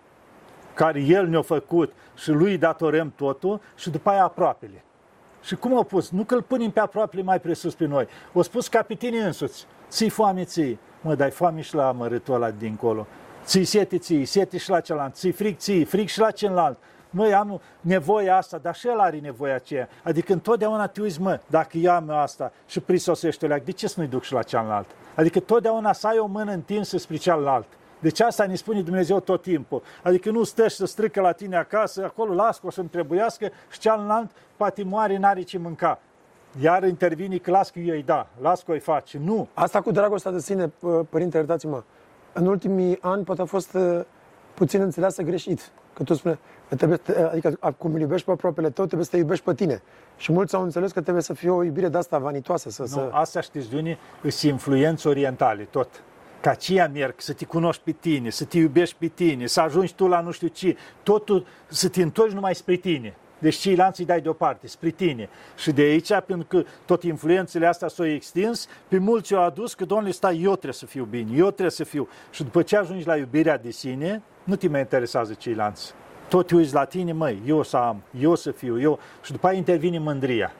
care 0.73 0.99
El 1.01 1.27
ne-a 1.27 1.41
făcut 1.41 1.93
și 2.15 2.29
Lui 2.29 2.57
datorăm 2.57 3.13
totul 3.15 3.61
și 3.75 3.89
după 3.89 4.09
aia 4.09 4.23
aproapele. 4.23 4.83
Și 5.43 5.55
cum 5.55 5.75
au 5.75 5.83
pus? 5.83 6.09
Nu 6.09 6.23
că 6.23 6.35
îl 6.35 6.41
punem 6.41 6.71
pe 6.71 6.79
aproapele 6.79 7.21
mai 7.21 7.39
presus 7.39 7.73
pe 7.73 7.85
noi. 7.85 8.07
O 8.33 8.41
spus 8.41 8.67
ca 8.67 8.81
pe 8.81 8.93
tine 8.93 9.17
însuți. 9.17 9.65
Ții 9.89 10.09
foame 10.09 10.43
ții. 10.43 10.79
Mă, 11.01 11.15
dai 11.15 11.29
foame 11.29 11.61
și 11.61 11.75
la 11.75 11.91
mărâtul 11.91 12.33
ăla 12.33 12.51
dincolo. 12.51 13.07
Ții 13.43 13.63
sete 13.63 13.97
ții, 13.97 14.25
sete 14.25 14.57
și 14.57 14.69
la 14.69 14.79
celălalt. 14.79 15.15
Ții 15.15 15.31
fric 15.31 15.57
ții, 15.57 15.83
fric 15.83 16.09
și 16.09 16.19
la 16.19 16.31
celălalt 16.31 16.77
măi, 17.11 17.33
am 17.33 17.61
nevoia 17.81 18.37
asta, 18.37 18.57
dar 18.57 18.75
și 18.75 18.87
el 18.87 18.99
are 18.99 19.17
nevoia 19.17 19.55
aceea. 19.55 19.89
Adică 20.03 20.33
întotdeauna 20.33 20.87
te 20.87 21.01
uiți, 21.01 21.21
mă, 21.21 21.39
dacă 21.47 21.77
eu 21.77 21.91
am 21.91 22.09
asta 22.09 22.51
și 22.65 22.79
prisosește 22.79 23.47
leac, 23.47 23.63
de 23.63 23.71
ce 23.71 23.87
să 23.87 23.93
nu-i 23.97 24.07
duc 24.07 24.23
și 24.23 24.33
la 24.33 24.41
cealaltă? 24.41 24.93
Adică 25.15 25.39
totdeauna 25.39 25.93
să 25.93 26.07
ai 26.07 26.17
o 26.17 26.25
mână 26.25 26.51
întinsă 26.51 26.97
spre 26.97 27.15
cealaltă. 27.15 27.75
Deci 27.99 28.19
asta 28.19 28.45
ne 28.45 28.55
spune 28.55 28.81
Dumnezeu 28.81 29.19
tot 29.19 29.41
timpul. 29.41 29.81
Adică 30.03 30.31
nu 30.31 30.43
stă 30.43 30.67
și 30.67 30.75
să 30.75 30.85
strică 30.85 31.21
la 31.21 31.31
tine 31.31 31.57
acasă, 31.57 32.03
acolo 32.03 32.33
las 32.33 32.59
că 32.59 32.67
o 32.67 32.69
să-mi 32.69 32.87
trebuiască 32.87 33.49
și 33.71 33.79
cealalt 33.79 34.31
poate 34.55 34.83
moare, 34.83 35.17
n-are 35.17 35.41
ce 35.41 35.57
mânca. 35.57 35.99
Iar 36.59 36.83
intervine 36.83 37.37
că 37.37 37.51
las 37.51 37.69
că 37.69 37.79
eu 37.79 37.95
îi 37.95 38.03
da, 38.03 38.27
las 38.41 38.61
că 38.61 38.71
îi 38.71 38.79
face. 38.79 39.19
Nu. 39.23 39.47
Asta 39.53 39.81
cu 39.81 39.91
dragostea 39.91 40.31
de 40.31 40.39
sine, 40.39 40.71
părinte, 41.09 41.37
iertați-mă, 41.37 41.83
în 42.33 42.45
ultimii 42.45 42.97
ani 43.01 43.23
poate 43.23 43.41
a 43.41 43.45
fost 43.45 43.73
uh, 43.73 44.01
puțin 44.53 44.81
înțeleasă 44.81 45.21
greșit. 45.21 45.71
Că 46.01 46.07
tu 46.07 46.13
spune, 46.13 46.39
trebuie, 46.67 46.99
adică 47.31 47.73
cum 47.77 47.93
îl 47.93 47.99
iubești 47.99 48.25
pe 48.25 48.31
aproapele 48.31 48.69
tău, 48.69 48.85
trebuie 48.85 49.05
să 49.05 49.11
te 49.11 49.17
iubești 49.17 49.45
pe 49.45 49.53
tine. 49.53 49.81
Și 50.17 50.31
mulți 50.31 50.55
au 50.55 50.63
înțeles 50.63 50.91
că 50.91 51.01
trebuie 51.01 51.23
să 51.23 51.33
fie 51.33 51.49
o 51.49 51.63
iubire 51.63 51.87
de 51.87 51.97
asta 51.97 52.17
vanitoasă. 52.17 52.69
Să, 52.69 52.81
nu, 52.81 52.87
să... 52.87 53.09
asta 53.11 53.41
știți 53.41 53.69
de 53.69 53.77
unii, 53.77 53.97
sunt 54.21 54.51
influențe 54.51 55.07
orientale, 55.07 55.63
tot. 55.63 56.03
Ca 56.41 56.49
aceea 56.49 56.89
merg, 56.93 57.13
să 57.17 57.33
te 57.33 57.45
cunoști 57.45 57.81
pe 57.83 57.91
tine, 57.91 58.29
să 58.29 58.45
te 58.45 58.57
iubești 58.57 58.95
pe 58.99 59.07
tine, 59.07 59.45
să 59.45 59.61
ajungi 59.61 59.95
tu 59.95 60.07
la 60.07 60.21
nu 60.21 60.31
știu 60.31 60.47
ce, 60.47 60.77
totul 61.03 61.45
să 61.67 61.89
te 61.89 62.01
întorci 62.01 62.31
numai 62.31 62.55
spre 62.55 62.75
tine. 62.75 63.15
Deci 63.41 63.55
ceilalți 63.55 63.99
îi 63.99 64.05
dai 64.05 64.21
deoparte, 64.21 64.67
spre 64.67 64.89
tine. 64.89 65.29
Și 65.57 65.71
de 65.71 65.81
aici, 65.81 66.07
pentru 66.07 66.47
că 66.47 66.63
tot 66.85 67.03
influențele 67.03 67.65
astea 67.65 67.87
s-au 67.87 68.05
extins, 68.05 68.67
pe 68.87 68.97
mulți 68.97 69.33
au 69.33 69.43
adus 69.43 69.73
că, 69.73 69.85
domnule, 69.85 70.11
stai, 70.11 70.41
eu 70.41 70.51
trebuie 70.51 70.73
să 70.73 70.85
fiu 70.85 71.03
bine, 71.03 71.35
eu 71.35 71.45
trebuie 71.45 71.69
să 71.69 71.83
fiu. 71.83 72.07
Și 72.31 72.43
după 72.43 72.61
ce 72.61 72.77
ajungi 72.77 73.07
la 73.07 73.15
iubirea 73.17 73.57
de 73.57 73.71
sine, 73.71 74.21
nu 74.43 74.55
te 74.55 74.67
mai 74.67 74.79
interesează 74.79 75.33
ceilalți. 75.33 75.93
Tot 76.29 76.47
te 76.47 76.55
uiți 76.55 76.73
la 76.73 76.85
tine, 76.85 77.11
măi, 77.11 77.41
eu 77.45 77.63
să 77.63 77.77
am, 77.77 78.01
eu 78.19 78.35
să 78.35 78.51
fiu, 78.51 78.79
eu. 78.81 78.99
Și 79.23 79.31
după 79.31 79.47
aia 79.47 79.57
intervine 79.57 79.99
mândria. 79.99 80.53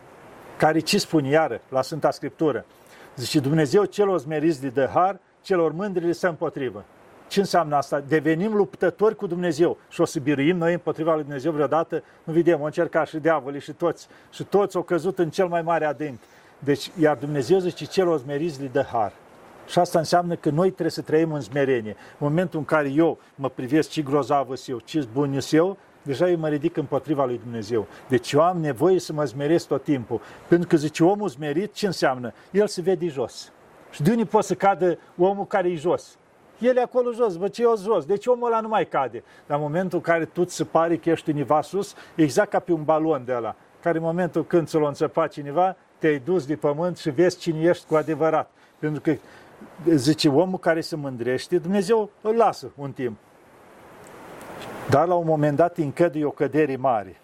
care 0.58 0.80
ce 0.80 0.98
spune 0.98 1.30
iară 1.30 1.62
la 1.70 1.82
Sfânta 1.82 2.12
Scriptură? 2.12 2.66
Zice, 3.16 3.40
Dumnezeu 3.40 3.86
celor 3.86 4.20
smeriți 4.20 4.62
de 4.62 4.70
dă 4.70 4.90
har, 4.94 5.20
celor 5.42 5.72
mândri 5.72 6.06
le 6.06 6.12
stă 6.12 6.28
împotrivă. 6.28 6.86
Ce 7.32 7.40
înseamnă 7.40 7.76
asta? 7.76 8.00
Devenim 8.00 8.54
luptători 8.54 9.16
cu 9.16 9.28
Dumnezeu 9.28 9.78
și 9.90 10.02
o 10.02 10.06
să 10.06 10.20
biruim 10.20 10.58
noi 10.58 10.74
împotriva 10.74 11.14
lui 11.14 11.24
Dumnezeu 11.24 11.52
vreodată? 11.52 12.04
Nu 12.24 12.34
vedem, 12.34 12.62
o 12.62 12.64
încercat 12.64 13.08
și 13.08 13.18
diavolii 13.18 13.60
și 13.62 13.72
toți. 13.72 14.08
Și 14.32 14.44
toți 14.44 14.76
au 14.76 14.82
căzut 14.82 15.20
în 15.20 15.30
cel 15.30 15.48
mai 15.48 15.62
mare 15.62 15.86
adânc. 15.86 16.20
Deci, 16.60 16.92
iar 17.00 17.18
Dumnezeu 17.18 17.60
zice, 17.60 17.86
celor 17.86 18.20
smeriți 18.20 18.62
le 18.62 18.68
dă 18.68 18.82
har. 18.92 19.14
Și 19.68 19.80
asta 19.80 20.00
înseamnă 20.00 20.36
că 20.36 20.50
noi 20.50 20.68
trebuie 20.68 20.92
să 20.92 21.02
trăim 21.02 21.32
în 21.32 21.42
smerenie. 21.42 21.96
În 21.98 22.18
momentul 22.18 22.60
în 22.60 22.66
care 22.66 22.90
eu 22.90 23.18
mă 23.36 23.50
privesc 23.50 23.90
ce 23.90 24.02
grozavă 24.02 24.54
eu, 24.66 24.80
ce 24.80 25.08
bun 25.14 25.40
eu, 25.52 25.78
deja 26.02 26.30
eu 26.30 26.38
mă 26.38 26.48
ridic 26.48 26.78
împotriva 26.78 27.26
lui 27.26 27.40
Dumnezeu. 27.44 27.88
Deci 28.08 28.32
eu 28.32 28.42
am 28.42 28.60
nevoie 28.60 29.00
să 29.00 29.14
mă 29.14 29.24
zmeresc 29.24 29.68
tot 29.68 29.84
timpul. 29.84 30.22
Pentru 30.48 30.68
că 30.68 30.78
zice, 30.78 31.04
omul 31.04 31.30
zmerit, 31.30 31.74
ce 31.74 31.86
înseamnă? 31.86 32.34
El 32.52 32.68
se 32.68 32.82
vede 32.82 33.08
jos. 33.08 33.52
Și 33.92 34.02
de 34.02 34.12
unde 34.12 34.26
poate 34.26 34.48
să 34.48 34.54
cadă 34.54 34.98
omul 35.18 35.46
care 35.46 35.70
e 35.70 35.76
jos? 35.76 36.16
El 36.62 36.78
e 36.78 36.82
acolo 36.82 37.12
jos, 37.12 37.36
bă, 37.36 37.48
ce 37.48 37.62
eu 37.62 37.76
jos. 37.78 38.06
Deci 38.06 38.26
omul 38.26 38.48
ăla 38.48 38.60
nu 38.60 38.68
mai 38.68 38.88
cade. 38.88 39.24
Dar 39.48 39.58
în 39.58 39.64
momentul 39.64 39.98
în 39.98 40.04
care 40.04 40.26
tu 40.26 40.46
se 40.48 40.64
pare 40.64 40.98
că 40.98 41.10
ești 41.10 41.30
univa 41.30 41.62
sus, 41.62 41.96
exact 42.16 42.50
ca 42.50 42.60
pe 42.60 42.72
un 42.72 42.84
balon 42.84 43.26
de 43.26 43.34
ăla, 43.36 43.56
care 43.82 43.98
în 43.98 44.04
momentul 44.04 44.46
când 44.46 44.68
ți-l 44.68 44.84
înțepa 44.84 45.28
cineva, 45.28 45.76
te-ai 45.98 46.20
dus 46.20 46.46
de 46.46 46.56
pământ 46.56 46.98
și 46.98 47.10
vezi 47.10 47.38
cine 47.38 47.62
ești 47.62 47.86
cu 47.88 47.96
adevărat. 47.96 48.52
Pentru 48.80 49.02
că, 49.02 49.16
zice, 49.94 50.30
omul 50.30 50.60
care 50.60 50.82
se 50.82 50.96
mândrește, 50.96 51.58
Dumnezeu 51.58 52.10
îl 52.22 52.36
lasă 52.36 52.72
un 52.76 52.92
timp. 52.92 53.18
Dar 54.90 55.08
la 55.08 55.14
un 55.14 55.26
moment 55.26 55.58
dat 55.58 55.78
încăduie 55.78 56.26
o 56.26 56.30
cădere 56.30 56.76
mare. 56.76 57.22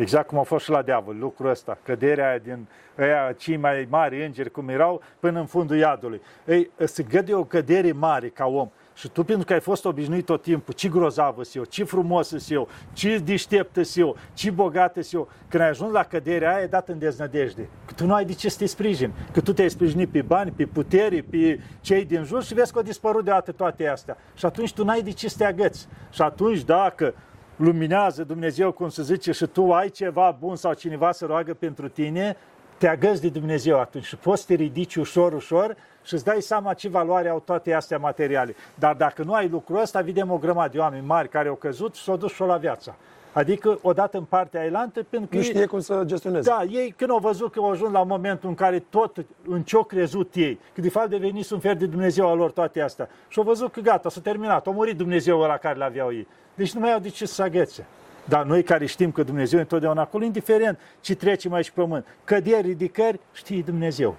Exact 0.00 0.26
cum 0.26 0.38
a 0.38 0.42
fost 0.42 0.64
și 0.64 0.70
la 0.70 0.82
diavol, 0.82 1.16
lucrul 1.18 1.50
ăsta, 1.50 1.78
căderea 1.82 2.28
aia 2.28 2.38
din 2.38 2.68
ăia 2.98 3.34
cei 3.38 3.56
mai 3.56 3.86
mari 3.90 4.24
îngeri 4.24 4.50
cum 4.50 4.68
erau 4.68 5.02
până 5.18 5.38
în 5.40 5.46
fundul 5.46 5.76
iadului. 5.76 6.20
Ei, 6.46 6.70
se 6.84 7.02
găde 7.02 7.34
o 7.34 7.44
cădere 7.44 7.92
mare 7.92 8.28
ca 8.28 8.46
om. 8.46 8.70
Și 8.94 9.08
tu, 9.08 9.24
pentru 9.24 9.44
că 9.46 9.52
ai 9.52 9.60
fost 9.60 9.84
obișnuit 9.84 10.24
tot 10.24 10.42
timpul, 10.42 10.74
ce 10.74 10.88
grozavă 10.88 11.42
eu, 11.52 11.64
ce 11.64 11.84
frumos 11.84 12.50
eu, 12.50 12.68
ce 12.92 13.18
deșteptă 13.18 13.80
eu, 13.94 14.16
ce 14.32 14.50
bogată 14.50 15.00
eu, 15.12 15.28
când 15.48 15.62
ai 15.62 15.68
ajuns 15.68 15.92
la 15.92 16.02
căderea 16.02 16.54
aia, 16.54 16.62
e 16.62 16.66
dat 16.66 16.88
în 16.88 16.98
deznădejde. 16.98 17.68
Că 17.86 17.92
tu 17.92 18.06
nu 18.06 18.14
ai 18.14 18.24
de 18.24 18.32
ce 18.32 18.48
să 18.48 18.58
te 18.58 18.66
sprijini. 18.66 19.12
Că 19.32 19.40
tu 19.40 19.52
te-ai 19.52 19.70
sprijinit 19.70 20.08
pe 20.08 20.22
bani, 20.22 20.50
pe 20.50 20.66
putere, 20.66 21.24
pe 21.30 21.60
cei 21.80 22.04
din 22.04 22.24
jur 22.24 22.42
și 22.42 22.54
vezi 22.54 22.72
că 22.72 22.78
au 22.78 22.84
dispărut 22.84 23.24
deodată 23.24 23.52
toate 23.52 23.88
astea. 23.88 24.16
Și 24.34 24.46
atunci 24.46 24.74
tu 24.74 24.84
n-ai 24.84 25.02
de 25.02 25.10
ce 25.10 25.28
să 25.28 25.36
te 25.38 25.44
agăți. 25.44 25.88
Și 26.10 26.22
atunci, 26.22 26.62
dacă 26.62 27.14
luminează 27.60 28.24
Dumnezeu, 28.24 28.72
cum 28.72 28.88
se 28.88 29.02
zice, 29.02 29.32
și 29.32 29.46
tu 29.46 29.72
ai 29.72 29.88
ceva 29.88 30.36
bun 30.38 30.56
sau 30.56 30.72
cineva 30.72 31.12
să 31.12 31.26
roagă 31.26 31.54
pentru 31.54 31.88
tine, 31.88 32.36
te 32.78 32.88
agăzi 32.88 33.20
de 33.20 33.28
Dumnezeu 33.28 33.78
atunci 33.78 34.04
și 34.04 34.16
poți 34.16 34.40
să 34.40 34.46
te 34.46 34.54
ridici 34.54 34.96
ușor, 34.96 35.32
ușor 35.32 35.76
și 36.02 36.14
îți 36.14 36.24
dai 36.24 36.40
seama 36.40 36.74
ce 36.74 36.88
valoare 36.88 37.28
au 37.28 37.40
toate 37.40 37.72
astea 37.72 37.98
materiale. 37.98 38.54
Dar 38.74 38.94
dacă 38.94 39.22
nu 39.22 39.32
ai 39.32 39.48
lucrul 39.48 39.80
ăsta, 39.80 40.00
vedem 40.00 40.30
o 40.30 40.38
grămadă 40.38 40.72
de 40.72 40.78
oameni 40.78 41.06
mari 41.06 41.28
care 41.28 41.48
au 41.48 41.54
căzut 41.54 41.94
și 41.94 42.02
s-au 42.02 42.16
dus 42.16 42.32
și 42.32 42.40
la 42.40 42.56
viața. 42.56 42.96
Adică 43.32 43.78
odată 43.82 44.16
în 44.16 44.24
partea 44.24 44.60
ailantă, 44.60 45.06
pentru 45.10 45.28
că... 45.28 45.36
Nu 45.36 45.42
știe 45.42 45.60
ei, 45.60 45.66
cum 45.66 45.80
să 45.80 46.02
gestioneze. 46.04 46.50
Da, 46.50 46.62
ei 46.70 46.94
când 46.96 47.10
au 47.10 47.18
văzut 47.18 47.52
că 47.52 47.58
au 47.58 47.70
ajuns 47.70 47.92
la 47.92 48.02
momentul 48.02 48.48
în 48.48 48.54
care 48.54 48.78
tot 48.78 49.24
în 49.46 49.62
ce 49.62 49.76
au 49.76 49.84
crezut 49.84 50.34
ei, 50.34 50.58
că 50.74 50.80
de 50.80 50.88
fapt 50.88 51.08
deveniți 51.08 51.52
un 51.52 51.58
fel 51.58 51.74
de 51.74 51.86
Dumnezeu 51.86 52.28
al 52.28 52.36
lor 52.36 52.50
toate 52.50 52.80
astea. 52.80 53.08
Și 53.28 53.38
au 53.38 53.44
văzut 53.44 53.72
că 53.72 53.80
gata, 53.80 54.08
s-a 54.08 54.20
terminat, 54.20 54.66
a 54.66 54.70
murit 54.70 54.96
Dumnezeu 54.96 55.38
la 55.38 55.56
care 55.56 55.78
le-aveau 55.78 56.12
ei. 56.12 56.26
Deci 56.54 56.72
nu 56.72 56.80
mai 56.80 56.92
au 56.92 56.98
de 56.98 57.08
ce 57.08 57.26
să 57.26 57.42
agățe. 57.42 57.86
Dar 58.24 58.44
noi 58.44 58.62
care 58.62 58.86
știm 58.86 59.12
că 59.12 59.22
Dumnezeu 59.22 59.58
e 59.58 59.62
întotdeauna 59.62 60.02
acolo, 60.02 60.24
indiferent 60.24 60.78
ce 61.00 61.14
trecem 61.14 61.52
aici 61.52 61.70
pe 61.70 61.80
pământ, 61.80 62.06
căderi, 62.24 62.66
ridicări, 62.66 63.20
știi 63.32 63.62
Dumnezeu. 63.62 64.16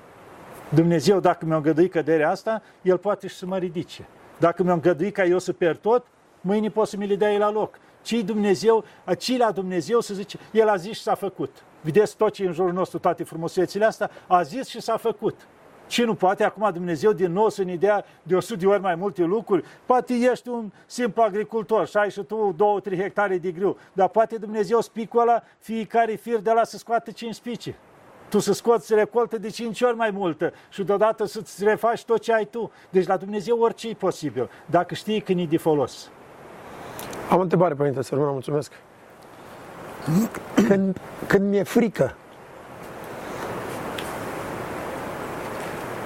Dumnezeu, 0.70 1.20
dacă 1.20 1.46
mi-a 1.46 1.56
îngăduit 1.56 1.92
căderea 1.92 2.30
asta, 2.30 2.62
El 2.82 2.98
poate 2.98 3.28
și 3.28 3.36
să 3.36 3.46
mă 3.46 3.58
ridice. 3.58 4.08
Dacă 4.40 4.64
mi-a 4.64 4.74
îngăduit 4.74 5.14
ca 5.14 5.24
eu 5.24 5.40
să 5.40 5.54
pierd 5.54 5.78
tot, 5.78 6.06
mâine 6.42 6.70
pot 6.70 6.88
să 6.88 6.98
mi 6.98 7.08
le 7.08 7.16
dea 7.16 7.38
la 7.38 7.52
loc. 7.52 7.80
Ce 8.02 8.22
Dumnezeu, 8.22 8.84
ce 9.18 9.38
la 9.38 9.52
Dumnezeu 9.52 10.00
să 10.00 10.14
zice, 10.14 10.40
El 10.52 10.68
a 10.70 10.76
zis 10.76 10.96
și 10.96 11.02
s-a 11.02 11.16
făcut. 11.16 11.64
Vedeți 11.82 12.18
tot 12.18 12.34
ce 12.34 12.46
în 12.46 12.54
jurul 12.54 12.74
nostru, 12.74 13.00
toate 13.00 13.24
frumusețile 13.24 13.86
astea, 13.86 14.10
a 14.28 14.42
zis 14.42 14.68
și 14.68 14.82
s-a 14.82 14.98
făcut. 14.98 15.48
Ce 15.88 16.06
nu 16.06 16.16
poate 16.16 16.44
acum 16.44 16.70
Dumnezeu 16.74 17.12
din 17.12 17.32
nou 17.32 17.50
să 17.50 17.64
ne 17.64 17.76
dea 17.76 18.06
de 18.24 18.36
100 18.36 18.60
de 18.60 18.68
ori 18.68 18.82
mai 18.82 18.96
multe 18.96 19.24
lucruri? 19.24 19.64
Poate 19.86 20.14
ești 20.14 20.50
un 20.50 20.72
simplu 20.86 21.22
agricultor 21.22 21.88
și 21.88 21.98
ai 21.98 22.12
și 22.12 22.24
tu 22.24 22.56
2-3 22.90 22.98
hectare 22.98 23.38
de 23.38 23.52
grâu, 23.52 23.78
dar 23.94 24.08
poate 24.08 24.38
Dumnezeu 24.38 24.82
spicul 24.82 25.22
ăla, 25.22 25.44
fiecare 25.60 26.16
fir 26.16 26.38
de 26.38 26.52
la 26.52 26.64
să 26.64 26.78
scoată 26.78 27.12
5 27.12 27.36
spice. 27.36 27.76
Tu 28.30 28.40
să 28.40 28.54
scoți 28.54 28.94
recoltă 28.94 29.38
de 29.38 29.50
5 29.50 29.82
ori 29.82 29.96
mai 29.96 30.12
multă 30.12 30.54
și 30.70 30.84
deodată 30.84 31.26
să-ți 31.26 31.64
refaci 31.64 32.04
tot 32.04 32.22
ce 32.22 32.34
ai 32.34 32.46
tu. 32.46 32.72
Deci 32.90 33.08
la 33.08 33.18
Dumnezeu 33.18 33.60
orice 33.60 33.90
e 33.90 33.94
posibil, 33.94 34.50
dacă 34.66 34.94
știi 34.94 35.22
când 35.22 35.40
e 35.40 35.46
de 35.46 35.58
folos. 35.58 36.12
Am 37.32 37.40
o 37.40 37.42
întrebare, 37.42 37.74
Părinte 37.74 38.02
Sărmână, 38.02 38.32
mulțumesc. 38.32 38.72
Când, 40.68 41.00
când 41.28 41.50
mi-e 41.50 41.64
frică, 41.64 42.16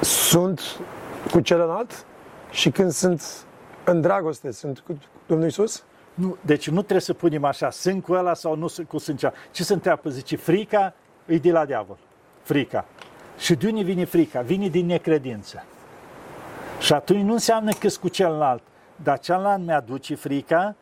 sunt 0.02 0.80
cu 1.32 1.40
celălalt 1.40 2.06
și 2.50 2.70
când 2.70 2.92
sunt 2.92 3.46
în 3.84 4.02
dragoste, 4.02 4.52
sunt 4.52 4.80
cu 4.80 4.98
Domnul 5.28 5.48
Isus? 5.48 5.84
Nu, 6.14 6.38
deci 6.42 6.70
nu 6.70 6.80
trebuie 6.80 7.02
să 7.02 7.14
punem 7.14 7.44
așa, 7.44 7.70
sunt 7.70 8.04
cu 8.04 8.14
ăla 8.14 8.34
sau 8.34 8.56
nu 8.56 8.68
sunt 8.68 8.88
cu 8.88 8.98
sunt 8.98 9.34
Ce 9.52 9.64
se 9.64 9.74
întreabă? 9.74 10.10
Zice, 10.10 10.36
frica 10.36 10.94
e 11.26 11.38
de 11.38 11.52
la 11.52 11.66
diavol. 11.66 11.98
Frica. 12.42 12.86
Și 13.38 13.56
de 13.56 13.68
unde 13.68 13.84
vine 13.84 14.06
frica? 14.06 14.42
Vine 14.42 14.68
din 14.68 14.86
necredință. 14.86 15.64
Și 16.80 16.94
atunci 16.94 17.24
nu 17.24 17.34
înseamnă 17.34 17.72
că 17.80 17.88
cu 18.02 18.08
celălalt, 18.08 18.62
dar 18.96 19.20
celălalt 19.20 19.66
mi-aduce 19.66 20.16
frica 20.16 20.76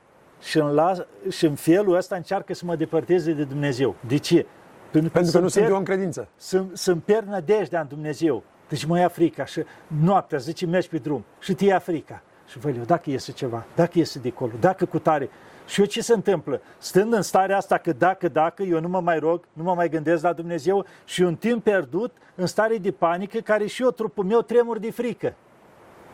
și 0.43 0.57
în, 0.57 0.73
la, 0.73 0.93
și 1.29 1.45
în 1.45 1.55
felul 1.55 1.95
ăsta 1.95 2.15
încearcă 2.15 2.53
să 2.53 2.65
mă 2.65 2.75
depărteze 2.75 3.31
de 3.31 3.43
Dumnezeu. 3.43 3.95
De 4.07 4.17
ce? 4.17 4.45
Pentru 4.91 5.11
că, 5.11 5.17
Pentru 5.17 5.37
că 5.37 5.43
nu 5.43 5.47
sunt 5.47 5.67
eu 5.67 5.77
în 5.77 5.83
credință. 5.83 6.27
Să-mi 6.73 7.01
pierd 7.05 7.27
nădejdea 7.27 7.81
în 7.81 7.87
Dumnezeu. 7.87 8.43
Deci 8.69 8.85
mă 8.85 8.99
ia 8.99 9.07
frica 9.07 9.45
și 9.45 9.63
noaptea 9.87 10.37
zice 10.37 10.65
mergi 10.65 10.89
pe 10.89 10.97
drum 10.97 11.25
și 11.39 11.53
te 11.53 11.65
ia 11.65 11.79
frica. 11.79 12.21
Și 12.47 12.59
vă 12.59 12.69
eu, 12.69 12.83
dacă 12.85 13.09
iese 13.09 13.31
ceva, 13.31 13.65
dacă 13.75 13.91
iese 13.93 14.19
de 14.19 14.31
acolo, 14.35 14.51
dacă 14.59 14.85
cu 14.85 14.99
tare. 14.99 15.29
Și 15.67 15.79
eu 15.79 15.85
ce 15.85 16.01
se 16.01 16.13
întâmplă? 16.13 16.61
Stând 16.77 17.13
în 17.13 17.21
starea 17.21 17.57
asta 17.57 17.77
că 17.77 17.93
dacă, 17.93 18.27
dacă, 18.27 18.63
eu 18.63 18.79
nu 18.79 18.87
mă 18.87 18.99
mai 19.01 19.19
rog, 19.19 19.43
nu 19.53 19.63
mă 19.63 19.73
mai 19.73 19.89
gândesc 19.89 20.23
la 20.23 20.33
Dumnezeu 20.33 20.85
și 21.05 21.21
un 21.21 21.35
timp 21.35 21.63
pierdut 21.63 22.11
în 22.35 22.45
stare 22.45 22.77
de 22.77 22.91
panică 22.91 23.39
care 23.39 23.65
și 23.65 23.81
eu, 23.81 23.91
trupul 23.91 24.23
meu, 24.23 24.41
tremur 24.41 24.79
de 24.79 24.91
frică. 24.91 25.33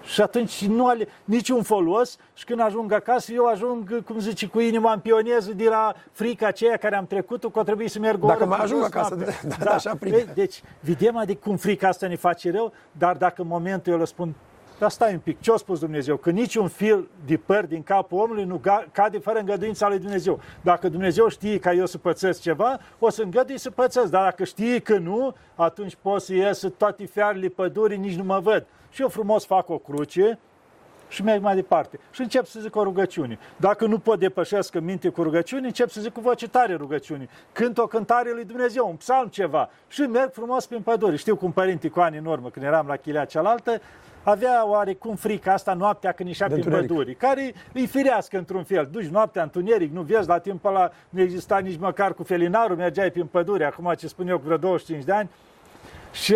Și 0.04 0.22
atunci 0.22 0.66
nu 0.66 0.88
are 0.88 1.08
niciun 1.24 1.64
folos 1.64 2.18
și 2.34 2.46
când 2.46 2.60
ajung 2.60 2.92
acasă, 2.92 3.34
eu 3.34 3.46
ajung, 3.46 4.04
cum 4.04 4.20
zice, 4.20 4.48
cu 4.48 4.60
inima 4.60 4.94
în 4.94 5.00
pioneză 5.00 5.54
de 5.54 5.70
la 5.70 5.96
frica 6.12 6.48
aceea 6.48 6.78
care 6.78 6.96
am 6.96 7.06
trecut-o, 7.06 7.50
că 7.50 7.60
o 7.60 7.64
trebuie 7.64 7.90
să 7.90 8.00
merg 8.00 8.24
o 8.24 8.28
Dacă 8.28 8.46
mai 8.46 8.60
ajung 8.62 8.84
acasă, 8.84 9.16
da, 9.16 9.26
da, 9.26 9.56
da, 9.64 9.72
așa 9.72 9.96
frică. 10.00 10.32
Deci, 10.34 10.62
vedem 10.80 11.18
adică 11.18 11.40
cum 11.44 11.56
frica 11.56 11.88
asta 11.88 12.08
ne 12.08 12.16
face 12.16 12.52
rău, 12.52 12.74
dar 12.92 13.18
dacă 13.18 13.42
în 13.42 13.48
momentul 13.48 13.94
eu 13.94 14.00
le 14.00 14.06
spun, 14.06 14.36
dar 14.80 14.90
stai 14.90 15.14
un 15.14 15.20
pic, 15.20 15.42
ce 15.42 15.52
a 15.52 15.56
spus 15.56 15.80
Dumnezeu? 15.80 16.18
Că 16.18 16.30
niciun 16.30 16.68
fir 16.68 17.04
de 17.26 17.38
păr 17.38 17.66
din 17.66 17.84
capul 17.84 18.20
omului 18.20 18.44
nu 18.44 18.62
cade 18.92 19.18
fără 19.18 19.40
îngăduința 19.40 19.88
lui 19.88 20.00
Dumnezeu. 20.00 20.40
Dacă 20.62 20.90
Dumnezeu 20.90 21.28
știe 21.28 21.60
ca 21.60 21.74
eu 21.74 21.86
să 21.86 21.98
pățesc 21.98 22.42
ceva, 22.42 22.80
o 23.00 23.10
să 23.10 23.22
îngădui 23.22 23.58
să 23.58 23.70
pățesc. 23.70 24.12
Dar 24.12 24.24
dacă 24.24 24.44
știe 24.44 24.80
că 24.80 24.98
nu, 24.98 25.36
atunci 25.56 25.98
pot 26.02 26.22
să 26.22 26.34
ies 26.34 26.66
toate 26.78 27.06
fiarele 27.06 27.48
pădurii, 27.48 27.98
nici 27.98 28.16
nu 28.16 28.24
mă 28.24 28.40
văd. 28.40 28.66
Și 28.89 29.02
eu 29.02 29.08
frumos 29.08 29.45
fac 29.45 29.69
o 29.69 29.78
cruce 29.78 30.39
și 31.08 31.23
merg 31.23 31.41
mai 31.41 31.56
departe. 31.56 31.99
Și 32.12 32.21
încep 32.21 32.45
să 32.45 32.60
zic 32.60 32.75
o 32.75 32.84
rugăciune. 32.84 33.39
Dacă 33.56 33.86
nu 33.86 33.99
pot 33.99 34.19
depășesc 34.19 34.75
în 34.75 34.84
minte 34.84 35.10
cu 35.10 35.23
rugăciune, 35.23 35.65
încep 35.65 35.89
să 35.89 36.02
zic 36.02 36.13
cu 36.13 36.21
voce 36.21 36.47
tare 36.47 36.75
rugăciune. 36.75 37.30
Cânt 37.52 37.78
o 37.78 37.88
cântare 37.88 38.32
lui 38.34 38.45
Dumnezeu, 38.45 38.88
un 38.89 38.95
psalm 38.95 39.28
ceva. 39.28 39.69
Și 39.88 40.02
merg 40.02 40.32
frumos 40.32 40.65
prin 40.65 40.82
pădure. 40.82 41.15
Știu 41.15 41.36
cum 41.36 41.52
părinte 41.52 41.89
cu 41.89 41.99
ani 41.99 42.17
în 42.17 42.25
urmă, 42.25 42.49
când 42.49 42.65
eram 42.65 42.88
la 42.88 42.95
chilea 42.95 43.25
cealaltă, 43.25 43.82
avea 44.23 44.67
oarecum 44.67 45.15
frică 45.15 45.49
asta 45.52 45.73
noaptea 45.73 46.12
când 46.12 46.30
ieșea 46.30 46.47
prin 46.47 46.63
păduri, 46.63 47.15
care 47.15 47.54
îi 47.73 47.88
firească 47.88 48.38
într-un 48.38 48.63
fel. 48.63 48.88
Duci 48.91 49.06
noaptea 49.06 49.43
întuneric, 49.43 49.91
nu 49.91 50.02
vezi, 50.02 50.28
la 50.28 50.39
timpul 50.39 50.69
ăla 50.69 50.91
nu 51.10 51.21
exista 51.21 51.58
nici 51.58 51.78
măcar 51.78 52.13
cu 52.13 52.23
felinarul, 52.23 52.75
mergeai 52.75 53.12
prin 53.12 53.25
pădure, 53.25 53.65
acum 53.65 53.93
ce 53.97 54.08
spun 54.08 54.28
eu 54.28 54.38
cu 54.38 54.43
vreo 54.45 54.58
25 54.58 55.04
de 55.04 55.12
ani. 55.12 55.30
Și 56.12 56.36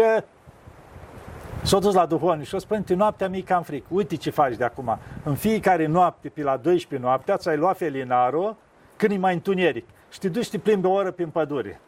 S-a 1.64 1.80
dus 1.80 1.94
la 1.94 2.06
duhovnic 2.06 2.48
și 2.48 2.56
a 2.56 2.58
spus, 2.58 2.78
noaptea 2.88 3.30
mi 3.30 3.42
cam 3.42 3.64
frică. 3.64 3.86
Uite 3.90 4.16
ce 4.16 4.30
faci 4.30 4.56
de 4.56 4.64
acum. 4.64 4.98
În 5.24 5.36
fiecare 5.36 5.86
noapte, 5.86 6.30
pe 6.30 6.42
la 6.42 6.58
12 6.58 7.08
noaptea, 7.08 7.38
ți-ai 7.38 7.58
luat 7.58 7.78
felinarul 7.78 8.56
când 8.96 9.12
e 9.12 9.18
mai 9.18 9.34
întuneric 9.34 9.86
și 10.10 10.20
te 10.20 10.30
duci 10.30 10.50
te 10.50 10.58
plimbi 10.58 10.88
o 10.88 10.92
oră 10.92 11.12
prin 11.12 11.30
pădure. 11.30 11.80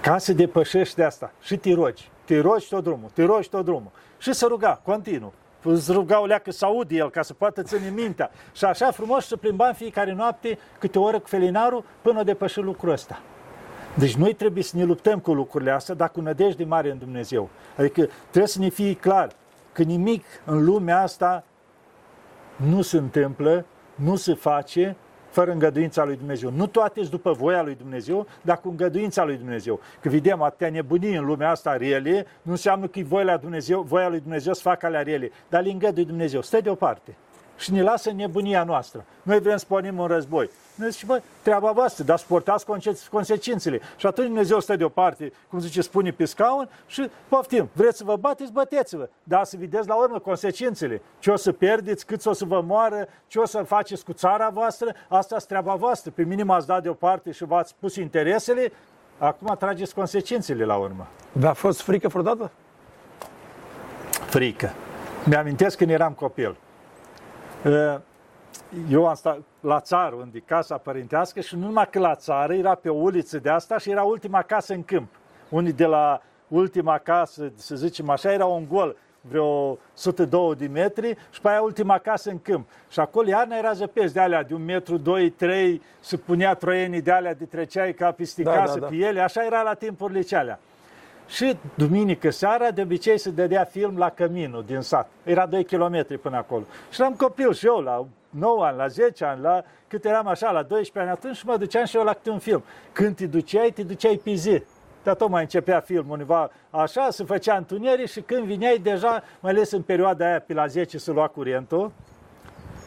Ca 0.00 0.18
să 0.18 0.32
depășești 0.32 0.94
de 0.94 1.04
asta. 1.04 1.32
Și 1.40 1.56
te 1.56 1.74
rogi. 1.74 2.10
Te 2.24 2.40
rogi 2.40 2.68
tot 2.68 2.82
drumul, 2.82 3.10
te 3.12 3.24
rogi 3.24 3.48
tot 3.48 3.64
drumul. 3.64 3.90
Și 4.18 4.32
să 4.32 4.46
ruga, 4.46 4.80
continuu. 4.84 5.32
Îți 5.62 5.92
ruga 5.92 6.20
o 6.20 6.26
leacă 6.26 6.50
să 6.50 6.64
audă 6.64 6.94
el, 6.94 7.10
ca 7.10 7.22
să 7.22 7.34
poată 7.34 7.62
ține 7.62 7.92
mintea. 7.94 8.30
Și 8.52 8.64
așa 8.64 8.90
frumos 8.90 9.26
să 9.26 9.36
plimba 9.36 9.66
în 9.66 9.74
fiecare 9.74 10.12
noapte 10.12 10.58
câte 10.78 10.98
o 10.98 11.02
oră 11.02 11.18
cu 11.18 11.28
felinarul 11.28 11.84
până 12.02 12.20
o 12.20 12.22
depăși 12.22 12.60
lucrul 12.60 12.92
ăsta. 12.92 13.20
Deci 13.98 14.14
noi 14.14 14.32
trebuie 14.32 14.62
să 14.62 14.76
ne 14.76 14.84
luptăm 14.84 15.18
cu 15.18 15.32
lucrurile 15.32 15.70
astea, 15.70 15.94
dar 15.94 16.10
cu 16.10 16.20
nădejde 16.20 16.64
mare 16.64 16.90
în 16.90 16.98
Dumnezeu. 16.98 17.48
Adică 17.76 18.08
trebuie 18.28 18.46
să 18.46 18.58
ne 18.58 18.68
fie 18.68 18.94
clar 18.94 19.28
că 19.72 19.82
nimic 19.82 20.24
în 20.44 20.64
lumea 20.64 21.02
asta 21.02 21.44
nu 22.56 22.82
se 22.82 22.96
întâmplă, 22.96 23.64
nu 23.94 24.16
se 24.16 24.34
face 24.34 24.96
fără 25.28 25.52
îngăduința 25.52 26.04
lui 26.04 26.16
Dumnezeu. 26.16 26.50
Nu 26.50 26.66
toate 26.66 27.00
sunt 27.00 27.10
după 27.10 27.32
voia 27.32 27.62
lui 27.62 27.74
Dumnezeu, 27.74 28.26
dar 28.42 28.60
cu 28.60 28.68
îngăduința 28.68 29.24
lui 29.24 29.36
Dumnezeu. 29.36 29.80
Că 30.00 30.08
vedem 30.08 30.42
atâtea 30.42 30.70
nebunii 30.70 31.16
în 31.16 31.24
lumea 31.24 31.50
asta 31.50 31.76
rele, 31.76 32.26
nu 32.42 32.50
înseamnă 32.50 32.86
că 32.86 32.98
e 32.98 33.02
voia 33.02 33.24
lui 33.24 33.38
Dumnezeu, 33.38 33.82
voia 33.82 34.08
lui 34.08 34.20
Dumnezeu 34.20 34.52
să 34.52 34.62
facă 34.62 34.86
alea 34.86 35.02
rele, 35.02 35.30
dar 35.48 35.62
le 35.62 35.70
îngăduie 35.70 36.04
Dumnezeu. 36.04 36.42
Stă 36.42 36.60
deoparte 36.60 37.16
și 37.56 37.72
ne 37.72 37.82
lasă 37.82 38.10
nebunia 38.10 38.64
noastră. 38.64 39.04
Noi 39.22 39.40
vrem 39.40 39.56
să 39.56 39.64
pornim 39.68 39.98
un 39.98 40.06
război. 40.06 40.50
Noi 40.74 40.90
zice, 40.90 41.06
bă, 41.06 41.22
treaba 41.42 41.70
voastră, 41.70 42.04
dar 42.04 42.18
suportați 42.18 42.66
consecințele. 43.10 43.80
Și 43.96 44.06
atunci 44.06 44.26
Dumnezeu 44.26 44.60
stă 44.60 44.76
deoparte, 44.76 45.32
cum 45.48 45.58
zice, 45.58 45.80
spune 45.80 46.10
pe 46.10 46.24
scaun 46.24 46.68
și 46.86 47.10
poftim, 47.28 47.68
vreți 47.72 47.96
să 47.96 48.04
vă 48.04 48.16
bateți, 48.16 48.52
băteți-vă. 48.52 49.08
Dar 49.22 49.44
să 49.44 49.56
vedeți 49.58 49.88
la 49.88 49.94
urmă 49.94 50.18
consecințele. 50.18 51.02
Ce 51.18 51.30
o 51.30 51.36
să 51.36 51.52
pierdeți, 51.52 52.06
cât 52.06 52.26
o 52.26 52.32
să 52.32 52.44
vă 52.44 52.60
moară, 52.60 53.08
ce 53.26 53.38
o 53.38 53.46
să 53.46 53.62
faceți 53.62 54.04
cu 54.04 54.12
țara 54.12 54.48
voastră, 54.48 54.94
asta 55.08 55.34
este 55.36 55.48
treaba 55.48 55.74
voastră. 55.74 56.10
Pe 56.10 56.22
minim 56.22 56.50
ați 56.50 56.66
dat 56.66 56.82
deoparte 56.82 57.30
și 57.30 57.44
v-ați 57.44 57.74
pus 57.80 57.96
interesele, 57.96 58.72
acum 59.18 59.56
trageți 59.58 59.94
consecințele 59.94 60.64
la 60.64 60.76
urmă. 60.76 61.06
V-a 61.32 61.52
fost 61.52 61.80
frică 61.80 62.08
vreodată? 62.08 62.50
Frică. 64.10 64.72
Mi-amintesc 65.24 65.76
când 65.76 65.90
eram 65.90 66.12
copil 66.12 66.56
eu 68.90 69.06
am 69.06 69.14
stat 69.14 69.38
la 69.60 69.80
țară, 69.80 70.14
unde 70.14 70.38
casa 70.38 70.76
părintească 70.76 71.40
și 71.40 71.56
nu 71.56 71.66
numai 71.66 71.88
că 71.90 71.98
la 71.98 72.14
țară, 72.14 72.54
era 72.54 72.74
pe 72.74 72.88
o 72.88 72.94
uliță 72.94 73.38
de 73.38 73.48
asta 73.48 73.78
și 73.78 73.90
era 73.90 74.02
ultima 74.02 74.42
casă 74.42 74.72
în 74.72 74.84
câmp. 74.84 75.08
Unii 75.48 75.72
de 75.72 75.84
la 75.84 76.22
ultima 76.48 76.98
casă, 76.98 77.52
să 77.54 77.76
zicem 77.76 78.10
așa, 78.10 78.32
era 78.32 78.44
un 78.44 78.66
gol, 78.68 78.96
vreo 79.20 79.78
102 79.94 80.54
de 80.54 80.66
metri 80.66 81.16
și 81.30 81.40
pe 81.40 81.48
aia 81.48 81.62
ultima 81.62 81.98
casă 81.98 82.30
în 82.30 82.38
câmp. 82.38 82.68
Și 82.90 83.00
acolo 83.00 83.28
iarna 83.28 83.56
era 83.56 83.72
zăpezi 83.72 84.12
de 84.12 84.20
alea 84.20 84.42
de 84.42 84.54
un 84.54 84.64
metru, 84.64 84.96
doi, 84.96 85.30
trei, 85.30 85.82
se 86.00 86.16
punea 86.16 86.54
troienii 86.54 87.00
de 87.00 87.10
alea 87.10 87.34
de 87.34 87.44
treceai 87.44 87.92
ca 87.92 88.10
peste 88.10 88.42
da, 88.42 88.52
casă 88.52 88.74
da, 88.74 88.80
da. 88.80 88.86
pe 88.86 88.96
ele, 88.96 89.20
așa 89.20 89.44
era 89.44 89.62
la 89.62 89.74
timpurile 89.74 90.20
cealea. 90.20 90.58
Și 91.26 91.56
duminică 91.74 92.30
seara, 92.30 92.70
de 92.70 92.82
obicei, 92.82 93.18
se 93.18 93.30
dădea 93.30 93.64
film 93.64 93.98
la 93.98 94.10
Căminul 94.10 94.64
din 94.66 94.80
sat. 94.80 95.08
Era 95.22 95.46
2 95.46 95.64
km 95.64 96.20
până 96.20 96.36
acolo. 96.36 96.62
Și 96.90 97.00
eram 97.00 97.14
copil 97.14 97.52
și 97.52 97.66
eu, 97.66 97.78
la 97.78 98.06
9 98.30 98.64
ani, 98.64 98.76
la 98.76 98.86
10 98.86 99.24
ani, 99.24 99.40
la 99.40 99.64
cât 99.88 100.04
eram 100.04 100.26
așa, 100.26 100.50
la 100.50 100.62
12 100.62 100.98
ani 100.98 101.10
atunci 101.10 101.36
și 101.36 101.46
mă 101.46 101.56
duceam 101.56 101.84
și 101.84 101.96
eu 101.96 102.04
la 102.04 102.12
câte 102.12 102.30
un 102.30 102.38
film. 102.38 102.62
Când 102.92 103.16
te 103.16 103.26
duceai, 103.26 103.70
te 103.70 103.82
duceai 103.82 104.20
pe 104.24 104.34
zi. 104.34 104.62
Dar 105.02 105.14
tot 105.14 105.28
mai 105.28 105.42
începea 105.42 105.80
filmul 105.80 106.12
undeva 106.12 106.50
așa, 106.70 107.10
se 107.10 107.24
făcea 107.24 107.56
întuneric 107.56 108.08
și 108.08 108.20
când 108.20 108.44
vineai 108.44 108.78
deja, 108.78 109.22
mai 109.40 109.52
ales 109.52 109.70
în 109.70 109.82
perioada 109.82 110.26
aia 110.26 110.40
pe 110.40 110.52
la 110.52 110.66
10 110.66 110.98
să 110.98 111.12
lua 111.12 111.26
curentul, 111.26 111.92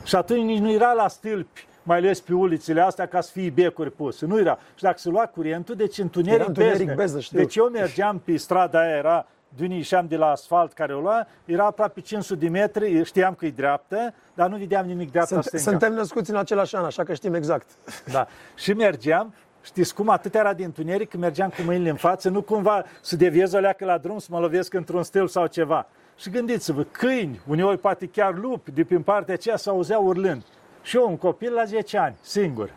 și 0.03 0.15
atunci 0.15 0.43
nici 0.43 0.59
nu 0.59 0.71
era 0.71 0.91
la 0.91 1.07
stâlpi 1.07 1.67
mai 1.89 1.97
ales 1.97 2.21
pe 2.21 2.33
ulițele 2.33 2.81
astea, 2.81 3.05
ca 3.05 3.21
să 3.21 3.31
fie 3.31 3.49
becuri 3.49 3.91
puse. 3.91 4.25
Nu 4.25 4.39
era. 4.39 4.59
Și 4.75 4.83
dacă 4.83 4.97
se 4.97 5.09
lua 5.09 5.25
curentul, 5.25 5.75
deci 5.75 5.97
întuneric, 5.97 6.47
întuneric 6.47 6.93
beznă. 6.93 7.19
știu. 7.19 7.37
Deci 7.37 7.55
eu 7.55 7.65
mergeam 7.65 8.21
pe 8.23 8.37
strada 8.37 8.79
aia, 8.79 8.95
era 8.95 9.25
din 9.55 9.71
ieșeam 9.71 10.07
de 10.07 10.15
la 10.15 10.29
asfalt 10.29 10.73
care 10.73 10.95
o 10.95 10.99
lua, 10.99 11.27
era 11.45 11.65
aproape 11.65 12.01
500 12.01 12.39
de 12.39 12.49
metri, 12.49 13.03
știam 13.03 13.33
că 13.33 13.45
e 13.45 13.49
dreaptă, 13.49 14.13
dar 14.33 14.49
nu 14.49 14.57
vedeam 14.57 14.85
nimic 14.85 15.11
dreapta 15.11 15.33
Sunt, 15.33 15.43
stânga. 15.43 15.69
Suntem 15.69 15.93
născuți 15.93 16.29
în 16.29 16.35
același 16.35 16.75
an, 16.75 16.83
așa 16.83 17.03
că 17.03 17.13
știm 17.13 17.33
exact. 17.33 17.69
Da. 18.11 18.27
Și 18.55 18.73
mergeam, 18.73 19.33
știți 19.61 19.93
cum, 19.93 20.09
atât 20.09 20.35
era 20.35 20.53
de 20.53 20.63
întuneric 20.63 21.09
că 21.09 21.17
mergeam 21.17 21.49
cu 21.49 21.61
mâinile 21.65 21.89
în 21.89 21.95
față, 21.95 22.29
nu 22.29 22.41
cumva 22.41 22.85
să 23.01 23.15
deviez 23.15 23.53
o 23.53 23.59
leacă 23.59 23.85
la 23.85 23.97
drum, 23.97 24.17
să 24.17 24.27
mă 24.31 24.39
lovesc 24.39 24.73
într-un 24.73 25.03
stil 25.03 25.27
sau 25.27 25.45
ceva. 25.45 25.87
Și 26.17 26.29
gândiți-vă, 26.29 26.83
câini, 26.91 27.41
uneori 27.47 27.77
poate 27.77 28.07
chiar 28.07 28.37
lupi, 28.37 28.71
de 28.71 28.83
prin 28.83 29.01
partea 29.01 29.33
aceea 29.33 29.57
s 29.57 29.65
auzeau 29.65 30.05
urlând. 30.05 30.43
Și 30.81 30.97
eu, 30.97 31.09
un 31.09 31.17
copil 31.17 31.53
la 31.53 31.63
10 31.63 31.97
ani, 31.97 32.15
singur. 32.21 32.73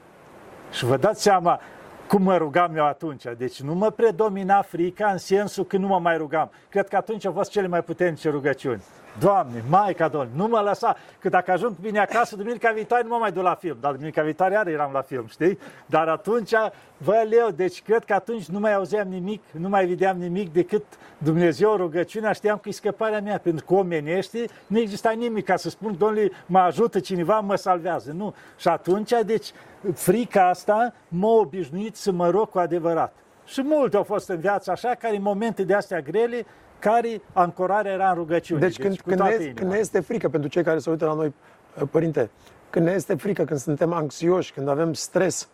Și 0.71 0.85
vă 0.85 0.97
dați 0.97 1.23
seama 1.23 1.61
cum 2.09 2.23
mă 2.23 2.37
rugam 2.37 2.77
eu 2.77 2.85
atunci. 2.85 3.25
Deci 3.39 3.61
nu 3.61 3.75
mă 3.75 3.91
predomina 3.91 4.63
frica 4.63 5.11
în 5.11 5.19
sensul 5.19 5.65
că 5.65 5.77
nu 5.77 5.87
mă 5.87 5.99
mai 5.99 6.17
rugam. 6.17 6.51
Cred 6.69 6.89
că 6.89 6.97
atunci 6.97 7.27
au 7.27 7.33
fost 7.33 7.51
cele 7.51 7.67
mai 7.67 7.83
puternice 7.83 8.31
rugăciuni. 8.31 8.83
Doamne, 9.19 9.63
Maica 9.69 10.09
Domnului, 10.09 10.37
nu 10.37 10.47
mă 10.47 10.61
lăsa, 10.61 10.97
că 11.19 11.29
dacă 11.29 11.51
ajung 11.51 11.77
bine 11.81 11.99
acasă, 11.99 12.37
duminica 12.37 12.73
viitoare 12.73 13.03
nu 13.03 13.09
mă 13.09 13.17
mai 13.21 13.33
duc 13.33 13.43
la 13.43 13.55
film, 13.55 13.77
dar 13.81 13.93
duminica 13.93 14.23
viitoare 14.23 14.55
iar 14.55 14.67
eram 14.67 14.91
la 14.93 15.01
film, 15.01 15.27
știi? 15.27 15.59
Dar 15.87 16.09
atunci, 16.09 16.53
vă 16.97 17.25
leu, 17.29 17.51
deci 17.51 17.83
cred 17.83 18.05
că 18.05 18.15
atunci 18.15 18.47
nu 18.47 18.59
mai 18.59 18.75
auzeam 18.75 19.09
nimic, 19.09 19.43
nu 19.51 19.69
mai 19.69 19.87
vedeam 19.87 20.17
nimic 20.17 20.53
decât 20.53 20.85
Dumnezeu, 21.19 21.77
rugăciunea, 21.77 22.33
știam 22.33 22.59
că 22.59 22.69
e 22.69 22.73
scăparea 22.73 23.21
mea, 23.21 23.39
pentru 23.39 23.65
că 23.65 23.75
omenește, 23.75 24.45
nu 24.67 24.79
exista 24.79 25.11
nimic 25.11 25.45
ca 25.45 25.57
să 25.57 25.69
spun, 25.69 25.97
Domnule, 25.99 26.31
mă 26.47 26.59
ajută 26.59 27.01
cineva, 27.01 27.41
mă 27.41 27.57
salvează, 27.57 28.13
nu. 28.13 28.35
Și 28.59 28.69
atunci, 28.69 29.13
deci, 29.27 29.51
frica 29.95 30.49
asta 30.49 30.93
m-a 31.09 31.33
obișnuit 31.33 31.97
să 31.97 32.13
mă 32.13 32.31
rog 32.31 32.51
cu 32.51 32.59
adevărat. 32.59 33.15
Și 33.45 33.63
multe 33.63 33.97
au 33.97 34.03
fost 34.03 34.29
în 34.29 34.39
viață 34.39 34.71
așa, 34.71 34.95
care 34.95 35.17
în 35.17 35.23
momente 35.23 35.63
de 35.63 35.75
astea 35.75 36.01
grele, 36.01 36.47
care 36.83 37.21
ancorarea 37.33 37.93
era 37.93 38.09
în 38.09 38.15
rugăciune. 38.15 38.61
Deci, 38.61 38.77
deci 38.77 38.87
când, 38.87 39.01
când, 39.01 39.21
ne, 39.21 39.53
când 39.55 39.71
ne 39.71 39.79
este 39.79 40.01
frică, 40.01 40.29
pentru 40.29 40.49
cei 40.49 40.63
care 40.63 40.79
se 40.79 40.91
uită 40.91 41.05
la 41.05 41.15
noi, 41.15 41.35
uh, 41.81 41.89
părinte, 41.91 42.31
când 42.71 42.87
ne 42.87 42.93
este 42.93 43.15
frică, 43.15 43.45
când 43.45 43.61
suntem 43.61 43.93
anxioși, 43.93 44.53
când 44.53 44.69
avem 44.69 44.93
stres, 44.93 45.49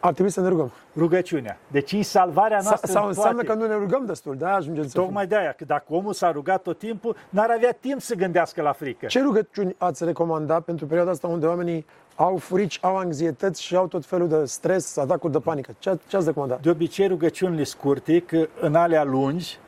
ar 0.00 0.12
trebui 0.12 0.30
să 0.30 0.40
ne 0.40 0.48
rugăm. 0.48 0.72
Rugăciunea. 0.96 1.58
Deci 1.70 1.92
e 1.92 2.02
salvarea 2.02 2.60
noastră 2.62 2.92
Sau 2.92 3.06
înseamnă 3.06 3.42
că 3.42 3.54
nu 3.54 3.66
ne 3.66 3.74
rugăm 3.74 4.04
destul, 4.06 4.36
de 4.36 4.44
ajungem 4.44 4.86
să 4.86 4.98
Tocmai 4.98 5.26
de 5.26 5.36
aia, 5.36 5.52
că 5.52 5.64
dacă 5.64 5.84
omul 5.88 6.12
s-a 6.12 6.30
rugat 6.30 6.62
tot 6.62 6.78
timpul, 6.78 7.16
n-ar 7.28 7.50
avea 7.50 7.72
timp 7.80 8.00
să 8.00 8.14
gândească 8.14 8.62
la 8.62 8.72
frică. 8.72 9.06
Ce 9.06 9.22
rugăciuni 9.22 9.74
ați 9.78 10.04
recomanda 10.04 10.60
pentru 10.60 10.86
perioada 10.86 11.10
asta 11.10 11.26
unde 11.26 11.46
oamenii 11.46 11.86
au 12.14 12.36
frici, 12.36 12.78
au 12.80 12.96
anxietăți 12.96 13.62
și 13.62 13.76
au 13.76 13.86
tot 13.86 14.04
felul 14.04 14.28
de 14.28 14.44
stres, 14.44 14.96
atacuri 14.96 15.32
de 15.32 15.38
panică? 15.38 15.74
Ce, 15.78 15.98
ce 16.06 16.16
ați 16.16 16.26
recomanda? 16.26 16.58
De 16.62 16.70
obicei 16.70 17.06
rugăciunile 17.06 17.64
scurte, 17.64 18.20
că 18.20 18.48
în 18.60 18.74
alea 18.74 19.04
lungi 19.04 19.58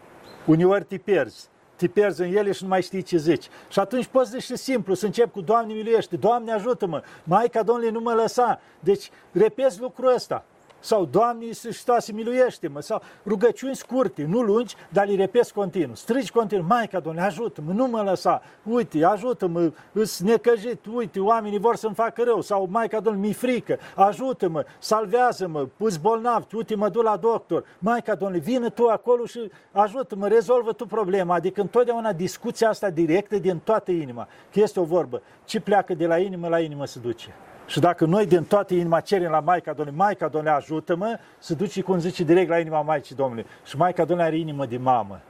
Uneori 0.46 0.84
te 0.84 0.96
pierzi. 0.96 1.48
Te 1.76 1.86
pierzi 1.86 2.22
în 2.22 2.36
ele 2.36 2.52
și 2.52 2.62
nu 2.62 2.68
mai 2.68 2.82
știi 2.82 3.02
ce 3.02 3.16
zici. 3.16 3.48
Și 3.68 3.78
atunci 3.78 4.06
poți 4.06 4.30
zici 4.30 4.42
și 4.42 4.56
simplu, 4.56 4.94
să 4.94 5.06
încep 5.06 5.32
cu 5.32 5.40
Doamne 5.40 5.72
miluiește, 5.72 6.16
Doamne 6.16 6.52
ajută-mă, 6.52 7.02
Maica 7.24 7.62
Domnului 7.62 7.90
nu 7.90 8.00
mă 8.00 8.12
lăsa. 8.12 8.60
Deci 8.80 9.10
repezi 9.32 9.80
lucrul 9.80 10.14
ăsta 10.14 10.44
sau 10.84 11.04
Doamne 11.04 11.44
Iisus 11.44 11.62
Hristoase, 11.62 12.12
miluiește-mă, 12.12 12.80
sau 12.80 13.02
rugăciuni 13.26 13.76
scurte, 13.76 14.24
nu 14.24 14.40
lungi, 14.40 14.74
dar 14.88 15.06
le 15.06 15.14
repezi 15.14 15.52
continuu. 15.52 15.94
Strigi 15.94 16.30
continuu, 16.30 16.66
Maica, 16.68 17.00
Doamne, 17.00 17.22
ajută-mă, 17.22 17.72
nu 17.72 17.86
mă 17.86 18.02
lăsa, 18.02 18.42
uite, 18.62 19.04
ajută-mă, 19.04 19.72
îți 19.92 20.24
necăjit, 20.24 20.86
uite, 20.94 21.20
oamenii 21.20 21.58
vor 21.58 21.76
să-mi 21.76 21.94
facă 21.94 22.22
rău, 22.22 22.40
sau 22.40 22.68
Maica, 22.70 23.00
Doamne, 23.00 23.26
mi 23.26 23.32
frică, 23.32 23.78
ajută-mă, 23.94 24.64
salvează-mă, 24.78 25.68
pus 25.76 25.96
bolnav, 25.96 26.46
uite, 26.52 26.74
mă 26.74 26.88
duc 26.88 27.02
la 27.02 27.16
doctor, 27.16 27.64
Maica, 27.78 28.14
Doamne, 28.14 28.38
vină 28.38 28.68
tu 28.68 28.86
acolo 28.86 29.24
și 29.24 29.50
ajută-mă, 29.72 30.28
rezolvă 30.28 30.72
tu 30.72 30.86
problema, 30.86 31.34
adică 31.34 31.60
întotdeauna 31.60 32.12
discuția 32.12 32.68
asta 32.68 32.90
directă 32.90 33.38
din 33.38 33.58
toată 33.58 33.90
inima, 33.90 34.28
că 34.52 34.60
este 34.60 34.80
o 34.80 34.84
vorbă, 34.84 35.22
ce 35.44 35.60
pleacă 35.60 35.94
de 35.94 36.06
la 36.06 36.18
inimă, 36.18 36.48
la 36.48 36.60
inimă 36.60 36.86
se 36.86 36.98
duce. 36.98 37.34
Și 37.66 37.80
dacă 37.80 38.04
noi 38.04 38.26
din 38.26 38.44
toată 38.44 38.74
inima 38.74 39.00
cerem 39.00 39.30
la 39.30 39.40
Maica 39.40 39.72
Domnului, 39.72 39.98
Maica 39.98 40.28
Domnului 40.28 40.56
ajută-mă, 40.56 41.18
să 41.38 41.54
duci, 41.54 41.82
cum 41.82 41.98
zice, 41.98 42.24
direct 42.24 42.48
la 42.48 42.58
inima 42.58 42.80
Maicii 42.80 43.14
Domnului. 43.14 43.46
Și 43.64 43.76
Maica 43.76 44.04
Domnului 44.04 44.30
are 44.30 44.38
inimă 44.38 44.66
de 44.66 44.76
mamă, 44.76 45.20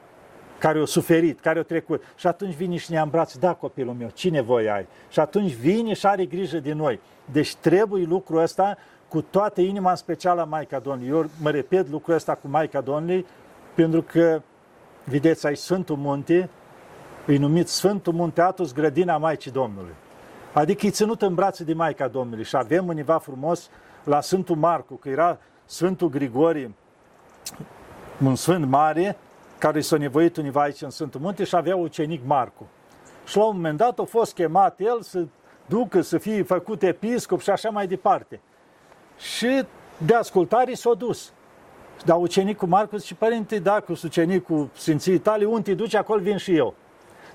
care 0.58 0.80
o 0.80 0.84
suferit, 0.84 1.40
care 1.40 1.58
o 1.58 1.62
trecut. 1.62 2.02
Și 2.16 2.26
atunci 2.26 2.54
vine 2.54 2.76
și 2.76 2.92
ne 2.92 3.00
îmbrață, 3.00 3.38
da, 3.38 3.54
copilul 3.54 3.94
meu, 3.94 4.10
ce 4.14 4.30
nevoie 4.30 4.70
ai? 4.70 4.86
Și 5.08 5.20
atunci 5.20 5.52
vine 5.52 5.92
și 5.92 6.06
are 6.06 6.24
grijă 6.24 6.58
de 6.58 6.72
noi. 6.72 7.00
Deci 7.32 7.54
trebuie 7.54 8.04
lucrul 8.04 8.40
ăsta 8.40 8.76
cu 9.08 9.20
toată 9.20 9.60
inima, 9.60 9.90
în 9.90 9.96
special 9.96 10.36
la 10.36 10.44
Maica 10.44 10.78
Domnului. 10.78 11.10
Eu 11.10 11.26
mă 11.42 11.50
repet 11.50 11.88
lucrul 11.88 12.14
ăsta 12.14 12.34
cu 12.34 12.48
Maica 12.48 12.80
Domnului, 12.80 13.26
pentru 13.74 14.02
că, 14.02 14.42
vedeți, 15.04 15.46
ai 15.46 15.56
Sfântul 15.56 15.96
Munte, 15.96 16.48
îi 17.26 17.38
numit 17.38 17.68
Sfântul 17.68 18.12
Munte 18.12 18.40
Atos, 18.40 18.72
grădina 18.72 19.16
Maicii 19.16 19.50
Domnului. 19.50 19.94
Adică 20.54 20.86
e 20.86 20.90
ținut 20.90 21.22
în 21.22 21.34
brațe 21.34 21.64
de 21.64 21.74
Maica 21.74 22.08
Domnului 22.08 22.44
și 22.44 22.56
avem 22.56 22.86
undeva 22.86 23.18
frumos 23.18 23.70
la 24.04 24.20
Sfântul 24.20 24.56
Marcu, 24.56 24.94
că 24.94 25.08
era 25.08 25.38
Sfântul 25.64 26.08
Grigori, 26.08 26.70
un 28.24 28.34
sfânt 28.34 28.66
mare, 28.66 29.16
care 29.58 29.80
s-a 29.80 29.96
nevoit 29.96 30.36
undeva 30.36 30.62
aici 30.62 30.82
în 30.82 30.90
Sfântul 30.90 31.20
Munte 31.20 31.44
și 31.44 31.56
avea 31.56 31.76
ucenic 31.76 32.20
Marcu. 32.24 32.66
Și 33.26 33.36
la 33.36 33.44
un 33.44 33.54
moment 33.54 33.76
dat 33.76 33.98
a 33.98 34.04
fost 34.04 34.34
chemat 34.34 34.80
el 34.80 35.02
să 35.02 35.24
ducă, 35.66 36.00
să 36.00 36.18
fie 36.18 36.42
făcut 36.42 36.82
episcop 36.82 37.40
și 37.40 37.50
așa 37.50 37.68
mai 37.68 37.86
departe. 37.86 38.40
Și 39.18 39.64
de 39.98 40.14
ascultare 40.14 40.74
s-a 40.74 40.94
dus. 40.94 41.32
Dar 42.04 42.16
ucenicul 42.20 42.68
Marcu 42.68 42.96
zice, 42.96 43.14
părinte, 43.14 43.58
dacă 43.58 43.94
ucenicul 44.04 44.68
Sfinții 44.72 45.18
tale, 45.18 45.44
unde 45.44 45.62
te 45.62 45.74
duci, 45.74 45.94
acolo 45.94 46.20
vin 46.20 46.36
și 46.36 46.56
eu. 46.56 46.74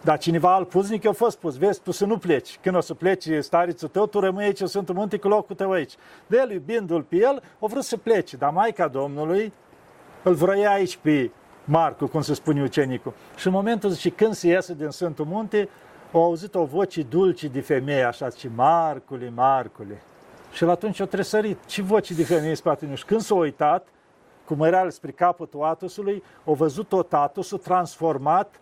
Dar 0.01 0.17
cineva 0.17 0.53
alt 0.53 0.69
puznic 0.69 1.05
a 1.05 1.11
fost 1.11 1.37
pus, 1.37 1.57
vezi, 1.57 1.81
tu 1.81 1.91
să 1.91 2.05
nu 2.05 2.17
pleci. 2.17 2.59
Când 2.61 2.75
o 2.75 2.79
să 2.79 2.93
pleci 2.93 3.27
starițul 3.39 3.87
tău, 3.87 4.05
tu 4.05 4.19
rămâi 4.19 4.43
aici 4.43 4.61
sunt 4.61 4.93
Munte 4.93 5.17
cu 5.17 5.27
locul 5.27 5.55
tău 5.55 5.71
aici. 5.71 5.93
De 6.27 6.37
el, 6.37 6.51
iubindu-l 6.51 7.01
pe 7.01 7.15
el, 7.15 7.43
a 7.59 7.65
vrut 7.65 7.83
să 7.83 7.97
plece, 7.97 8.37
dar 8.37 8.51
Maica 8.51 8.87
Domnului 8.87 9.53
îl 10.23 10.33
vroia 10.33 10.71
aici 10.71 10.97
pe 10.97 11.31
Marcu, 11.63 12.07
cum 12.07 12.21
se 12.21 12.33
spune 12.33 12.61
ucenicul. 12.61 13.13
Și 13.35 13.47
în 13.47 13.53
momentul 13.53 13.89
zice, 13.89 14.09
când 14.09 14.33
se 14.33 14.47
iese 14.47 14.73
din 14.73 14.89
Sfântul 14.89 15.25
Munte, 15.25 15.69
au 16.11 16.23
auzit 16.23 16.55
o 16.55 16.65
voce 16.65 17.01
dulce 17.01 17.47
de 17.47 17.61
femeie, 17.61 18.03
așa, 18.03 18.27
zice, 18.27 18.49
Marcule, 18.55 19.31
Marcule. 19.35 20.01
Și 20.51 20.63
el 20.63 20.69
atunci 20.69 20.99
o 20.99 21.05
tresărit. 21.05 21.65
Ce 21.65 21.81
voce 21.81 22.13
de 22.13 22.23
femeie 22.23 22.55
spate 22.55 22.85
nu 22.85 22.95
Și 22.95 23.05
când 23.05 23.21
s-a 23.21 23.35
uitat, 23.35 23.87
cu 24.45 24.53
măreal 24.53 24.89
spre 24.89 25.11
capătul 25.11 25.63
Atosului, 25.63 26.23
au 26.45 26.53
văzut 26.53 26.87
tot 26.87 27.13
Atosul 27.13 27.57
transformat 27.57 28.59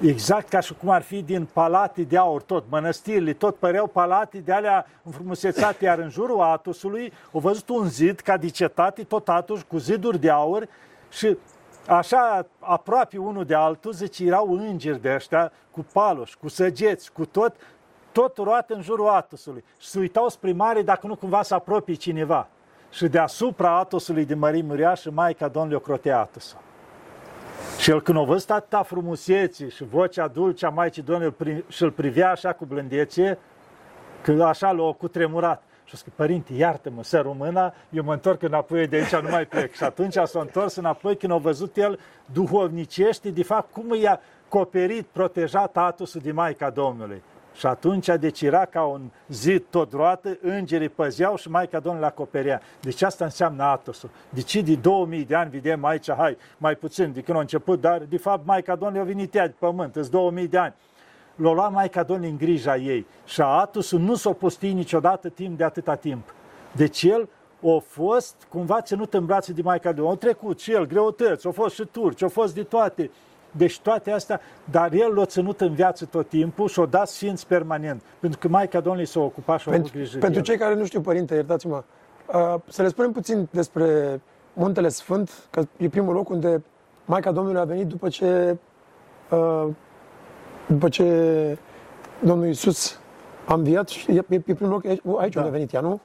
Exact 0.00 0.48
ca 0.48 0.60
și 0.60 0.74
cum 0.74 0.88
ar 0.88 1.02
fi 1.02 1.22
din 1.22 1.48
palate 1.52 2.02
de 2.02 2.16
aur, 2.16 2.42
tot, 2.42 2.64
mănăstirile, 2.68 3.32
tot 3.32 3.56
păreau 3.56 3.86
palate 3.86 4.38
de 4.38 4.52
alea 4.52 4.86
înfrumusețate, 5.02 5.84
iar 5.84 5.98
în 5.98 6.10
jurul 6.10 6.40
Atosului 6.40 7.12
au 7.32 7.40
văzut 7.40 7.68
un 7.68 7.88
zid 7.88 8.20
ca 8.20 8.36
de 8.36 8.48
cetate, 8.48 9.02
tot 9.02 9.28
Atos, 9.28 9.62
cu 9.62 9.78
ziduri 9.78 10.18
de 10.18 10.30
aur 10.30 10.68
și 11.10 11.36
așa 11.86 12.46
aproape 12.58 13.18
unul 13.18 13.44
de 13.44 13.54
altul, 13.54 13.92
zice, 13.92 14.24
erau 14.24 14.52
îngeri 14.52 15.00
de 15.00 15.14
ăștia 15.14 15.52
cu 15.70 15.86
paloși, 15.92 16.36
cu 16.38 16.48
săgeți, 16.48 17.12
cu 17.12 17.24
tot, 17.24 17.54
tot 18.12 18.36
roat 18.36 18.70
în 18.70 18.82
jurul 18.82 19.08
Atosului. 19.08 19.64
Și 19.78 19.88
se 19.88 19.98
uitau 19.98 20.28
spre 20.28 20.52
mare 20.52 20.82
dacă 20.82 21.06
nu 21.06 21.16
cumva 21.16 21.42
să 21.42 21.54
apropie 21.54 21.94
cineva. 21.94 22.48
Și 22.90 23.08
deasupra 23.08 23.78
Atosului 23.78 24.24
de 24.24 24.34
mărime 24.34 24.72
uriașă, 24.72 25.10
Maica 25.10 25.48
Domnului 25.48 25.76
o 25.76 25.80
crotea 25.80 26.20
Atosul. 26.20 26.67
Și 27.88 27.94
el 27.94 28.02
când 28.02 28.18
a 28.18 28.22
văzut 28.22 28.50
atâta 28.50 28.82
frumusețe 28.82 29.68
și 29.68 29.84
vocea 29.84 30.28
dulce 30.28 30.66
a 30.66 30.68
Maicii 30.68 31.02
Domnului 31.02 31.64
și 31.68 31.82
îl 31.82 31.90
privea 31.90 32.30
așa 32.30 32.52
cu 32.52 32.64
blândețe, 32.64 33.38
că 34.22 34.42
așa 34.42 34.70
l-a 34.70 34.92
cutremurat. 34.92 35.62
Și 35.84 35.94
a 35.94 35.96
zis, 35.96 36.12
părinte, 36.14 36.52
iartă-mă, 36.52 37.02
să 37.02 37.20
româna, 37.20 37.74
eu 37.90 38.02
mă 38.04 38.12
întorc 38.12 38.42
înapoi 38.42 38.86
de 38.86 38.96
aici, 38.96 39.16
nu 39.16 39.28
mai 39.30 39.44
plec. 39.44 39.74
Și 39.74 39.82
atunci 39.82 40.12
s-a 40.12 40.40
întors 40.40 40.76
înapoi 40.76 41.16
când 41.16 41.32
a 41.32 41.36
văzut 41.36 41.76
el 41.76 41.98
duhovnicește, 42.32 43.30
de 43.30 43.42
fapt, 43.42 43.72
cum 43.72 43.94
i-a 44.00 44.20
coperit, 44.48 45.06
protejat 45.06 45.76
Atusul 45.76 46.20
de 46.24 46.32
Maica 46.32 46.70
Domnului. 46.70 47.22
Și 47.58 47.66
atunci, 47.66 48.06
deci 48.20 48.42
era 48.42 48.64
ca 48.64 48.82
un 48.82 49.10
zid 49.28 49.64
tot 49.70 49.92
roată, 49.92 50.38
îngerii 50.40 50.88
păzeau 50.88 51.36
și 51.36 51.50
Maica 51.50 51.80
Domnului 51.80 52.06
l 52.06 52.10
acoperea. 52.10 52.60
Deci 52.80 53.02
asta 53.02 53.24
înseamnă 53.24 53.62
Atosul. 53.62 54.10
Deci 54.28 54.62
de 54.62 54.74
2000 54.74 55.24
de 55.24 55.34
ani 55.34 55.50
vedem 55.50 55.84
aici, 55.84 56.12
hai, 56.12 56.36
mai 56.58 56.74
puțin 56.74 57.12
de 57.12 57.20
când 57.20 57.36
a 57.36 57.40
început, 57.40 57.80
dar 57.80 57.98
de 57.98 58.16
fapt 58.16 58.46
Maica 58.46 58.76
Domnului 58.76 59.02
a 59.02 59.04
venit 59.04 59.34
ea 59.34 59.46
de 59.46 59.54
pământ, 59.58 59.96
îți 59.96 60.10
2000 60.10 60.48
de 60.48 60.58
ani. 60.58 60.74
L-a 61.34 61.52
luat 61.52 61.72
Maica 61.72 62.02
Domnului 62.02 62.30
în 62.30 62.36
grija 62.36 62.76
ei 62.76 63.06
și 63.24 63.40
Atosul 63.40 64.00
nu 64.00 64.14
s-a 64.14 64.32
pustit 64.32 64.74
niciodată 64.74 65.28
timp 65.28 65.56
de 65.56 65.64
atâta 65.64 65.94
timp. 65.94 66.34
Deci 66.72 67.02
el 67.02 67.28
a 67.62 67.82
fost 67.86 68.34
cumva 68.48 68.80
ținut 68.80 69.14
în 69.14 69.24
brațe 69.24 69.52
de 69.52 69.62
Maica 69.62 69.92
Domnului. 69.92 70.10
Au 70.10 70.16
trecut 70.16 70.60
și 70.60 70.72
el 70.72 70.86
greutăți, 70.86 71.46
au 71.46 71.52
fost 71.52 71.74
și 71.74 71.84
turci, 71.84 72.22
au 72.22 72.28
fost 72.28 72.54
de 72.54 72.62
toate. 72.62 73.10
Deci 73.50 73.80
toate 73.80 74.10
astea, 74.10 74.40
dar 74.64 74.92
el 74.92 75.14
l-a 75.14 75.24
ținut 75.24 75.60
în 75.60 75.74
viață 75.74 76.04
tot 76.04 76.28
timpul 76.28 76.68
și 76.68 76.78
o 76.78 76.86
dat 76.86 77.08
sfinț 77.08 77.42
permanent. 77.42 78.02
Pentru 78.20 78.38
că 78.38 78.48
Maica 78.48 78.80
Domnului 78.80 79.06
s-a 79.06 79.20
ocupat 79.20 79.60
și 79.60 79.68
a 79.68 79.72
avut 79.74 79.92
grijă 79.92 80.18
Pentru 80.18 80.40
cei 80.40 80.56
care 80.56 80.74
nu 80.74 80.84
știu, 80.84 81.00
Părinte, 81.00 81.34
iertați-mă, 81.34 81.84
uh, 82.26 82.54
să 82.68 82.82
le 82.82 82.88
spunem 82.88 83.12
puțin 83.12 83.48
despre 83.50 84.20
Muntele 84.52 84.88
Sfânt, 84.88 85.30
că 85.50 85.62
e 85.76 85.88
primul 85.88 86.14
loc 86.14 86.28
unde 86.28 86.62
Maica 87.04 87.32
Domnului 87.32 87.60
a 87.60 87.64
venit 87.64 87.86
după 87.86 88.08
ce, 88.08 88.56
uh, 89.30 89.66
după 90.66 90.88
ce 90.88 91.58
Domnul 92.24 92.46
Iisus 92.46 92.98
a 93.46 93.54
înviat 93.54 93.88
și 93.88 94.10
e, 94.10 94.24
e 94.28 94.40
primul 94.40 94.72
loc 94.72 94.84
aici, 94.84 95.00
aici 95.18 95.32
da. 95.32 95.40
unde 95.40 95.50
a 95.50 95.56
venit 95.56 95.72
ea, 95.72 95.80
nu? 95.80 96.00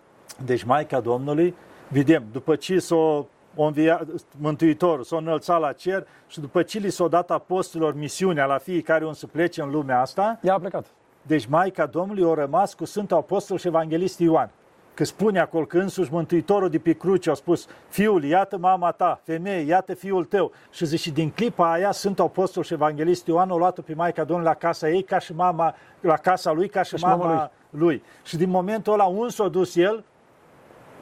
Deci 0.46 0.64
Maica 0.64 1.00
Domnului, 1.00 1.56
vedem, 1.88 2.24
după 2.32 2.56
ce 2.56 2.80
s-a 2.80 3.26
o 3.56 3.64
învia, 3.64 4.06
Mântuitorul 4.38 5.04
s-a 5.04 5.18
înălțat 5.18 5.60
la 5.60 5.72
cer 5.72 6.08
și 6.28 6.40
după 6.40 6.62
ce 6.64 6.80
li 6.80 6.90
s-a 6.90 7.08
dat 7.08 7.32
apostolilor 7.32 7.96
misiunea 7.96 8.46
la 8.46 8.58
fiecare 8.58 9.06
un 9.06 9.14
să 9.14 9.28
plece 9.28 9.62
în 9.62 9.72
lumea 9.72 10.02
asta, 10.02 10.40
ea 10.42 10.54
a 10.54 10.60
plecat. 10.60 10.86
Deci 11.22 11.46
Maica 11.46 11.86
Domnului 11.86 12.32
a 12.32 12.34
rămas 12.34 12.74
cu 12.74 12.86
Sfântul 12.86 13.18
Apostol 13.18 13.58
și 13.58 13.68
Evanghelist 13.68 14.20
Ioan. 14.20 14.50
Că 14.94 15.04
spune 15.04 15.40
acolo 15.40 15.66
că 15.66 15.78
însuși 15.78 16.14
Mântuitorul 16.14 16.70
de 16.70 16.80
pe 16.80 16.94
cruce 16.94 17.30
a 17.30 17.34
spus, 17.34 17.68
fiul, 17.88 18.24
iată 18.24 18.58
mama 18.58 18.92
ta, 18.92 19.22
femeie, 19.24 19.66
iată 19.66 19.94
fiul 19.94 20.26
tău. 20.26 20.52
Și 20.72 20.86
zice, 20.86 21.12
din 21.12 21.30
clipa 21.30 21.72
aia, 21.72 21.92
Sfântul 21.92 22.26
Apostol 22.26 22.64
și 22.64 22.74
Evanghelist 22.74 23.28
Ioan 23.28 23.50
au 23.50 23.58
luat-o 23.58 23.82
pe 23.82 23.94
Maica 23.94 24.24
Domnului 24.24 24.52
la 24.52 24.68
casa 24.68 24.90
ei, 24.90 25.04
ca 25.04 25.20
și 25.20 25.34
mama, 25.34 25.76
la 26.00 26.18
casa 26.18 26.52
lui, 26.52 26.70
ca 26.70 26.82
și, 26.84 26.92
ca 26.92 26.98
și 26.98 27.04
mama, 27.04 27.26
mama 27.26 27.52
lui. 27.70 27.82
lui. 27.82 28.04
Și 28.24 28.38
din 28.38 28.50
momentul 28.50 28.94
ăla, 28.94 29.04
un 29.04 29.30
s-a 29.30 29.48
dus 29.48 29.76
el, 29.76 30.04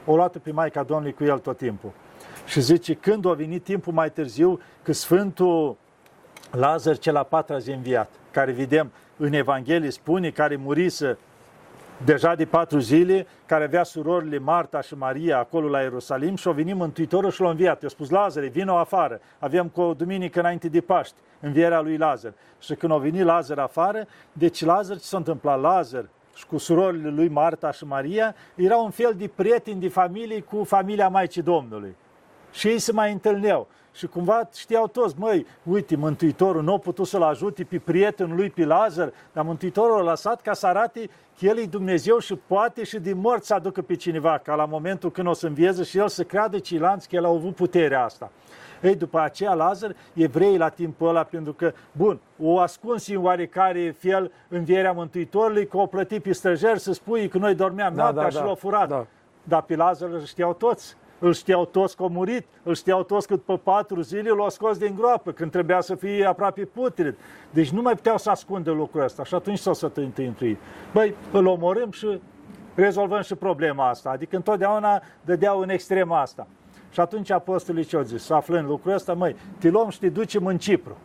o 0.06 0.14
luat 0.14 0.36
pe 0.36 0.50
Maica 0.50 0.82
Domnului 0.82 1.12
cu 1.12 1.24
el 1.24 1.38
tot 1.38 1.56
timpul. 1.56 1.90
Și 2.46 2.60
zice, 2.60 2.94
când 2.94 3.26
a 3.26 3.32
venit 3.32 3.64
timpul 3.64 3.92
mai 3.92 4.10
târziu, 4.10 4.60
că 4.82 4.92
Sfântul 4.92 5.76
Lazar 6.50 6.98
cel 6.98 7.12
la 7.12 7.22
patra 7.22 7.58
zi 7.58 7.70
înviat, 7.70 8.10
care 8.30 8.52
vedem 8.52 8.90
în 9.16 9.32
Evanghelie 9.32 9.90
spune, 9.90 10.30
care 10.30 10.56
murise 10.56 11.18
deja 12.04 12.34
de 12.34 12.44
patru 12.44 12.78
zile, 12.78 13.26
care 13.46 13.64
avea 13.64 13.82
surorile 13.82 14.38
Marta 14.38 14.80
și 14.80 14.94
Maria 14.94 15.38
acolo 15.38 15.68
la 15.68 15.80
Ierusalim 15.80 16.36
și 16.36 16.46
au 16.46 16.52
venit 16.52 16.74
Mântuitorul 16.74 17.30
și 17.30 17.40
l-a 17.40 17.50
înviat. 17.50 17.82
I-a 17.82 17.88
spus, 17.88 18.10
Lazare, 18.10 18.46
vină 18.46 18.72
afară. 18.72 19.20
Aveam 19.38 19.68
cu 19.68 19.80
o 19.80 19.94
duminică 19.94 20.38
înainte 20.38 20.68
de 20.68 20.80
Paști, 20.80 21.14
învierea 21.40 21.80
lui 21.80 21.96
Lazar. 21.96 22.32
Și 22.60 22.74
când 22.74 22.92
a 22.92 22.96
venit 22.96 23.24
Lazar 23.24 23.58
afară, 23.58 24.06
deci 24.32 24.64
Lazar, 24.64 24.96
ce 24.96 25.04
s-a 25.04 25.16
întâmplat? 25.16 25.60
Lazar 25.60 26.08
și 26.34 26.46
cu 26.46 26.58
surorile 26.58 27.10
lui 27.10 27.28
Marta 27.28 27.70
și 27.70 27.84
Maria, 27.84 28.34
era 28.54 28.76
un 28.76 28.90
fel 28.90 29.14
de 29.16 29.30
prieteni 29.34 29.80
de 29.80 29.88
familie 29.88 30.40
cu 30.40 30.64
familia 30.64 31.08
Maicii 31.08 31.42
Domnului 31.42 31.96
și 32.52 32.68
ei 32.68 32.78
se 32.78 32.92
mai 32.92 33.12
întâlneau. 33.12 33.68
Și 33.94 34.06
cumva 34.06 34.48
știau 34.54 34.86
toți, 34.86 35.14
măi, 35.18 35.46
uite, 35.62 35.96
Mântuitorul 35.96 36.62
nu 36.62 36.72
a 36.72 36.78
putut 36.78 37.06
să-l 37.06 37.22
ajute 37.22 37.64
pe 37.64 37.78
prietenul 37.78 38.36
lui, 38.36 38.50
pe 38.50 38.64
Lazar, 38.64 39.12
dar 39.32 39.44
Mântuitorul 39.44 39.98
a 39.98 40.10
lăsat 40.10 40.40
ca 40.40 40.52
să 40.52 40.66
arate 40.66 41.10
că 41.38 41.46
El 41.46 41.58
e 41.58 41.64
Dumnezeu 41.64 42.18
și 42.18 42.38
poate 42.46 42.84
și 42.84 42.98
din 42.98 43.18
morți 43.18 43.46
să 43.46 43.54
aducă 43.54 43.82
pe 43.82 43.94
cineva, 43.94 44.38
ca 44.38 44.54
la 44.54 44.64
momentul 44.64 45.10
când 45.10 45.26
o 45.26 45.32
să 45.32 45.46
învieze 45.46 45.82
și 45.82 45.98
El 45.98 46.08
să 46.08 46.22
creadă 46.22 46.58
ceilalți 46.58 47.08
că 47.08 47.16
El 47.16 47.24
a 47.24 47.28
avut 47.28 47.54
puterea 47.54 48.04
asta. 48.04 48.30
Ei, 48.82 48.96
după 48.96 49.20
aceea, 49.20 49.54
Lazar, 49.54 49.94
evrei 50.12 50.56
la 50.56 50.68
timpul 50.68 51.08
ăla, 51.08 51.22
pentru 51.22 51.52
că, 51.52 51.72
bun, 51.92 52.20
o 52.38 52.58
ascuns 52.58 53.06
în 53.08 53.24
oarecare 53.24 53.94
fel 53.98 54.32
învierea 54.48 54.92
Mântuitorului, 54.92 55.66
că 55.66 55.76
o 55.76 55.86
plăti 55.86 56.20
pe 56.20 56.32
străjeri 56.32 56.80
să 56.80 56.92
spui 56.92 57.28
că 57.28 57.38
noi 57.38 57.54
dormeam 57.54 57.94
da, 57.94 58.02
noaptea 58.02 58.22
da, 58.22 58.28
și 58.28 58.36
da, 58.36 58.44
l-au 58.44 58.54
furat. 58.54 58.88
Da. 58.88 59.06
Dar 59.42 59.62
pe 59.62 59.76
Lazar 59.76 60.08
îl 60.08 60.24
știau 60.24 60.54
toți 60.54 60.96
îl 61.22 61.32
știau 61.32 61.64
toți 61.64 61.96
că 61.96 62.02
a 62.02 62.06
murit, 62.06 62.46
îl 62.62 62.74
știau 62.74 63.02
toți 63.02 63.26
că 63.26 63.34
după 63.34 63.56
patru 63.56 64.00
zile 64.00 64.30
l-au 64.30 64.50
scos 64.50 64.78
din 64.78 64.94
groapă, 64.96 65.32
când 65.32 65.50
trebuia 65.50 65.80
să 65.80 65.94
fie 65.94 66.24
aproape 66.24 66.64
putred. 66.64 67.16
Deci 67.50 67.70
nu 67.70 67.82
mai 67.82 67.94
puteau 67.94 68.18
să 68.18 68.30
ascundă 68.30 68.70
lucrul 68.70 69.02
ăsta 69.02 69.24
și 69.24 69.34
atunci 69.34 69.58
s-au 69.58 69.74
să 69.74 69.90
întâi. 69.94 70.58
Băi, 70.92 71.14
îl 71.32 71.46
omorâm 71.46 71.90
și 71.90 72.20
rezolvăm 72.74 73.20
și 73.22 73.34
problema 73.34 73.88
asta. 73.88 74.10
Adică 74.10 74.36
întotdeauna 74.36 75.02
dădeau 75.24 75.60
în 75.60 75.68
extrema 75.68 76.20
asta. 76.20 76.46
Și 76.90 77.00
atunci 77.00 77.30
apostolii 77.30 77.84
ce 77.84 77.96
au 77.96 78.02
zis? 78.02 78.30
Aflând 78.30 78.68
lucrul 78.68 78.92
ăsta, 78.92 79.14
măi, 79.14 79.36
te 79.58 79.68
luăm 79.68 79.88
și 79.88 79.98
te 79.98 80.08
ducem 80.08 80.46
în 80.46 80.58
Cipru. 80.58 80.96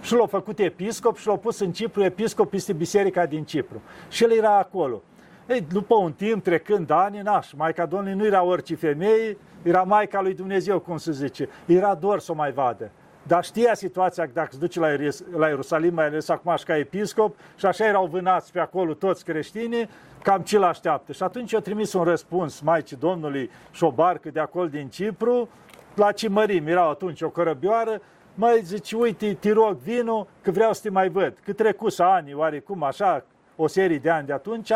Și 0.00 0.14
l-au 0.14 0.26
făcut 0.26 0.58
episcop 0.58 1.16
și 1.16 1.26
l-au 1.26 1.36
pus 1.36 1.58
în 1.58 1.72
Cipru, 1.72 2.04
episcop 2.04 2.52
este 2.52 2.72
biserica 2.72 3.26
din 3.26 3.44
Cipru. 3.44 3.82
Și 4.08 4.24
el 4.24 4.30
era 4.32 4.58
acolo. 4.58 5.02
Ei, 5.48 5.60
după 5.60 5.94
un 5.94 6.12
timp, 6.12 6.42
trecând 6.42 6.90
ani, 6.90 7.20
naș, 7.20 7.52
Maica 7.52 7.86
Domnului 7.86 8.18
nu 8.18 8.26
era 8.26 8.42
orice 8.42 8.74
femeie, 8.74 9.36
era 9.62 9.82
Maica 9.82 10.20
lui 10.20 10.34
Dumnezeu, 10.34 10.78
cum 10.78 10.96
se 10.96 11.12
zice. 11.12 11.48
Era 11.66 11.94
dor 11.94 12.20
să 12.20 12.32
o 12.32 12.34
mai 12.34 12.52
vadă. 12.52 12.90
Dar 13.22 13.44
știa 13.44 13.74
situația 13.74 14.24
că 14.24 14.30
dacă 14.34 14.48
se 14.52 14.58
duce 14.58 14.80
la, 14.80 14.88
la 15.36 15.48
Ierusalim, 15.48 15.94
mai 15.94 16.06
ales 16.06 16.28
acum 16.28 16.56
și 16.56 16.64
ca 16.64 16.76
episcop, 16.76 17.36
și 17.56 17.66
așa 17.66 17.86
erau 17.86 18.06
vânați 18.06 18.52
pe 18.52 18.58
acolo 18.58 18.94
toți 18.94 19.24
creștinii, 19.24 19.88
cam 20.22 20.40
ce 20.40 20.58
l-așteaptă. 20.58 21.12
Și 21.12 21.22
atunci 21.22 21.54
a 21.54 21.60
trimis 21.60 21.92
un 21.92 22.02
răspuns 22.02 22.60
Maicii 22.60 22.96
Domnului 22.96 23.50
și 23.70 23.84
o 23.84 23.90
barcă 23.90 24.30
de 24.30 24.40
acolo 24.40 24.66
din 24.66 24.88
Cipru, 24.88 25.48
la 25.94 26.12
ce 26.12 26.28
mărim, 26.28 26.66
erau 26.66 26.90
atunci 26.90 27.22
o 27.22 27.28
cărăbioară, 27.28 28.00
mai 28.34 28.60
zice, 28.62 28.96
uite, 28.96 29.34
te 29.34 29.52
rog, 29.52 29.76
vino, 29.76 30.26
că 30.42 30.50
vreau 30.50 30.72
să 30.72 30.80
te 30.82 30.90
mai 30.90 31.08
văd. 31.08 31.34
Că 31.44 31.52
trecut 31.52 31.94
ani, 31.98 32.34
oarecum, 32.34 32.82
așa, 32.82 33.24
o 33.56 33.66
serie 33.66 33.98
de 33.98 34.10
ani 34.10 34.26
de 34.26 34.32
atunci, 34.32 34.72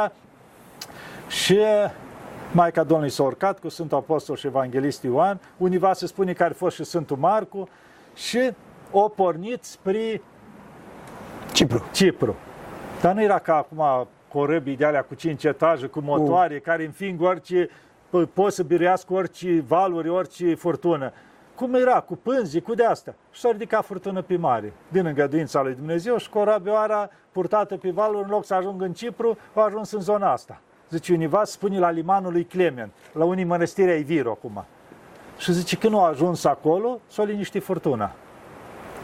și 1.28 1.58
Maica 2.54 2.82
Domnului 2.82 3.12
s-a 3.12 3.22
urcat 3.22 3.58
cu 3.58 3.68
Sfântul 3.68 3.96
Apostol 3.96 4.36
și 4.36 4.46
Evanghelist 4.46 5.02
Ioan, 5.02 5.40
univa 5.56 5.92
se 5.92 6.06
spune 6.06 6.32
că 6.32 6.42
ar 6.42 6.52
fost 6.52 6.76
și 6.76 6.84
Sfântul 6.84 7.16
Marcu 7.16 7.68
și 8.14 8.50
o 8.90 9.08
pornit 9.08 9.64
spre 9.64 10.22
Cipru. 11.52 11.84
Cipru. 11.92 12.36
Dar 13.00 13.14
nu 13.14 13.22
era 13.22 13.38
ca 13.38 13.56
acum 13.56 14.08
corăbii 14.28 14.76
de 14.76 14.84
alea 14.84 15.02
cu 15.02 15.14
cinci 15.14 15.44
etaje, 15.44 15.86
cu 15.86 16.00
motoare, 16.00 16.54
uh. 16.54 16.60
care 16.60 16.84
înfing 16.84 17.22
orice, 17.22 17.68
pot 18.32 18.52
să 18.52 18.62
biruiască 18.62 19.12
orice 19.12 19.64
valuri, 19.66 20.08
orice 20.08 20.54
furtună. 20.54 21.12
Cum 21.54 21.74
era, 21.74 22.00
cu 22.00 22.16
pânzi, 22.16 22.60
cu 22.60 22.74
de 22.74 22.84
astea. 22.84 23.14
Și 23.30 23.40
s-a 23.40 23.50
ridicat 23.50 23.84
furtună 23.84 24.22
pe 24.22 24.36
mare, 24.36 24.72
din 24.88 25.06
îngăduința 25.06 25.62
lui 25.62 25.74
Dumnezeu 25.74 26.16
și 26.16 26.30
corabioara 26.30 27.10
purtată 27.32 27.76
pe 27.76 27.90
valuri, 27.90 28.24
în 28.24 28.30
loc 28.30 28.44
să 28.44 28.54
ajungă 28.54 28.84
în 28.84 28.92
Cipru, 28.92 29.38
a 29.54 29.60
ajuns 29.60 29.92
în 29.92 30.00
zona 30.00 30.32
asta 30.32 30.60
zice 30.96 31.12
univa, 31.12 31.44
spune 31.44 31.78
la 31.78 31.90
limanul 31.90 32.32
lui 32.32 32.44
Clement, 32.44 32.92
la 33.12 33.24
unii 33.24 33.44
mănăstiri 33.44 33.90
ai 33.90 34.02
Viro 34.02 34.30
acum. 34.30 34.64
Și 35.38 35.52
zice, 35.52 35.76
când 35.76 35.94
au 35.94 36.04
ajuns 36.04 36.44
acolo, 36.44 37.00
s-a 37.06 37.22
liniștit 37.22 37.62
furtuna. 37.62 38.12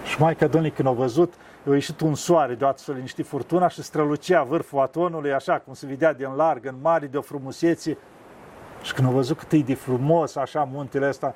Și 0.04 0.20
Maica 0.20 0.46
Domnului, 0.46 0.76
când 0.76 0.88
a 0.88 0.90
văzut, 0.90 1.34
a 1.70 1.72
ieșit 1.72 2.00
un 2.00 2.14
soare, 2.14 2.54
deodată 2.54 2.82
s-a 2.82 2.92
liniștit 2.92 3.26
furtuna 3.26 3.68
și 3.68 3.82
strălucea 3.82 4.42
vârful 4.42 4.80
atonului, 4.80 5.32
așa 5.32 5.58
cum 5.58 5.74
se 5.74 5.86
vedea 5.86 6.12
din 6.12 6.34
larg, 6.36 6.66
în 6.66 6.74
mare, 6.82 7.06
de 7.06 7.16
o 7.16 7.20
frumusețe. 7.20 7.96
Și 8.82 8.92
când 8.92 9.08
a 9.08 9.10
văzut 9.10 9.38
cât 9.38 9.52
e 9.52 9.58
de 9.58 9.74
frumos, 9.74 10.36
așa, 10.36 10.68
muntele 10.72 11.08
ăsta, 11.08 11.34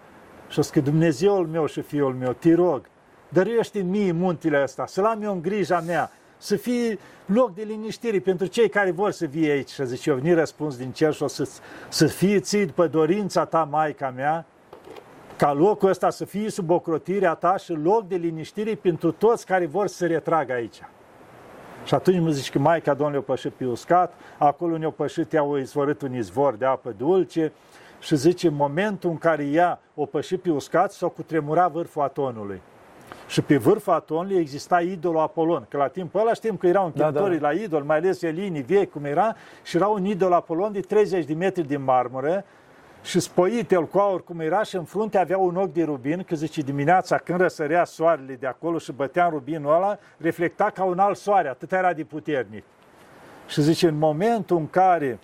și 0.48 0.58
a 0.58 0.62
zis 0.62 0.70
că 0.70 0.80
Dumnezeul 0.80 1.46
meu 1.46 1.66
și 1.66 1.80
Fiul 1.80 2.14
meu, 2.14 2.32
te 2.32 2.54
rog, 2.54 2.86
dăruiește 3.28 3.80
mie 3.80 4.12
muntele 4.12 4.62
ăsta, 4.62 4.86
să-l 4.86 5.04
am 5.04 5.22
eu 5.22 5.32
în 5.32 5.42
grija 5.42 5.80
mea, 5.80 6.10
să 6.42 6.56
fie 6.56 6.98
loc 7.26 7.54
de 7.54 7.62
liniștire 7.62 8.18
pentru 8.18 8.46
cei 8.46 8.68
care 8.68 8.90
vor 8.90 9.10
să 9.10 9.26
vie 9.26 9.50
aici. 9.50 9.70
Și 9.70 9.86
zice, 9.86 10.10
eu 10.10 10.16
veni 10.16 10.34
răspuns 10.34 10.76
din 10.76 10.90
cer 10.90 11.12
și 11.12 11.22
o 11.22 11.26
să, 11.26 11.48
să 11.88 12.06
fie 12.06 12.40
ții 12.40 12.66
după 12.66 12.86
dorința 12.86 13.44
ta, 13.44 13.68
Maica 13.70 14.12
mea, 14.16 14.46
ca 15.36 15.52
locul 15.52 15.88
ăsta 15.88 16.10
să 16.10 16.24
fie 16.24 16.50
sub 16.50 16.70
ocrotirea 16.70 17.34
ta 17.34 17.56
și 17.56 17.72
loc 17.72 18.08
de 18.08 18.16
liniștire 18.16 18.74
pentru 18.74 19.12
toți 19.12 19.46
care 19.46 19.66
vor 19.66 19.86
să 19.86 19.94
se 19.94 20.06
retragă 20.06 20.52
aici. 20.52 20.82
Și 21.84 21.94
atunci 21.94 22.20
mă 22.20 22.30
zici 22.30 22.50
că 22.50 22.58
Maica 22.58 22.94
Domnului 22.94 23.20
a 23.20 23.32
pășit 23.32 23.52
pe 23.52 23.64
uscat, 23.64 24.14
acolo 24.38 24.76
ne-a 24.76 24.90
pășit, 24.90 25.32
ea 25.32 25.42
a 25.42 25.58
izvorât 25.58 26.02
un 26.02 26.14
izvor 26.14 26.54
de 26.54 26.64
apă 26.64 26.94
dulce 26.96 27.52
și 28.00 28.16
zice, 28.16 28.46
în 28.46 28.54
momentul 28.54 29.10
în 29.10 29.18
care 29.18 29.44
ea 29.44 29.80
o 29.94 30.06
pășit 30.06 30.42
pe 30.42 30.50
uscat, 30.50 30.92
s-a 30.92 31.06
cutremurat 31.06 31.72
vârful 31.72 32.02
atonului. 32.02 32.60
Și 33.28 33.42
pe 33.42 33.56
vârful 33.56 33.92
atonului 33.92 34.36
exista 34.36 34.80
idolul 34.80 35.20
Apolon. 35.20 35.66
Că 35.68 35.76
la 35.76 35.88
timpul 35.88 36.20
ăla 36.20 36.32
știm 36.32 36.56
că 36.56 36.66
erau 36.66 36.84
închinătorii 36.84 37.38
da, 37.38 37.46
da. 37.46 37.52
la 37.52 37.60
idol, 37.60 37.82
mai 37.82 37.96
ales 37.96 38.22
elinii 38.22 38.62
vechi 38.62 38.90
cum 38.90 39.04
era, 39.04 39.34
și 39.62 39.76
era 39.76 39.86
un 39.86 40.04
idol 40.04 40.32
Apolon 40.32 40.72
de 40.72 40.80
30 40.80 41.24
de 41.24 41.34
metri 41.34 41.66
din 41.66 41.84
marmură, 41.84 42.44
și 43.02 43.20
spoit 43.20 43.70
el 43.70 43.86
cu 43.86 43.98
aur 43.98 44.24
cum 44.24 44.40
era 44.40 44.62
și 44.62 44.76
în 44.76 44.84
frunte 44.84 45.18
avea 45.18 45.38
un 45.38 45.56
ochi 45.56 45.72
de 45.72 45.82
rubin, 45.82 46.22
că 46.22 46.34
zice 46.34 46.60
dimineața 46.60 47.16
când 47.16 47.40
răsărea 47.40 47.84
soarele 47.84 48.34
de 48.34 48.46
acolo 48.46 48.78
și 48.78 48.92
bătea 48.92 49.24
în 49.24 49.30
rubinul 49.30 49.74
ăla, 49.74 49.98
reflecta 50.16 50.70
ca 50.74 50.84
un 50.84 50.98
alt 50.98 51.16
soare, 51.16 51.48
atât 51.48 51.72
era 51.72 51.92
de 51.92 52.04
puternic. 52.04 52.64
Și 53.46 53.62
zice, 53.62 53.88
în 53.88 53.98
momentul 53.98 54.56
în 54.56 54.68
care 54.70 55.18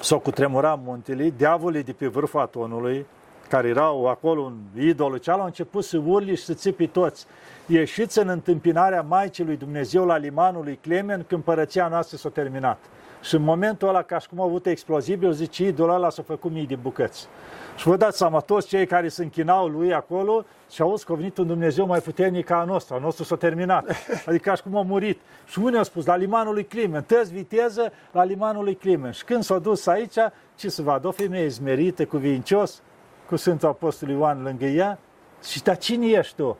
s-o 0.00 0.18
cutremura 0.18 0.74
muntele, 0.84 1.32
diavolii 1.36 1.82
de 1.82 1.92
pe 1.92 2.06
vârful 2.06 2.40
atonului, 2.40 3.06
care 3.50 3.68
erau 3.68 4.06
acolo 4.06 4.42
în 4.42 4.82
idolul 4.82 5.18
cealaltă, 5.18 5.42
au 5.42 5.46
început 5.46 5.84
să 5.84 6.00
urli 6.06 6.36
și 6.36 6.44
să 6.44 6.54
țipi 6.54 6.86
toți. 6.86 7.26
Ieșiți 7.66 8.18
în 8.18 8.28
întâmpinarea 8.28 9.02
Maicii 9.02 9.44
lui 9.44 9.56
Dumnezeu 9.56 10.04
la 10.04 10.16
limanul 10.16 10.64
lui 10.64 10.78
Clemen 10.82 11.24
când 11.28 11.42
părăția 11.42 11.88
noastră 11.88 12.16
s-a 12.16 12.28
terminat. 12.28 12.78
Și 13.22 13.34
în 13.34 13.42
momentul 13.42 13.88
ăla, 13.88 14.02
ca 14.02 14.18
și 14.18 14.28
cum 14.28 14.40
au 14.40 14.46
avut 14.46 14.66
explozibil, 14.66 15.32
zice, 15.32 15.66
idolul 15.66 15.94
ăla 15.94 16.10
s-a 16.10 16.22
făcut 16.22 16.52
mii 16.52 16.66
de 16.66 16.74
bucăți. 16.74 17.28
Și 17.76 17.88
vă 17.88 17.96
dați 17.96 18.16
seama, 18.16 18.40
toți 18.40 18.68
cei 18.68 18.86
care 18.86 19.08
se 19.08 19.22
închinau 19.22 19.66
lui 19.66 19.94
acolo 19.94 20.44
și 20.70 20.82
au 20.82 21.00
că 21.04 21.12
a 21.12 21.14
venit 21.14 21.38
un 21.38 21.46
Dumnezeu 21.46 21.86
mai 21.86 22.00
puternic 22.00 22.46
ca 22.46 22.60
a 22.60 22.64
nostru, 22.64 22.94
a 22.94 22.98
nostru 22.98 23.24
s-a 23.24 23.36
terminat. 23.36 23.84
Adică 24.26 24.48
ca 24.48 24.54
și 24.54 24.62
cum 24.62 24.76
a 24.76 24.82
murit. 24.82 25.20
Și 25.46 25.58
unii 25.58 25.78
au 25.78 25.84
spus, 25.84 26.06
la 26.06 26.16
limanul 26.16 26.54
lui 26.54 26.64
Climen, 26.64 27.02
tăți 27.02 27.32
viteză 27.32 27.92
la 28.12 28.24
limanul 28.24 28.64
lui 28.64 28.74
Climen. 28.74 29.10
Și 29.10 29.24
când 29.24 29.42
s-a 29.42 29.58
dus 29.58 29.86
aici, 29.86 30.16
ce 30.56 30.68
să 30.68 30.82
vadă, 30.82 31.06
o 31.06 31.10
femeie 31.10 31.48
zmerită, 31.48 32.04
vincios, 32.10 32.82
cu 33.30 33.36
Sfântul 33.36 33.68
Apostol 33.68 34.08
Ioan 34.08 34.42
lângă 34.42 34.64
ea, 34.64 34.98
și 35.42 35.62
dar 35.62 35.78
cine 35.78 36.06
ești 36.06 36.34
tu? 36.34 36.56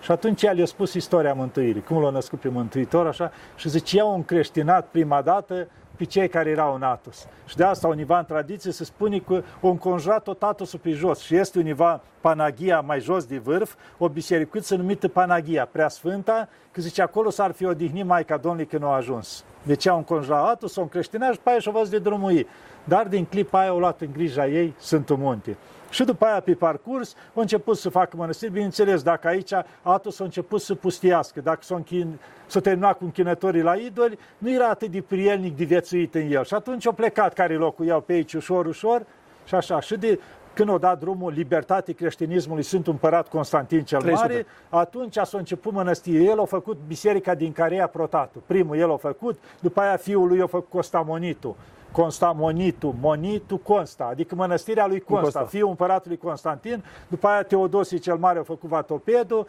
Și 0.00 0.10
atunci 0.10 0.42
el 0.42 0.58
i-a 0.58 0.66
spus 0.66 0.94
istoria 0.94 1.34
mântuirii, 1.34 1.82
cum 1.82 2.02
l-a 2.02 2.10
născut 2.10 2.40
pe 2.40 2.48
Mântuitor, 2.48 3.06
așa, 3.06 3.30
și 3.56 3.68
zice, 3.68 3.98
eu 3.98 4.14
un 4.14 4.24
creștinat 4.24 4.86
prima 4.86 5.22
dată 5.22 5.68
pe 5.96 6.04
cei 6.04 6.28
care 6.28 6.50
erau 6.50 6.74
în 6.74 6.82
Atos. 6.82 7.26
Și 7.46 7.56
de 7.56 7.64
asta 7.64 7.88
univa 7.88 8.18
în 8.18 8.24
tradiție 8.24 8.72
se 8.72 8.84
spune 8.84 9.18
că 9.18 9.42
o 9.60 9.68
înconjurat 9.68 10.22
tot 10.22 10.42
Atosul 10.42 10.78
pe 10.78 10.90
jos 10.90 11.20
și 11.20 11.36
este 11.36 11.58
univa 11.58 12.00
Panagia 12.20 12.80
mai 12.80 13.00
jos 13.00 13.24
de 13.24 13.38
vârf, 13.38 13.74
o 13.98 14.08
bisericuță 14.08 14.76
numită 14.76 15.08
Panagia, 15.08 15.68
prea 15.72 15.88
sfânta, 15.88 16.48
că 16.70 16.80
zice 16.80 17.02
acolo 17.02 17.30
s-ar 17.30 17.52
fi 17.52 17.64
odihnit 17.64 18.04
Maica 18.04 18.36
Domnului 18.36 18.66
când 18.66 18.84
a 18.84 18.94
ajuns. 18.94 19.44
Deci 19.62 19.86
au 19.86 19.96
înconjurat 19.96 20.48
Atos, 20.48 20.76
o 20.76 20.80
încreștinat 20.80 21.32
și 21.32 21.40
pe 21.40 21.50
aia 21.50 21.58
și-o 21.58 21.72
văzut 21.72 21.90
de 21.90 21.98
drumul 21.98 22.32
ei. 22.32 22.46
Dar 22.84 23.06
din 23.08 23.24
clipa 23.24 23.60
aia 23.60 23.70
au 23.70 23.78
luat 23.78 24.00
în 24.00 24.08
grija 24.12 24.46
ei 24.46 24.74
Sfântul 24.78 25.16
Munte. 25.16 25.56
Și 25.90 26.04
după 26.04 26.24
aia, 26.24 26.40
pe 26.40 26.54
parcurs, 26.54 27.14
au 27.34 27.40
început 27.40 27.76
să 27.76 27.88
facă 27.88 28.16
mănăstiri. 28.16 28.52
Bineînțeles, 28.52 29.02
dacă 29.02 29.28
aici 29.28 29.52
Atos 29.82 30.20
a 30.20 30.24
început 30.24 30.60
să 30.60 30.74
pustiască, 30.74 31.40
dacă 31.40 31.58
s-a, 31.62 31.74
închin, 31.74 32.18
s-a 32.46 32.60
terminat 32.60 32.96
cu 32.96 33.04
închinătorii 33.04 33.62
la 33.62 33.74
idoli, 33.74 34.18
nu 34.38 34.50
era 34.50 34.68
atât 34.68 34.90
de 34.90 35.00
prielnic 35.00 35.56
de 35.56 35.64
viețuit 35.64 36.14
în 36.14 36.30
el. 36.30 36.44
Și 36.44 36.54
atunci 36.54 36.86
au 36.86 36.92
plecat 36.92 37.32
care 37.32 37.54
locuiau 37.54 38.00
pe 38.00 38.12
aici 38.12 38.32
ușor, 38.32 38.66
ușor, 38.66 39.02
și 39.44 39.54
așa. 39.54 39.80
Și 39.80 39.96
de, 39.96 40.20
când 40.54 40.68
o 40.68 40.78
dat 40.78 40.98
drumul 40.98 41.32
libertate 41.32 41.92
creștinismului 41.92 42.62
sunt 42.62 42.86
Împărat 42.86 43.28
Constantin 43.28 43.84
cel 43.84 44.00
300. 44.00 44.28
Mare, 44.28 44.46
atunci 44.68 45.14
s-a 45.14 45.38
început 45.38 45.72
mănăstirea. 45.72 46.20
El 46.20 46.40
a 46.40 46.44
făcut 46.44 46.78
biserica 46.86 47.34
din 47.34 47.52
care 47.52 47.80
a 47.80 47.86
protatul. 47.86 48.42
Primul 48.46 48.76
el 48.76 48.92
a 48.92 48.96
făcut, 48.96 49.38
după 49.60 49.80
aia 49.80 49.96
fiul 49.96 50.28
lui 50.28 50.40
a 50.40 50.46
făcut 50.46 50.68
Costamonitul. 50.68 51.56
Consta 51.92 52.30
Monitu, 52.30 52.94
Monitu 53.00 53.56
Consta, 53.56 54.04
adică 54.10 54.34
mănăstirea 54.34 54.86
lui 54.86 55.00
Consta, 55.00 55.22
Consta. 55.22 55.44
fiul 55.44 55.68
împăratului 55.68 56.16
Constantin, 56.16 56.84
după 57.08 57.26
aia 57.26 57.42
Teodosie 57.42 57.98
cel 57.98 58.16
Mare 58.16 58.38
a 58.38 58.42
făcut 58.42 58.68
Vatopedul 58.68 59.46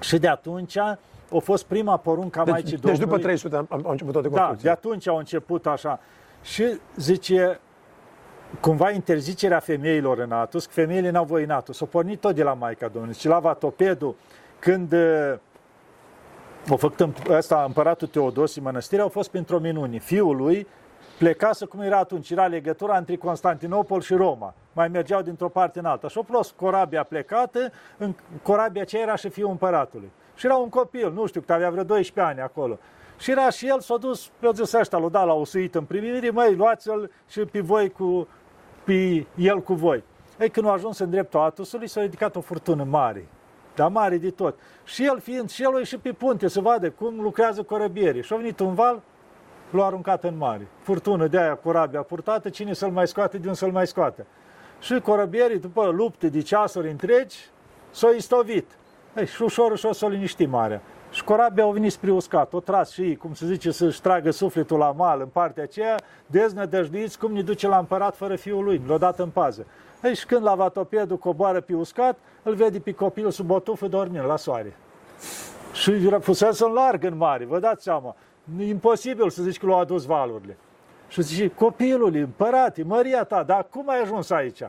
și 0.00 0.18
de 0.18 0.28
atunci 0.28 0.76
a 0.76 0.98
fost 1.42 1.64
prima 1.64 1.96
poruncă 1.96 2.40
a 2.40 2.44
deci, 2.44 2.52
Maicii 2.52 2.76
Domnului. 2.76 2.98
Deci 2.98 3.08
după 3.08 3.22
300 3.22 3.66
au 3.68 3.90
început 3.90 4.12
toate 4.12 4.28
Da, 4.28 4.54
de 4.60 4.70
atunci 4.70 5.08
au 5.08 5.16
început 5.16 5.66
așa. 5.66 6.00
Și 6.42 6.64
zice, 6.96 7.60
cumva 8.60 8.90
interzicerea 8.90 9.58
femeilor 9.58 10.18
în 10.18 10.32
Atos, 10.32 10.66
că 10.66 10.72
femeile 10.72 11.10
n-au 11.10 11.24
voie 11.24 11.44
în 11.44 11.50
Atos. 11.50 11.76
S-a 11.76 11.84
pornit 11.84 12.20
tot 12.20 12.34
de 12.34 12.42
la 12.42 12.54
Maica 12.54 12.88
Domnului. 12.88 13.16
Și 13.16 13.26
la 13.26 13.38
Vatopedul, 13.38 14.14
când 14.58 14.94
a 16.70 16.74
făcut 16.76 17.08
ăsta 17.28 17.64
împăratul 17.66 18.08
Teodosie 18.08 18.62
mănăstirea, 18.62 19.04
au 19.04 19.10
fost 19.10 19.30
pentru 19.30 19.56
o 19.56 19.58
minune. 19.58 19.98
Fiul 19.98 20.36
lui 20.36 20.66
plecase 21.18 21.64
cum 21.64 21.80
era 21.80 21.98
atunci, 21.98 22.30
era 22.30 22.46
legătura 22.46 22.96
între 22.96 23.16
Constantinopol 23.16 24.00
și 24.00 24.14
Roma. 24.14 24.54
Mai 24.72 24.88
mergeau 24.88 25.22
dintr-o 25.22 25.48
parte 25.48 25.78
în 25.78 25.84
alta. 25.84 26.08
Și-o 26.08 26.22
plos 26.22 26.54
corabia 26.56 27.02
plecată, 27.02 27.72
în 27.96 28.14
corabia 28.42 28.82
aceea 28.82 29.02
era 29.02 29.16
și 29.16 29.28
fiul 29.28 29.50
împăratului. 29.50 30.10
Și 30.34 30.46
era 30.46 30.56
un 30.56 30.68
copil, 30.68 31.12
nu 31.12 31.26
știu, 31.26 31.40
că 31.40 31.52
avea 31.52 31.70
vreo 31.70 31.84
12 31.84 32.32
ani 32.32 32.40
acolo. 32.40 32.78
Și 33.18 33.30
era 33.30 33.50
și 33.50 33.68
el, 33.68 33.80
s-a 33.80 33.96
dus, 33.96 34.30
pe 34.38 34.50
zis 34.54 34.72
ăștia, 34.72 34.98
l-a 34.98 35.08
dat 35.08 35.26
la 35.26 35.32
usuit 35.32 35.74
în 35.74 35.84
primire, 35.84 36.30
măi, 36.30 36.54
luați-l 36.54 37.10
și 37.28 37.40
pe 37.40 37.60
voi 37.60 37.90
cu, 37.90 38.28
pe 38.84 39.26
el 39.36 39.60
cu 39.60 39.74
voi. 39.74 40.04
Ei, 40.40 40.50
când 40.50 40.66
a 40.66 40.72
ajuns 40.72 40.98
în 40.98 41.10
dreptul 41.10 41.40
Atusului, 41.40 41.88
s-a 41.88 42.00
ridicat 42.00 42.36
o 42.36 42.40
furtună 42.40 42.84
mare, 42.84 43.28
dar 43.74 43.88
mare 43.88 44.16
de 44.16 44.30
tot. 44.30 44.58
Și 44.84 45.04
el 45.04 45.20
fiind, 45.20 45.50
și 45.50 45.62
el 45.62 45.74
a 45.74 45.78
ieșit 45.78 45.98
pe 45.98 46.12
punte 46.12 46.48
să 46.48 46.60
vadă 46.60 46.90
cum 46.90 47.20
lucrează 47.20 47.62
corăbierii. 47.62 48.22
Și 48.22 48.32
a 48.32 48.36
venit 48.36 48.60
un 48.60 48.74
val, 48.74 49.02
l-a 49.70 49.84
aruncat 49.84 50.24
în 50.24 50.36
mare. 50.36 50.66
Furtună 50.80 51.26
de 51.26 51.38
aia, 51.38 51.54
corabia 51.54 52.02
purtată, 52.02 52.48
cine 52.48 52.72
să-l 52.72 52.90
mai 52.90 53.06
scoate, 53.06 53.38
de 53.38 53.46
unde 53.46 53.58
să-l 53.58 53.70
mai 53.70 53.86
scoate. 53.86 54.26
Și 54.80 55.00
corăbierii, 55.00 55.58
după 55.58 55.84
lupte 55.86 56.28
de 56.28 56.40
ceasuri 56.40 56.90
întregi, 56.90 57.36
s-au 57.90 58.12
istovit. 58.14 58.66
Ei, 59.16 59.26
și 59.26 59.42
ușor, 59.42 59.70
ușor 59.70 59.92
s-a 59.92 60.08
liniștit 60.08 60.48
marea. 60.48 60.82
Și 61.10 61.24
corabia 61.24 61.62
au 61.62 61.70
venit 61.70 61.92
spre 61.92 62.10
uscat, 62.10 62.52
o 62.52 62.60
tras 62.60 62.90
și 62.90 63.02
ei, 63.02 63.16
cum 63.16 63.34
se 63.34 63.46
zice, 63.46 63.70
să-și 63.70 64.00
tragă 64.00 64.30
sufletul 64.30 64.78
la 64.78 64.92
mal 64.92 65.20
în 65.20 65.26
partea 65.26 65.62
aceea, 65.62 65.96
deznădăjduiți 66.26 67.18
cum 67.18 67.32
ne 67.32 67.42
duce 67.42 67.68
la 67.68 67.78
împărat 67.78 68.16
fără 68.16 68.36
fiul 68.36 68.64
lui, 68.64 68.82
l-a 68.86 68.98
dat 68.98 69.18
în 69.18 69.28
pază. 69.28 69.66
Ei, 70.02 70.14
și 70.14 70.26
când 70.26 70.42
la 70.42 70.54
vatopedul 70.54 71.18
coboară 71.18 71.60
pe 71.60 71.74
uscat, 71.74 72.18
îl 72.42 72.54
vede 72.54 72.78
pe 72.78 72.92
copilul 72.92 73.30
sub 73.30 73.50
o 73.50 73.58
tufă 73.58 73.86
dormind 73.86 74.24
la 74.24 74.36
soare. 74.36 74.76
Și 75.72 76.10
fusese 76.20 76.64
în 76.64 76.72
larg 76.72 77.04
în 77.04 77.16
mare, 77.16 77.44
vă 77.44 77.58
dați 77.58 77.82
seama. 77.82 78.16
Imposibil 78.58 79.30
să 79.30 79.42
zici 79.42 79.58
că 79.58 79.66
l-au 79.66 79.78
adus 79.78 80.04
valurile. 80.04 80.56
Și 81.08 81.22
zice, 81.22 81.48
copilul, 81.48 82.14
împărate, 82.14 82.82
măria 82.82 83.24
ta, 83.24 83.42
dar 83.42 83.66
cum 83.70 83.88
ai 83.88 84.00
ajuns 84.00 84.30
aici? 84.30 84.62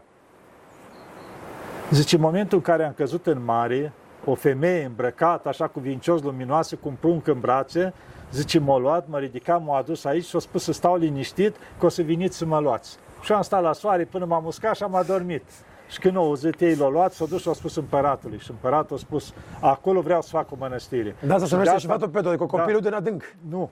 Zice, 1.92 2.16
în 2.16 2.22
momentul 2.22 2.58
în 2.58 2.64
care 2.64 2.86
am 2.86 2.94
căzut 2.94 3.28
în 3.28 3.44
mare, 3.44 3.94
o 4.26 4.36
femeie 4.36 4.86
îmbrăcată, 4.86 5.48
așa 5.48 5.68
cu 5.68 5.80
vincios 5.80 6.22
luminoasă, 6.22 6.76
cu 6.76 6.88
un 6.88 6.96
prunc 7.00 7.28
în 7.28 7.40
brațe, 7.40 7.94
zice, 8.32 8.60
m-a 8.60 8.78
luat, 8.78 9.08
mă 9.08 9.20
ridica, 9.20 9.58
m-a 9.58 9.78
adus 9.78 10.06
aici 10.06 10.26
și 10.26 10.36
a 10.36 10.40
spus 10.40 10.64
să 10.64 10.72
stau 10.72 10.96
liniștit, 10.96 11.56
că 11.80 11.86
o 11.86 11.90
să 11.90 12.02
veniți 12.02 12.38
să 12.38 12.46
mă 12.46 12.60
luați. 12.60 12.98
Și 13.22 13.32
am 13.32 13.42
stat 13.42 13.62
la 13.62 13.74
soare 13.74 14.06
până 14.06 14.26
m-am 14.26 14.46
uscat 14.46 14.76
și 14.76 14.84
am 14.84 14.96
adormit. 14.96 15.44
Și 15.90 16.00
când 16.00 16.16
au 16.16 16.24
auzit 16.24 16.62
ei, 16.62 16.76
l-au 16.76 16.90
luat, 16.90 17.14
s-au 17.14 17.28
dus 17.28 17.42
și 17.42 17.48
au 17.48 17.54
spus 17.54 17.76
împăratului. 17.76 18.40
Și 18.40 18.52
împăratul 18.52 18.96
a 18.96 19.00
spus, 19.00 19.34
acolo 19.62 20.02
vreau 20.02 20.22
să 20.22 20.30
fac 20.30 20.52
o 20.52 20.56
mănăstire. 20.60 21.16
Da, 21.26 21.38
să 21.38 21.46
se 21.46 21.56
numește 21.56 21.78
și 21.78 21.88
Vatopedul, 21.88 22.30
adică 22.30 22.46
copilul 22.46 22.82
da, 22.82 22.90
din 22.90 22.98
adânc. 22.98 23.36
Nu. 23.50 23.70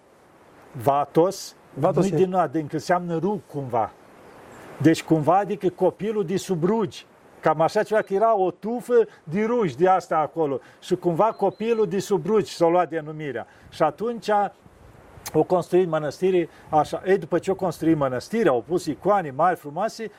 Vatos, 0.72 1.56
Vatos 1.74 2.10
nu 2.10 2.18
din 2.18 2.34
adânc, 2.34 2.74
înseamnă 2.74 3.18
rug 3.18 3.40
cumva. 3.52 3.92
Deci 4.82 5.04
cumva, 5.04 5.38
adică 5.38 5.70
copilul 5.70 6.26
de 6.26 6.38
sub 6.38 6.64
rugi. 6.64 7.06
Cam 7.40 7.62
așa 7.62 7.84
ceva, 7.84 8.02
că 8.02 8.14
era 8.14 8.38
o 8.38 8.52
tufă 8.52 8.94
de 9.24 9.44
rugi 9.46 9.76
de 9.76 9.88
asta 9.88 10.18
acolo. 10.18 10.60
Și 10.80 10.96
cumva 10.96 11.26
copilul 11.26 11.88
de 11.88 12.00
sub 12.00 12.26
rugi 12.26 12.54
s-a 12.54 12.68
luat 12.68 12.90
denumirea. 12.90 13.48
Și 13.70 13.84
atunci 13.84 14.30
o 15.34 15.44
construit 15.44 15.88
mănăstire 15.88 16.50
așa. 16.70 17.02
Ei, 17.06 17.18
după 17.18 17.40
ce 17.40 17.52
o 17.52 17.56
construit 17.56 17.98
mănăstirea, 17.98 18.52
au 18.52 18.64
pus 18.68 18.86
icoane 18.86 19.34
mari, 19.36 19.58
frumoase, 19.58 20.12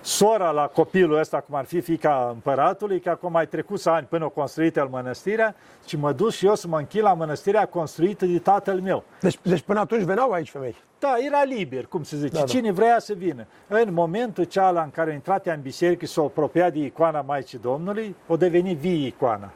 sora 0.00 0.50
la 0.50 0.66
copilul 0.66 1.18
ăsta, 1.18 1.40
cum 1.40 1.54
ar 1.54 1.64
fi 1.64 1.80
fica 1.80 2.30
împăratului, 2.32 3.00
că 3.00 3.10
acum 3.10 3.32
mai 3.32 3.46
trecut 3.46 3.86
ani 3.86 4.06
până 4.06 4.24
o 4.24 4.28
construit 4.28 4.76
el 4.76 4.88
mănăstirea, 4.90 5.54
și 5.86 5.96
mă 5.96 6.12
duc 6.12 6.30
și 6.30 6.46
eu 6.46 6.54
să 6.54 6.68
mă 6.68 6.78
închin 6.78 7.02
la 7.02 7.14
mănăstirea 7.14 7.66
construită 7.66 8.26
de 8.26 8.38
tatăl 8.38 8.80
meu. 8.80 9.04
Deci, 9.20 9.38
deci 9.42 9.60
până 9.60 9.80
atunci 9.80 10.02
veneau 10.02 10.30
aici 10.30 10.50
femei? 10.50 10.76
Da, 10.98 11.14
era 11.26 11.42
liber, 11.44 11.86
cum 11.86 12.02
se 12.02 12.16
zice. 12.16 12.38
Da, 12.38 12.42
Cine 12.42 12.68
da. 12.68 12.74
vrea 12.74 12.98
să 12.98 13.12
vină. 13.12 13.46
În 13.68 13.92
momentul 13.92 14.44
cealaltă 14.44 14.82
în 14.84 14.90
care 14.90 15.10
a 15.10 15.14
intrat 15.14 15.46
în 15.46 15.60
biserică 15.62 16.04
și 16.04 16.12
s-a 16.12 16.22
apropiat 16.22 16.72
de 16.72 16.78
icoana 16.78 17.20
Maicii 17.20 17.58
Domnului, 17.58 18.16
o 18.26 18.36
deveni 18.36 18.74
vie 18.74 19.06
icoana. 19.06 19.50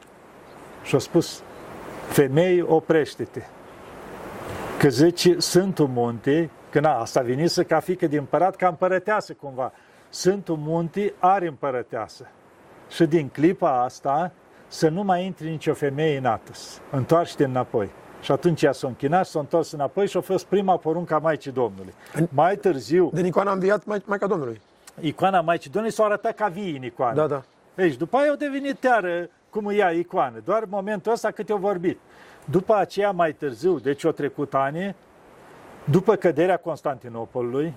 Și 0.83 0.95
a 0.95 0.99
spus, 0.99 1.41
femei, 2.07 2.61
oprește-te. 2.61 3.41
Că 4.79 4.89
zice, 4.89 5.39
Sfântul 5.39 5.87
Munte, 5.87 6.49
că 6.69 6.79
na, 6.79 6.99
asta 6.99 7.21
venise 7.21 7.63
ca 7.63 7.79
fică 7.79 8.07
de 8.07 8.17
împărat, 8.17 8.55
ca 8.55 8.67
împărăteasă 8.67 9.33
cumva. 9.33 9.71
Sfântul 10.15 10.57
Munte 10.57 11.13
are 11.19 11.47
împărăteasă. 11.47 12.27
Și 12.89 13.05
din 13.05 13.27
clipa 13.27 13.83
asta, 13.83 14.31
să 14.67 14.89
nu 14.89 15.03
mai 15.03 15.25
intri 15.25 15.49
nicio 15.49 15.73
femeie 15.73 16.17
în 16.17 16.25
Atos. 16.25 16.81
Întoarce-te 16.91 17.43
înapoi. 17.43 17.89
Și 18.21 18.31
atunci 18.31 18.61
ea 18.61 18.71
s-a 18.71 18.87
închinat, 18.87 19.25
s-a 19.25 19.39
întors 19.39 19.71
înapoi 19.71 20.07
și 20.07 20.17
a 20.17 20.21
fost 20.21 20.45
prima 20.45 20.77
poruncă 20.77 21.13
a 21.13 21.17
Maicii 21.17 21.51
Domnului. 21.51 21.93
În... 22.13 22.27
Mai 22.33 22.55
târziu... 22.55 23.09
Din 23.13 23.25
icoana 23.25 23.49
a 23.49 23.53
înviat 23.53 23.85
Maica 24.05 24.27
Domnului. 24.27 24.61
Icoana 24.99 25.41
Maicii 25.41 25.69
Domnului 25.69 25.97
s-a 25.97 26.03
arătat 26.03 26.35
ca 26.35 26.47
vii 26.47 26.75
în 26.75 26.83
icoană. 26.83 27.15
Da, 27.15 27.27
da. 27.27 27.43
Deci 27.75 27.95
după 27.95 28.17
aia 28.17 28.29
au 28.29 28.35
devenit 28.35 28.79
teară 28.79 29.29
cum 29.49 29.65
îi 29.65 29.77
ia 29.77 29.89
icoană. 29.89 30.41
Doar 30.45 30.61
în 30.61 30.69
momentul 30.69 31.11
ăsta 31.11 31.31
cât 31.31 31.49
eu 31.49 31.57
vorbit. 31.57 31.99
După 32.45 32.75
aceea, 32.75 33.11
mai 33.11 33.33
târziu, 33.33 33.79
deci 33.79 34.03
o 34.03 34.11
trecut 34.11 34.53
ani, 34.53 34.95
după 35.83 36.15
căderea 36.15 36.57
Constantinopolului, 36.57 37.73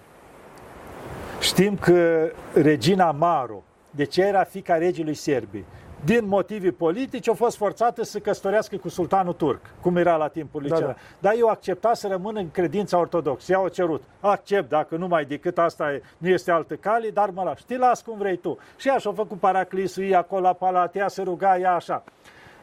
știm 1.48 1.76
că 1.76 2.30
regina 2.54 3.10
Maro, 3.10 3.62
de 3.90 4.04
ce 4.04 4.22
era 4.22 4.44
fica 4.44 4.76
regelui 4.76 5.14
Serbii, 5.14 5.64
din 6.04 6.26
motive 6.26 6.70
politice, 6.70 7.30
a 7.30 7.34
fost 7.34 7.56
forțată 7.56 8.04
să 8.04 8.18
căsătorească 8.18 8.76
cu 8.76 8.88
sultanul 8.88 9.32
turc, 9.32 9.60
cum 9.80 9.96
era 9.96 10.16
la 10.16 10.28
timpul 10.28 10.60
lui 10.60 10.70
da, 10.70 10.80
da. 10.80 10.94
Dar 11.18 11.34
eu 11.38 11.48
accepta 11.48 11.94
să 11.94 12.08
rămân 12.08 12.36
în 12.36 12.50
credința 12.50 12.98
ortodoxă. 12.98 13.52
Ea 13.52 13.60
o 13.60 13.68
cerut. 13.68 14.02
Accept, 14.20 14.68
dacă 14.68 14.96
nu 14.96 15.06
mai 15.06 15.24
decât 15.24 15.58
asta 15.58 15.92
e, 15.92 16.02
nu 16.18 16.28
este 16.28 16.50
altă 16.50 16.74
cale, 16.74 17.08
dar 17.08 17.30
mă 17.30 17.42
las. 17.42 17.58
Știi, 17.58 17.76
las 17.76 18.02
cum 18.02 18.18
vrei 18.18 18.36
tu. 18.36 18.58
Și 18.76 18.88
ea 18.88 18.98
și-a 18.98 19.12
făcut 19.12 19.38
paraclisul, 19.38 20.02
ei 20.02 20.14
acolo 20.14 20.40
la 20.40 20.52
palat, 20.52 20.96
ea 20.96 21.08
se 21.08 21.22
ruga, 21.22 21.58
ea 21.58 21.74
așa. 21.74 22.04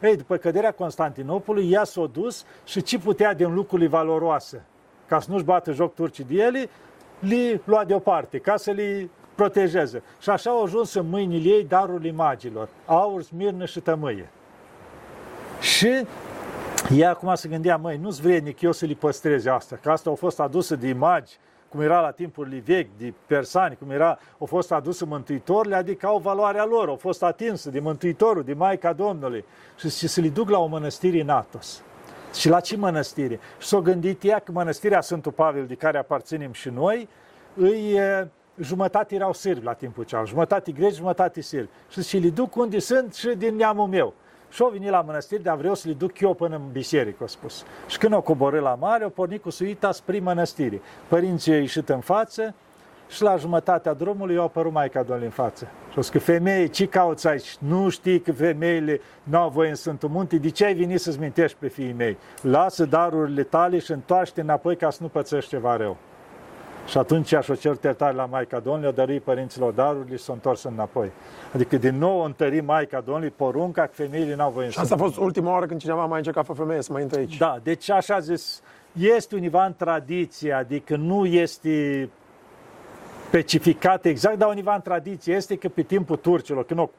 Ei, 0.01 0.15
după 0.15 0.38
căderea 0.38 0.71
Constantinopolului, 0.71 1.71
ea 1.71 1.83
s-a 1.83 2.09
dus 2.13 2.45
și 2.63 2.81
ce 2.81 2.99
putea 2.99 3.33
din 3.33 3.53
lucrurile 3.53 3.88
valoroase, 3.88 4.65
ca 5.07 5.19
să 5.19 5.31
nu-și 5.31 5.43
bată 5.43 5.71
joc 5.71 5.93
turcii 5.93 6.23
de 6.23 6.36
ele, 6.36 6.69
li 7.20 7.61
lua 7.63 7.84
deoparte, 7.84 8.38
ca 8.38 8.57
să 8.57 8.72
li 8.72 9.09
protejeze. 9.36 10.03
Și 10.20 10.30
așa 10.30 10.49
au 10.49 10.63
ajuns 10.63 10.93
în 10.93 11.09
mâinile 11.09 11.49
ei 11.49 11.63
darurile 11.63 12.11
magilor, 12.11 12.70
aur, 12.86 13.22
smirnă 13.22 13.66
și 13.66 13.80
tămâie. 13.80 14.30
Și 15.61 16.05
ea 16.95 17.09
acum 17.09 17.36
se 17.36 17.49
gândea, 17.49 17.78
măi, 17.78 17.97
nu-ți 17.97 18.22
vrednic 18.22 18.61
eu 18.61 18.72
să 18.72 18.86
li 18.86 18.95
păstreze 18.95 19.49
asta, 19.49 19.80
că 19.82 19.91
asta 19.91 20.09
au 20.09 20.16
fost 20.16 20.39
aduse 20.39 20.76
de 20.76 20.93
magi, 20.93 21.38
cum 21.70 21.82
era 21.82 21.99
la 21.99 22.11
timpurile 22.11 22.61
vechi, 22.66 22.89
de 22.97 23.13
persani, 23.28 23.78
cum 23.80 23.89
era, 23.91 24.20
au 24.39 24.45
fost 24.45 24.72
aduse 24.72 25.05
mântuitorile, 25.05 25.76
adică 25.76 26.05
au 26.05 26.18
valoarea 26.18 26.66
lor, 26.66 26.88
au 26.88 26.95
fost 26.95 27.24
atinsă 27.24 27.70
de 27.70 27.80
Mântuitorul, 27.80 28.43
de 28.43 28.53
Maica 28.53 28.93
Domnului 28.93 29.45
și, 29.78 29.89
și 29.89 30.07
să 30.07 30.22
le 30.22 30.30
duc 30.30 30.49
la 30.49 30.59
o 30.59 30.66
mănăstire 30.66 31.22
în 31.22 31.30
Atos. 31.30 31.84
Și 32.36 32.49
la 32.49 32.59
ce 32.59 32.77
mănăstire? 32.77 33.39
Și 33.57 33.67
s-a 33.67 33.79
gândit 33.79 34.23
ea 34.23 34.39
că 34.39 34.51
mănăstirea 34.51 35.01
Sfântul 35.01 35.31
Pavel, 35.31 35.65
de 35.65 35.75
care 35.75 35.97
aparținem 35.97 36.51
și 36.51 36.69
noi, 36.69 37.09
îi 37.55 37.99
jumătate 38.59 39.15
erau 39.15 39.33
sârbi 39.33 39.65
la 39.65 39.73
timpul 39.73 40.03
cealaltă, 40.03 40.31
jumătate 40.31 40.71
greci, 40.71 40.95
jumătate 40.95 41.41
sârbi. 41.41 41.69
Și 41.89 42.03
și 42.03 42.17
le 42.17 42.29
duc 42.29 42.55
unde 42.55 42.79
sunt 42.79 43.13
și 43.13 43.27
din 43.38 43.55
neamul 43.55 43.88
meu. 43.88 44.13
Și 44.49 44.61
au 44.61 44.69
venit 44.69 44.89
la 44.89 45.01
mănăstiri, 45.01 45.43
dar 45.43 45.55
vreau 45.55 45.75
să 45.75 45.88
le 45.88 45.93
duc 45.93 46.19
eu 46.19 46.33
până 46.33 46.55
în 46.55 46.71
biserică, 46.71 47.23
a 47.23 47.27
spus. 47.27 47.63
Și 47.88 47.97
când 47.97 48.13
au 48.13 48.21
coborât 48.21 48.61
la 48.61 48.75
mare, 48.75 49.03
au 49.03 49.09
pornit 49.09 49.41
cu 49.41 49.49
suita 49.49 49.91
spre 49.91 50.19
mănăstiri. 50.19 50.81
Părinții 51.07 51.53
au 51.53 51.59
ieșit 51.59 51.89
în 51.89 51.99
față 51.99 52.53
și 53.08 53.22
la 53.22 53.36
jumătatea 53.36 53.93
drumului 53.93 54.38
au 54.38 54.43
apărut 54.43 54.72
Maica 54.72 54.99
Domnului 54.99 55.26
în 55.26 55.32
față. 55.32 55.66
Și 55.66 55.95
au 55.95 56.01
spus 56.01 56.10
că 56.10 56.20
femeie, 56.20 56.68
ce 56.68 56.86
cauți 56.86 57.28
aici? 57.28 57.58
Nu 57.60 57.89
știi 57.89 58.20
că 58.20 58.32
femeile 58.32 59.01
nu 59.24 59.38
au 59.38 59.49
voie 59.49 59.70
în 59.70 59.76
Sfântul 59.76 60.10
Munte? 60.10 60.38
De 60.38 60.49
ce 60.49 60.66
ai 60.66 60.74
venit 60.74 60.99
să-ți 60.99 61.20
mintești 61.20 61.58
pe 61.60 61.68
fiii 61.68 61.93
mei? 61.97 62.18
Lasă 62.41 62.86
darurile 62.86 63.43
tale 63.43 63.80
și 63.80 63.91
întoarce 63.91 64.41
înapoi 64.41 64.76
ca 64.76 64.89
să 64.89 64.97
nu 65.01 65.08
pățești 65.08 65.49
ceva 65.49 65.76
rău. 65.76 65.97
Și 66.88 66.97
atunci 66.97 67.28
și-o 67.41 67.56
cer 67.56 67.78
iertare 67.84 68.16
la 68.16 68.26
Maica 68.26 68.60
Domnului, 68.60 68.89
o 68.89 68.91
dărui 68.91 69.20
părinților 69.20 69.72
darurile 69.72 70.16
și 70.16 70.24
s-a 70.24 70.34
întors 70.34 70.64
înapoi. 70.64 71.12
Adică 71.53 71.78
din 71.78 71.97
nou 71.97 72.20
o 72.20 72.24
întări 72.24 72.62
Maica 72.62 73.01
Domnului 73.01 73.34
porunca 73.36 73.82
că 73.82 73.91
femeile 73.93 74.36
n-au 74.36 74.51
voie 74.51 74.70
Și 74.70 74.80
asta 74.80 74.95
a 74.95 74.97
fost 74.97 75.18
ultima 75.18 75.51
oară 75.51 75.66
când 75.66 75.80
cineva 75.80 76.06
mai 76.06 76.18
încercat 76.18 76.45
fără 76.45 76.60
femeie 76.60 76.82
să 76.82 76.91
mai 76.91 77.01
intre 77.01 77.20
aici. 77.20 77.38
Da, 77.38 77.58
deci 77.64 77.89
așa 77.89 78.20
zis, 78.20 78.62
este 78.91 79.36
univa 79.36 79.66
în 79.66 79.74
tradiție, 79.78 80.51
adică 80.51 80.95
nu 80.95 81.26
este 81.26 82.10
specificat 83.36 84.05
exact, 84.05 84.38
dar 84.38 84.49
univa 84.49 84.75
în 84.75 84.81
tradiție 84.81 85.33
este 85.33 85.55
că 85.55 85.69
pe 85.69 85.81
timpul 85.81 86.15
turcilor, 86.15 86.65
când 86.65 86.89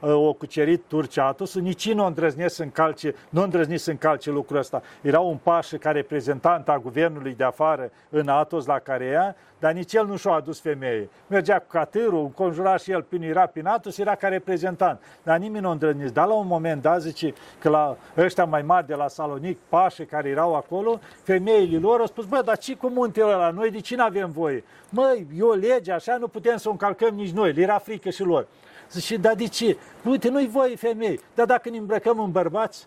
o, 0.00 0.06
pe, 0.06 0.12
o 0.12 0.32
cucerit 0.32 0.82
Turcia 0.86 1.26
Atosul, 1.26 1.62
nici 1.62 1.92
nu 1.92 2.04
îndrăznesc 2.04 2.54
să 2.54 2.62
încalce, 2.62 3.14
nu 3.28 3.42
îndrăznesc 3.42 3.84
să 3.84 3.90
încalce 3.90 4.30
lucrul 4.30 4.58
ăsta. 4.58 4.82
Era 5.00 5.20
un 5.20 5.36
pașă 5.42 5.76
ca 5.76 5.90
reprezentant 5.90 6.68
a 6.68 6.78
guvernului 6.78 7.34
de 7.34 7.44
afară 7.44 7.90
în 8.08 8.28
Atos 8.28 8.66
la 8.66 8.78
care 8.78 9.04
ea, 9.04 9.36
dar 9.58 9.72
nici 9.72 9.92
el 9.92 10.06
nu 10.06 10.16
și-a 10.16 10.32
adus 10.32 10.60
femeie. 10.60 11.08
Mergea 11.26 11.58
cu 11.58 11.66
catârul, 11.68 12.20
înconjura 12.20 12.76
și 12.76 12.90
el 12.90 13.02
prin 13.02 13.22
era 13.22 13.46
prin 13.46 13.66
Atos, 13.66 13.98
era 13.98 14.14
ca 14.14 14.28
reprezentant. 14.28 15.00
Dar 15.22 15.38
nimeni 15.38 15.64
nu 15.64 15.70
îndrăznesc. 15.70 16.12
Dar 16.12 16.26
la 16.26 16.34
un 16.34 16.46
moment 16.46 16.82
dat 16.82 17.00
zice 17.00 17.32
că 17.58 17.68
la 17.68 17.96
ăștia 18.16 18.44
mai 18.44 18.62
mari 18.62 18.86
de 18.86 18.94
la 18.94 19.08
Salonic, 19.08 19.58
pașe 19.68 20.04
care 20.04 20.28
erau 20.28 20.54
acolo, 20.54 21.00
femeile 21.22 21.78
lor 21.78 22.00
au 22.00 22.06
spus, 22.06 22.24
bă, 22.24 22.42
dar 22.44 22.58
ce 22.58 22.74
cu 22.74 22.88
muntele 22.88 23.32
ăla? 23.32 23.50
Noi 23.50 23.70
de 23.70 23.80
ce 23.80 23.96
nu 23.96 24.02
avem 24.04 24.30
voie? 24.30 24.64
Măi, 24.90 25.26
e 25.36 25.42
o 25.42 25.54
lege 25.54 25.92
așa, 25.92 26.16
nu 26.16 26.28
putem 26.28 26.56
să 26.56 26.68
o 26.68 26.70
încalcăm 26.70 27.14
nici 27.14 27.30
noi. 27.30 27.52
Le 27.52 27.62
era 27.62 27.78
frică 27.78 28.10
și 28.10 28.22
lor. 28.22 28.46
Zice, 28.90 29.16
dar 29.16 29.34
de 29.34 29.48
ce? 29.48 29.76
Uite, 30.04 30.28
nu-i 30.28 30.48
voi 30.48 30.76
femei, 30.76 31.20
dar 31.34 31.46
dacă 31.46 31.70
ne 31.70 31.76
îmbrăcăm 31.76 32.18
în 32.18 32.30
bărbați, 32.30 32.86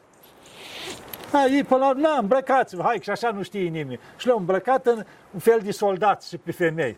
Ha, 1.31 1.45
ei 1.45 1.63
până 1.63 1.79
la 1.79 1.89
urmă, 1.89 2.17
îmbrăcați-vă, 2.19 2.81
hai, 2.83 2.99
și 3.01 3.09
așa 3.09 3.31
nu 3.31 3.41
știe 3.41 3.69
nimeni. 3.69 3.99
Și 4.17 4.25
le-au 4.25 4.37
îmbrăcat 4.37 4.85
în 4.85 5.03
un 5.33 5.39
fel 5.39 5.59
de 5.63 5.71
soldați 5.71 6.29
și 6.29 6.37
pe 6.37 6.51
femei. 6.51 6.97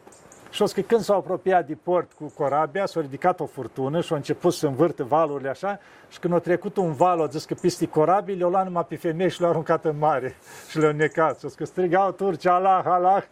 Și 0.50 0.62
o 0.62 0.66
că 0.66 0.82
când 0.82 1.02
s-au 1.02 1.18
apropiat 1.18 1.68
de 1.68 1.78
port 1.84 2.12
cu 2.14 2.34
corabia, 2.38 2.86
s-a 2.86 3.00
ridicat 3.00 3.40
o 3.40 3.46
furtună 3.46 4.02
și 4.02 4.14
a 4.14 4.16
început 4.16 4.54
să 4.54 4.68
învârte 4.68 5.04
valurile 5.04 5.50
așa 5.50 5.80
și 6.10 6.20
când 6.20 6.34
a 6.34 6.40
trecut 6.40 6.78
un 6.78 6.94
val, 6.94 7.22
a 7.22 7.26
zis 7.26 7.46
că 7.46 7.54
piste 7.54 7.88
corabii, 7.88 8.36
le-au 8.36 8.50
luat 8.50 8.66
numai 8.66 8.86
pe 8.86 8.96
femei 8.96 9.30
și 9.30 9.40
le-au 9.40 9.52
aruncat 9.52 9.86
în 9.86 9.98
mare 9.98 10.36
și 10.70 10.80
le-au 10.80 10.92
necat. 10.92 11.40
Și 11.40 11.56
că 11.56 11.66
strigau 11.66 12.12
turci, 12.12 12.46
Allah, 12.46 12.84
Allah, 12.86 13.24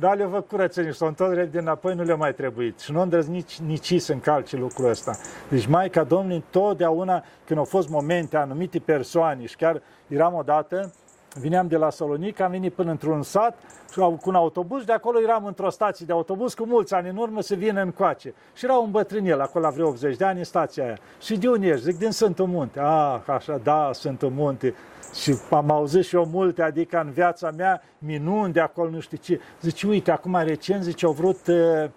dar 0.00 0.16
le-au 0.16 0.30
făcut 0.30 0.48
curățenie 0.48 0.90
și 0.90 0.96
s-au 0.96 1.08
întors 1.08 1.34
repede 1.34 1.58
înapoi, 1.58 1.94
nu 1.94 2.02
le-a 2.02 2.14
mai 2.16 2.34
trebuit. 2.34 2.80
Și 2.80 2.92
nu 2.92 3.00
îndrăz 3.00 3.28
nici, 3.28 3.58
nici 3.58 4.00
să 4.00 4.12
încalce 4.12 4.56
lucrul 4.56 4.88
ăsta. 4.88 5.16
Deci 5.48 5.66
Maica 5.66 6.04
Domnului 6.04 6.36
întotdeauna, 6.36 7.24
când 7.44 7.58
au 7.58 7.64
fost 7.64 7.88
momente, 7.88 8.36
anumite 8.36 8.78
persoane, 8.78 9.46
și 9.46 9.56
chiar 9.56 9.82
eram 10.08 10.34
odată, 10.34 10.92
vineam 11.34 11.66
de 11.66 11.76
la 11.76 11.90
Salonic, 11.90 12.40
am 12.40 12.50
venit 12.50 12.72
până 12.72 12.90
într-un 12.90 13.22
sat 13.22 13.58
cu 13.94 14.20
un 14.24 14.34
autobuz, 14.34 14.84
de 14.84 14.92
acolo 14.92 15.20
eram 15.20 15.44
într-o 15.44 15.70
stație 15.70 16.06
de 16.06 16.12
autobuz 16.12 16.54
cu 16.54 16.64
mulți 16.66 16.94
ani 16.94 17.08
în 17.08 17.16
urmă 17.16 17.40
să 17.40 17.54
vină 17.54 17.82
în 17.82 17.90
coace. 17.90 18.34
Și 18.54 18.64
era 18.64 18.74
un 18.74 18.90
bătrânel, 18.90 19.40
acolo 19.40 19.64
la 19.64 19.70
vreo 19.70 19.88
80 19.88 20.16
de 20.16 20.24
ani, 20.24 20.38
în 20.38 20.44
stația 20.44 20.84
aia. 20.84 20.98
Și 21.20 21.38
de 21.38 21.48
unde 21.48 21.66
ești? 21.66 21.84
Zic, 21.84 21.98
din 21.98 22.10
Sfântul 22.10 22.46
Munte. 22.46 22.80
Ah, 22.80 23.20
așa, 23.26 23.60
da, 23.62 23.90
Sfântul 23.92 24.30
Munte. 24.30 24.74
Și 25.22 25.38
am 25.50 25.70
auzit 25.70 26.04
și 26.04 26.14
eu 26.14 26.24
multe, 26.24 26.62
adică 26.62 27.00
în 27.04 27.10
viața 27.10 27.50
mea, 27.50 27.82
minuni 27.98 28.52
de 28.52 28.60
acolo, 28.60 28.90
nu 28.90 29.00
știu 29.00 29.18
ce. 29.22 29.40
Zice, 29.60 29.86
uite, 29.86 30.10
acum 30.10 30.36
recent, 30.42 30.82
zice, 30.82 31.06
au 31.06 31.12
vrut 31.12 31.46
uh, 31.46 31.90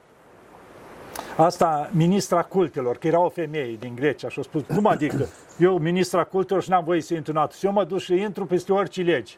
asta, 1.38 1.90
ministra 1.92 2.44
cultelor, 2.44 2.98
că 2.98 3.08
era 3.08 3.20
o 3.20 3.30
femeie 3.30 3.76
din 3.80 3.96
Grecia 3.96 4.30
și 4.30 4.40
a 4.40 4.42
spus, 4.42 4.64
cum 4.76 4.86
adică, 4.86 5.28
eu 5.58 5.78
ministra 5.78 6.24
cultelor 6.24 6.64
și 6.64 6.70
n-am 6.70 6.84
voie 6.84 7.02
să 7.02 7.14
intru 7.14 7.32
în 7.32 7.38
NATO. 7.38 7.54
Și 7.58 7.66
eu 7.66 7.72
mă 7.72 7.84
duc 7.84 8.00
și 8.00 8.14
intru 8.14 8.46
peste 8.46 8.74
orice 8.74 9.02
legi. 9.02 9.38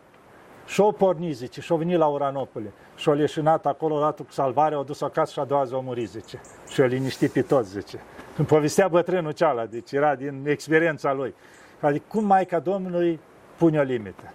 Și 0.65 0.81
o 0.81 0.91
porni, 0.91 1.31
zice, 1.31 1.61
și-o 1.61 1.77
venit 1.77 1.97
la 1.97 2.05
Uranopole. 2.05 2.73
Și-o 2.95 3.13
leșinat 3.13 3.65
acolo, 3.65 3.99
dat 3.99 4.17
cu 4.17 4.31
salvare, 4.31 4.77
o 4.77 4.83
dus 4.83 5.01
acasă 5.01 5.31
și 5.31 5.39
a 5.39 5.43
doua 5.43 5.63
zi 5.63 5.73
o 5.73 5.81
muri, 5.81 6.05
zice. 6.05 6.41
Și 6.67 6.81
o 6.81 6.85
liniștit 6.85 7.31
pe 7.31 7.41
toți, 7.41 7.69
zice. 7.69 7.99
Când 8.35 8.47
povestea 8.47 8.87
bătrânul 8.87 9.31
ceala, 9.31 9.65
deci 9.65 9.91
era 9.91 10.15
din 10.15 10.43
experiența 10.47 11.13
lui. 11.13 11.33
Adică 11.79 12.05
cum 12.07 12.25
Maica 12.25 12.59
Domnului 12.59 13.19
pune 13.57 13.79
o 13.79 13.81
limită. 13.81 14.33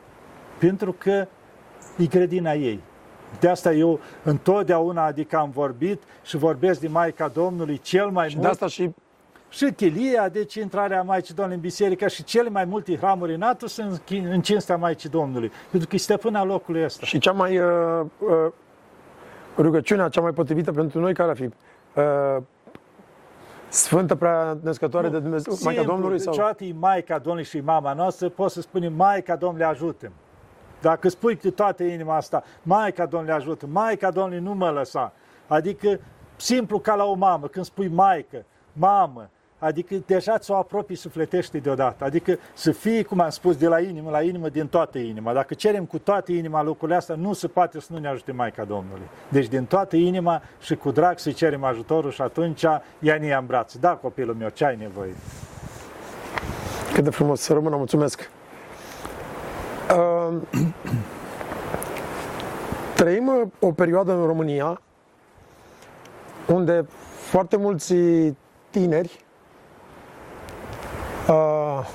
Pentru 0.58 0.92
că 0.92 1.26
e 1.98 2.06
grădina 2.06 2.52
ei. 2.52 2.80
De 3.40 3.48
asta 3.48 3.72
eu 3.72 4.00
întotdeauna, 4.24 5.04
adică 5.04 5.36
am 5.36 5.50
vorbit 5.50 6.02
și 6.22 6.36
vorbesc 6.36 6.80
de 6.80 6.88
Maica 6.88 7.28
Domnului 7.28 7.78
cel 7.78 8.08
mai 8.08 8.28
și 8.28 8.34
mult. 8.34 8.46
de 8.46 8.52
asta 8.52 8.66
și 8.66 8.90
și 9.50 9.72
Chilia, 9.72 10.28
deci 10.28 10.54
intrarea 10.54 11.02
Maicii 11.02 11.34
Domnului 11.34 11.56
în 11.56 11.68
biserică 11.68 12.08
și 12.08 12.24
cele 12.24 12.48
mai 12.48 12.64
multe 12.64 12.96
hramuri 12.96 13.34
în 13.34 13.42
Atos 13.42 13.72
sunt 13.72 14.02
în 14.08 14.40
cinstea 14.40 14.76
Maicii 14.76 15.08
Domnului, 15.08 15.50
pentru 15.70 15.88
că 15.88 15.94
e 15.94 15.98
stăpâna 15.98 16.44
locului 16.44 16.84
ăsta. 16.84 17.06
Și 17.06 17.18
cea 17.18 17.32
mai 17.32 17.58
uh, 17.58 18.00
uh, 18.18 18.52
rugăciunea 19.56 20.08
cea 20.08 20.20
mai 20.20 20.32
potrivită 20.32 20.72
pentru 20.72 21.00
noi 21.00 21.14
care 21.14 21.30
ar 21.30 21.36
fi? 21.36 21.44
Uh, 21.44 22.42
Sfântă 23.68 24.14
prea 24.14 24.58
născătoare 24.62 25.08
de 25.08 25.18
Dumnezeu, 25.18 25.52
Simplu, 25.52 25.74
Maica 25.74 25.92
Domnului? 25.92 26.20
Sau? 26.20 26.32
Niciodată 26.32 26.64
e 26.64 26.72
Maica 26.78 27.18
Domnului 27.18 27.44
și 27.44 27.60
mama 27.60 27.92
noastră, 27.92 28.28
poți 28.28 28.54
să 28.54 28.60
spunem 28.60 28.92
Maica 28.92 29.36
Domnului 29.36 29.66
ajută 29.66 30.10
Dacă 30.80 31.08
spui 31.08 31.36
cu 31.36 31.50
toată 31.50 31.82
inima 31.82 32.16
asta, 32.16 32.44
Maica 32.62 33.06
Domnului 33.06 33.34
ajută, 33.34 33.66
Maica 33.66 34.10
Domnului 34.10 34.44
nu 34.44 34.54
mă 34.54 34.70
lăsa. 34.70 35.12
Adică 35.46 36.00
simplu 36.36 36.78
ca 36.78 36.94
la 36.94 37.04
o 37.04 37.14
mamă, 37.14 37.46
când 37.46 37.64
spui 37.64 37.88
Maică, 37.88 38.44
mamă, 38.72 39.30
Adică 39.60 39.94
deja 40.06 40.38
ți-o 40.38 40.54
apropii 40.54 40.96
sufletește 40.96 41.58
deodată. 41.58 42.04
Adică 42.04 42.38
să 42.54 42.72
fie, 42.72 43.02
cum 43.02 43.20
am 43.20 43.30
spus, 43.30 43.56
de 43.56 43.66
la 43.66 43.80
inimă 43.80 44.10
la 44.10 44.22
inimă, 44.22 44.48
din 44.48 44.66
toată 44.66 44.98
inima. 44.98 45.32
Dacă 45.32 45.54
cerem 45.54 45.84
cu 45.84 45.98
toată 45.98 46.32
inima 46.32 46.62
lucrurile 46.62 46.96
astea, 46.96 47.14
nu 47.14 47.32
se 47.32 47.48
poate 47.48 47.80
să 47.80 47.92
nu 47.92 47.98
ne 47.98 48.08
ajute 48.08 48.32
Maica 48.32 48.64
Domnului. 48.64 49.08
Deci 49.28 49.46
din 49.46 49.64
toată 49.64 49.96
inima 49.96 50.42
și 50.60 50.74
cu 50.74 50.90
drag 50.90 51.18
să 51.18 51.30
cerem 51.30 51.64
ajutorul 51.64 52.10
și 52.10 52.22
atunci 52.22 52.62
ea 52.62 53.18
ne 53.18 53.26
ia 53.26 53.38
în 53.38 53.46
brațe. 53.46 53.78
Da, 53.78 53.90
copilul 53.90 54.34
meu, 54.34 54.48
ce 54.48 54.64
ai 54.64 54.76
nevoie? 54.76 55.14
Cât 56.94 57.04
de 57.04 57.10
frumos, 57.10 57.40
să 57.40 57.52
rămână, 57.52 57.76
mulțumesc. 57.76 58.30
Uh, 59.96 60.36
trăim 62.94 63.52
o 63.60 63.72
perioadă 63.72 64.12
în 64.12 64.26
România 64.26 64.80
unde 66.46 66.86
foarte 67.30 67.56
mulți 67.56 67.94
tineri 68.70 69.24
Uh, 71.30 71.86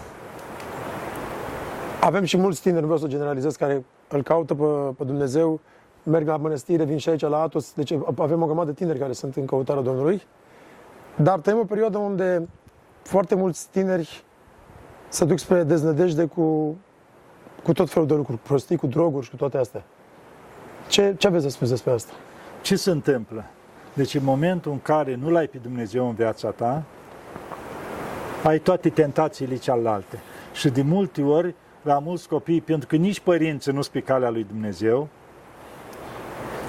avem 2.00 2.24
și 2.24 2.38
mulți 2.38 2.62
tineri, 2.62 2.80
nu 2.80 2.86
vreau 2.86 3.02
să 3.02 3.08
generalizez, 3.08 3.56
care 3.56 3.86
îl 4.08 4.24
caută 4.24 4.54
pe, 4.54 4.64
pe 4.98 5.04
Dumnezeu, 5.04 5.60
merg 6.04 6.28
la 6.28 6.38
mănăstire, 6.38 6.84
vin 6.84 6.98
și 6.98 7.10
aici 7.10 7.22
la 7.22 7.42
Atos, 7.42 7.74
deci 7.74 7.94
avem 8.18 8.42
o 8.42 8.46
grămadă 8.46 8.72
de 8.72 8.76
tineri 8.76 9.00
care 9.00 9.14
sunt 9.14 9.36
în 9.36 9.46
căutarea 9.46 9.82
Domnului. 9.82 10.22
Dar 11.16 11.40
trăim 11.40 11.60
o 11.60 11.64
perioadă 11.64 11.98
unde 11.98 12.48
foarte 13.02 13.36
mulți 13.36 13.68
tineri 13.72 14.24
se 15.08 15.26
duc 15.26 15.38
spre 15.38 15.64
deznădejde 15.64 16.26
cu, 16.26 16.76
cu 17.66 17.74
tot 17.74 17.90
felul 17.90 18.08
de 18.08 18.14
lucruri, 18.14 18.38
cu 18.38 18.48
prostii, 18.48 18.78
cu 18.78 18.88
droguri 18.88 19.24
și 19.26 19.30
cu 19.30 19.36
toate 19.36 19.58
astea. 19.58 19.84
Ce, 20.88 21.16
ce 21.18 21.28
aveți 21.28 21.44
să 21.44 21.50
spuneți 21.50 21.76
despre 21.76 21.94
asta? 21.94 22.14
Ce 22.62 22.76
se 22.76 22.92
întâmplă? 22.92 23.46
Deci 23.94 24.14
în 24.14 24.24
momentul 24.24 24.72
în 24.72 24.80
care 24.80 25.16
nu 25.16 25.30
l-ai 25.30 25.48
pe 25.48 25.58
Dumnezeu 25.58 26.08
în 26.08 26.16
viața 26.16 26.50
ta, 26.50 26.84
ai 28.44 28.60
toate 28.60 28.90
tentațiile 28.90 29.56
cealaltă. 29.56 30.18
Și 30.54 30.70
de 30.70 30.82
multe 30.82 31.22
ori, 31.22 31.56
la 31.82 32.00
mulți 32.00 32.28
copii, 32.28 32.62
pentru 32.62 32.88
că 32.88 32.96
nici 32.96 33.20
părinții 33.20 33.72
nu 33.72 33.82
sunt 33.82 33.94
pe 33.94 34.00
calea 34.00 34.30
lui 34.30 34.44
Dumnezeu, 34.44 35.08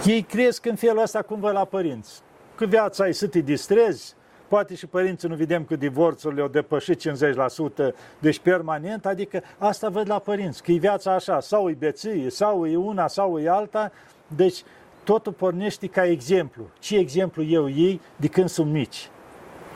ei 0.04 0.22
cresc 0.22 0.66
în 0.66 0.74
felul 0.74 1.02
ăsta 1.02 1.22
cum 1.22 1.40
vă 1.40 1.50
la 1.50 1.64
părinți. 1.64 2.22
Că 2.54 2.64
viața 2.64 3.04
ai 3.04 3.14
să 3.14 3.26
te 3.26 3.40
distrezi, 3.40 4.14
poate 4.48 4.74
și 4.74 4.86
părinții 4.86 5.28
nu 5.28 5.34
vedem 5.34 5.64
că 5.64 5.76
divorțurile 5.76 6.40
au 6.40 6.48
depășit 6.48 7.08
50%, 7.08 7.94
deci 8.18 8.38
permanent, 8.38 9.06
adică 9.06 9.42
asta 9.58 9.88
văd 9.88 10.08
la 10.08 10.18
părinți, 10.18 10.62
că 10.62 10.72
e 10.72 10.78
viața 10.78 11.14
așa, 11.14 11.40
sau 11.40 11.68
e 11.68 11.76
beție, 11.78 12.30
sau 12.30 12.66
e 12.66 12.76
una, 12.76 13.06
sau 13.06 13.38
e 13.38 13.48
alta, 13.48 13.92
deci 14.26 14.62
totul 15.04 15.32
pornește 15.32 15.86
ca 15.86 16.06
exemplu. 16.06 16.62
Ce 16.78 16.96
exemplu 16.96 17.44
eu 17.44 17.68
ei 17.68 18.00
de 18.16 18.26
când 18.26 18.48
sunt 18.48 18.72
mici? 18.72 19.10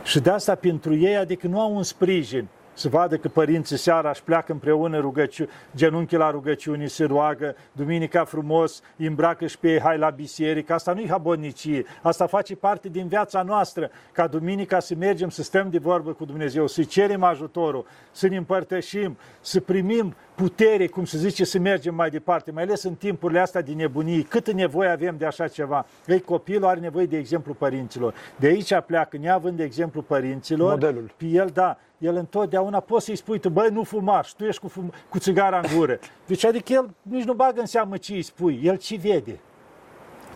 Și 0.05 0.21
de 0.21 0.31
asta 0.31 0.55
pentru 0.55 0.97
ei, 0.97 1.17
adică 1.17 1.47
nu 1.47 1.61
au 1.61 1.75
un 1.75 1.83
sprijin 1.83 2.49
să 2.81 2.89
vadă 2.89 3.17
că 3.17 3.29
părinții 3.29 3.77
seara 3.77 4.11
își 4.11 4.23
pleacă 4.23 4.53
împreună 4.53 4.99
rugăciu, 4.99 5.49
genunchi 5.77 6.17
la 6.17 6.31
rugăciuni, 6.31 6.89
se 6.89 7.05
roagă, 7.05 7.57
duminica 7.73 8.25
frumos, 8.25 8.83
îi 8.97 9.07
îmbracă 9.07 9.47
și 9.47 9.59
pe 9.59 9.73
ei, 9.73 9.81
hai 9.81 9.99
la 9.99 10.11
biserică. 10.11 10.73
Asta 10.73 10.93
nu 10.93 11.01
e 11.01 11.09
habonicie, 11.09 11.85
asta 12.03 12.27
face 12.27 12.57
parte 12.57 12.89
din 12.89 13.07
viața 13.07 13.43
noastră, 13.43 13.91
ca 14.13 14.27
duminica 14.27 14.81
să 14.81 14.95
mergem, 14.99 15.29
să 15.29 15.43
stăm 15.43 15.71
de 15.71 15.79
vorbă 15.79 16.13
cu 16.13 16.25
Dumnezeu, 16.25 16.67
să 16.67 16.83
cerem 16.83 17.23
ajutorul, 17.23 17.87
să 18.11 18.29
ne 18.29 18.37
împărtășim, 18.37 19.17
să 19.41 19.61
primim 19.61 20.15
putere, 20.41 20.87
cum 20.87 21.05
se 21.05 21.19
zice, 21.19 21.45
să 21.45 21.59
mergem 21.59 21.95
mai 21.95 22.11
departe, 22.11 22.51
mai 22.51 22.63
ales 22.63 22.83
în 22.83 22.95
timpurile 22.95 23.41
astea 23.41 23.61
de 23.61 23.73
nebunie. 23.73 24.23
Câtă 24.23 24.53
nevoie 24.53 24.89
avem 24.89 25.17
de 25.19 25.27
așa 25.27 25.49
ceva? 25.49 25.87
Ei, 26.07 26.21
copilul 26.21 26.65
are 26.65 26.81
nevoie 26.81 27.07
de 27.07 27.17
exemplu 27.17 27.55
părinților. 27.55 28.15
De 28.37 28.47
aici 28.47 28.75
pleacă, 28.87 29.17
neavând 29.17 29.57
de 29.57 29.63
exemplu 29.63 30.03
părinților, 30.03 30.71
Modelul. 30.71 31.11
pe 31.17 31.25
el, 31.25 31.51
da, 31.53 31.79
el 31.99 32.17
întotdeauna 32.17 32.81
poți 32.81 33.05
să-i 33.05 33.17
spui 33.17 33.39
tu, 33.39 33.49
băi, 33.49 33.69
nu 33.73 33.83
fumaș 33.83 34.29
și 34.29 34.37
tu 34.37 34.45
ești 34.45 34.61
cu, 34.61 34.69
fum- 34.69 35.09
cu 35.09 35.19
țigara 35.19 35.61
în 35.63 35.77
gură. 35.77 35.99
Deci 36.27 36.45
adică 36.45 36.73
el 36.73 36.91
nici 37.03 37.25
nu 37.25 37.33
bagă 37.35 37.61
în 37.61 37.67
seamă 37.67 37.97
ce 37.97 38.13
îi 38.13 38.23
spui, 38.23 38.61
el 38.63 38.77
ce 38.77 38.97
vede. 38.97 39.39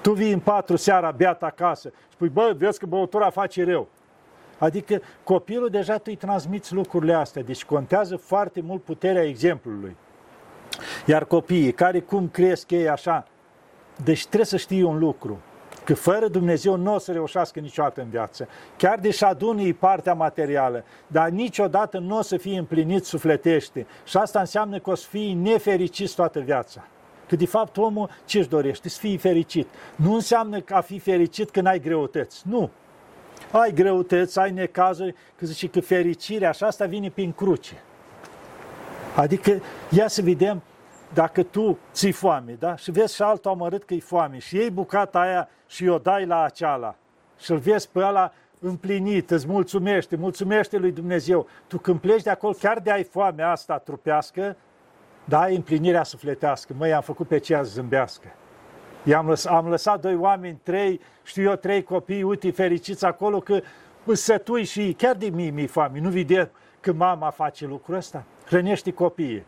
Tu 0.03 0.13
vii 0.13 0.33
în 0.33 0.41
patru 0.41 0.77
seara 0.77 1.11
beat 1.11 1.43
acasă, 1.43 1.93
spui, 2.13 2.29
bă, 2.29 2.55
vezi 2.59 2.79
că 2.79 2.87
băutura 2.87 3.31
face 3.31 3.65
rău. 3.65 3.89
Adică 4.59 5.01
copilul 5.25 5.69
deja 5.69 5.97
tu 5.97 6.03
îi 6.05 6.17
transmiți 6.17 6.75
lucrurile 6.75 7.15
astea, 7.15 7.43
deci 7.43 7.65
contează 7.65 8.17
foarte 8.17 8.61
mult 8.61 8.83
puterea 8.83 9.23
exemplului. 9.23 9.97
Iar 11.07 11.25
copiii 11.25 11.73
care 11.73 12.01
cum 12.01 12.29
cresc 12.29 12.71
ei 12.71 12.89
așa, 12.89 13.27
deci 14.05 14.27
trebuie 14.27 14.47
să 14.47 14.57
știe 14.57 14.85
un 14.85 14.99
lucru, 14.99 15.41
că 15.85 15.95
fără 15.95 16.29
Dumnezeu 16.29 16.77
nu 16.77 16.95
o 16.95 16.99
să 16.99 17.13
reușească 17.13 17.61
niciodată 17.61 18.01
în 18.01 18.09
viață. 18.09 18.49
Chiar 18.77 18.99
deși 18.99 19.25
adună 19.25 19.73
partea 19.73 20.15
materială, 20.15 20.85
dar 21.07 21.29
niciodată 21.29 21.99
nu 21.99 22.19
o 22.19 22.23
să 22.23 22.37
fie 22.37 22.59
împlinit 22.59 23.05
sufletește. 23.05 23.87
Și 24.05 24.17
asta 24.17 24.41
înseamnă 24.41 24.79
că 24.79 24.91
o 24.91 24.95
să 24.95 25.07
fie 25.11 25.35
nefericit 25.35 26.15
toată 26.15 26.41
viața. 26.41 26.85
Că 27.29 27.37
de 27.37 27.47
fapt 27.47 27.77
omul 27.77 28.11
ce 28.25 28.39
își 28.39 28.49
dorește? 28.49 28.89
Să 28.89 28.99
fie 28.99 29.17
fericit. 29.17 29.69
Nu 29.97 30.15
înseamnă 30.15 30.61
că 30.61 30.75
a 30.75 30.81
fi 30.81 30.99
fericit 30.99 31.51
când 31.51 31.67
ai 31.67 31.81
greutăți. 31.81 32.43
Nu. 32.49 32.71
Ai 33.61 33.73
greutăți, 33.73 34.39
ai 34.39 34.51
necazuri, 34.51 35.15
că 35.37 35.47
zice 35.47 35.69
că 35.69 35.81
fericirea 35.81 36.49
așa 36.49 36.67
asta 36.67 36.87
vine 36.87 37.11
prin 37.11 37.33
cruce. 37.33 37.83
Adică, 39.17 39.63
ia 39.91 40.09
să 40.09 40.23
vedem, 40.23 40.63
dacă 41.13 41.43
tu 41.43 41.79
ți 41.93 42.11
foame, 42.11 42.57
da? 42.59 42.77
Și 42.77 42.91
vezi 42.91 43.15
și 43.15 43.23
altul 43.23 43.51
amărât 43.51 43.85
că 43.85 43.95
e 43.95 44.01
foame 44.01 44.39
și 44.39 44.57
iei 44.57 44.71
bucata 44.71 45.21
aia 45.21 45.49
și 45.67 45.87
o 45.87 45.99
dai 45.99 46.27
la 46.27 46.43
aceala 46.43 46.97
și 47.39 47.51
îl 47.51 47.59
vezi 47.59 47.89
pe 47.89 47.99
ăla 47.99 48.33
împlinit, 48.61 49.31
îți 49.31 49.47
mulțumește, 49.47 50.17
mulțumește 50.17 50.77
lui 50.77 50.93
Dumnezeu. 50.93 51.47
Tu 51.67 51.79
când 51.79 52.01
pleci 52.01 52.23
de 52.23 52.31
acolo, 52.31 52.53
chiar 52.53 52.79
de 52.79 52.91
ai 52.91 53.03
foame 53.03 53.43
asta 53.43 53.79
trupească, 53.79 54.57
da, 55.25 55.41
ai 55.41 55.55
împlinirea 55.55 56.03
sufletească. 56.03 56.75
Măi, 56.79 56.93
am 56.93 57.03
făcut 57.03 57.29
pe 57.29 57.39
ceea 57.39 57.63
zâmbească. 57.63 58.29
I-am 59.05 59.27
lăs, 59.27 59.45
am 59.45 59.69
lăsat 59.69 60.01
doi 60.01 60.17
oameni, 60.17 60.61
trei, 60.63 61.01
știu 61.23 61.43
eu, 61.43 61.55
trei 61.55 61.83
copii, 61.83 62.23
uite, 62.23 62.51
fericiți 62.51 63.05
acolo 63.05 63.41
că 63.41 63.61
sătui 64.13 64.65
și 64.65 64.95
chiar 64.99 65.17
de 65.17 65.27
mii 65.27 65.51
mi 65.51 65.67
foame. 65.67 66.01
Nu 66.01 66.09
vede 66.09 66.51
că 66.81 66.93
mama 66.93 67.31
face 67.31 67.67
lucrul 67.67 67.97
ăsta? 67.97 68.25
Hrănește 68.47 68.93
copiii. 68.93 69.45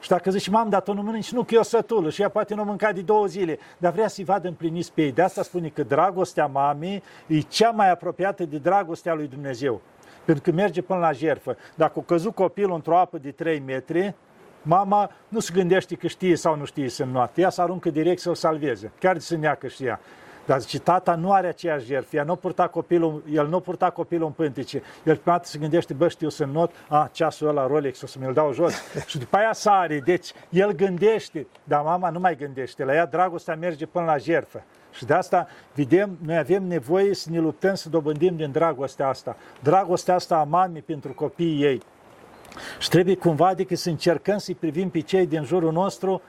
Și 0.00 0.08
dacă 0.08 0.30
zici, 0.30 0.48
mam, 0.48 0.68
dar 0.68 0.82
tu 0.82 0.92
nu 0.92 1.02
mănânci, 1.02 1.32
nu, 1.32 1.42
că 1.42 1.54
eu 1.54 1.62
sătul 1.62 2.10
și 2.10 2.22
ea 2.22 2.28
poate 2.28 2.54
nu 2.54 2.64
mânca 2.64 2.92
de 2.92 3.00
două 3.00 3.26
zile, 3.26 3.58
dar 3.78 3.92
vrea 3.92 4.08
să-i 4.08 4.24
vadă 4.24 4.48
împliniți 4.48 4.92
pe 4.92 5.02
ei. 5.02 5.12
De 5.12 5.22
asta 5.22 5.42
spune 5.42 5.68
că 5.68 5.82
dragostea 5.82 6.46
mamei 6.46 7.02
e 7.26 7.40
cea 7.40 7.70
mai 7.70 7.90
apropiată 7.90 8.44
de 8.44 8.58
dragostea 8.58 9.14
lui 9.14 9.26
Dumnezeu. 9.26 9.80
Pentru 10.24 10.42
că 10.42 10.56
merge 10.56 10.82
până 10.82 10.98
la 10.98 11.12
jertfă. 11.12 11.56
Dacă 11.74 11.98
o 11.98 12.02
căzut 12.02 12.34
copilul 12.34 12.74
într-o 12.74 12.98
apă 12.98 13.18
de 13.18 13.30
3 13.30 13.58
metri, 13.58 14.14
mama 14.62 15.10
nu 15.28 15.40
se 15.40 15.52
gândește 15.54 15.94
că 15.94 16.06
știe 16.06 16.36
sau 16.36 16.56
nu 16.56 16.64
știe 16.64 16.88
să 16.88 17.02
înnoate. 17.02 17.40
Ea 17.40 17.50
să 17.50 17.62
aruncă 17.62 17.90
direct 17.90 18.20
să-l 18.20 18.34
salveze, 18.34 18.92
chiar 18.98 19.12
de 19.12 19.20
să 19.20 19.36
neacă 19.36 19.66
și 19.66 19.84
ea. 19.84 20.00
Dar 20.50 20.60
zice, 20.60 20.78
tata 20.78 21.14
nu 21.14 21.32
are 21.32 21.48
aceeași 21.48 21.86
jertfă, 21.86 22.16
ea 22.16 22.24
nu 22.24 22.36
purta 22.36 22.68
copilul, 22.68 23.22
el 23.32 23.48
nu 23.48 23.60
purta 23.60 23.90
copilul 23.90 24.26
în 24.26 24.32
pântece. 24.32 24.82
El 25.04 25.16
prima 25.16 25.36
dată 25.36 25.48
se 25.48 25.58
gândește, 25.58 25.94
bă, 25.94 26.08
știu 26.08 26.28
să 26.28 26.44
not, 26.44 26.70
a, 26.88 27.08
ceasul 27.12 27.48
ăla 27.48 27.66
Rolex, 27.66 28.02
o 28.02 28.06
să 28.06 28.18
mi-l 28.20 28.32
dau 28.32 28.52
jos. 28.52 28.74
și 29.06 29.18
după 29.18 29.36
aia 29.36 29.52
sare, 29.52 30.00
deci 30.00 30.32
el 30.48 30.72
gândește, 30.72 31.46
dar 31.64 31.82
mama 31.82 32.10
nu 32.10 32.18
mai 32.18 32.36
gândește, 32.36 32.84
la 32.84 32.94
ea 32.94 33.06
dragostea 33.06 33.56
merge 33.56 33.86
până 33.86 34.04
la 34.04 34.16
jertfă. 34.16 34.62
Și 34.92 35.04
de 35.04 35.14
asta, 35.14 35.46
vedem, 35.74 36.18
noi 36.24 36.36
avem 36.36 36.64
nevoie 36.64 37.14
să 37.14 37.30
ne 37.30 37.38
luptăm 37.38 37.74
să 37.74 37.88
dobândim 37.88 38.36
din 38.36 38.50
dragostea 38.50 39.08
asta. 39.08 39.36
Dragostea 39.62 40.14
asta 40.14 40.36
a 40.36 40.44
mamei 40.44 40.82
pentru 40.82 41.12
copiii 41.12 41.62
ei. 41.62 41.82
Și 42.78 42.88
trebuie 42.88 43.16
cumva, 43.16 43.46
adică 43.46 43.76
să 43.76 43.88
încercăm 43.88 44.38
să-i 44.38 44.54
privim 44.54 44.90
pe 44.90 45.00
cei 45.00 45.26
din 45.26 45.44
jurul 45.44 45.72
nostru 45.72 46.22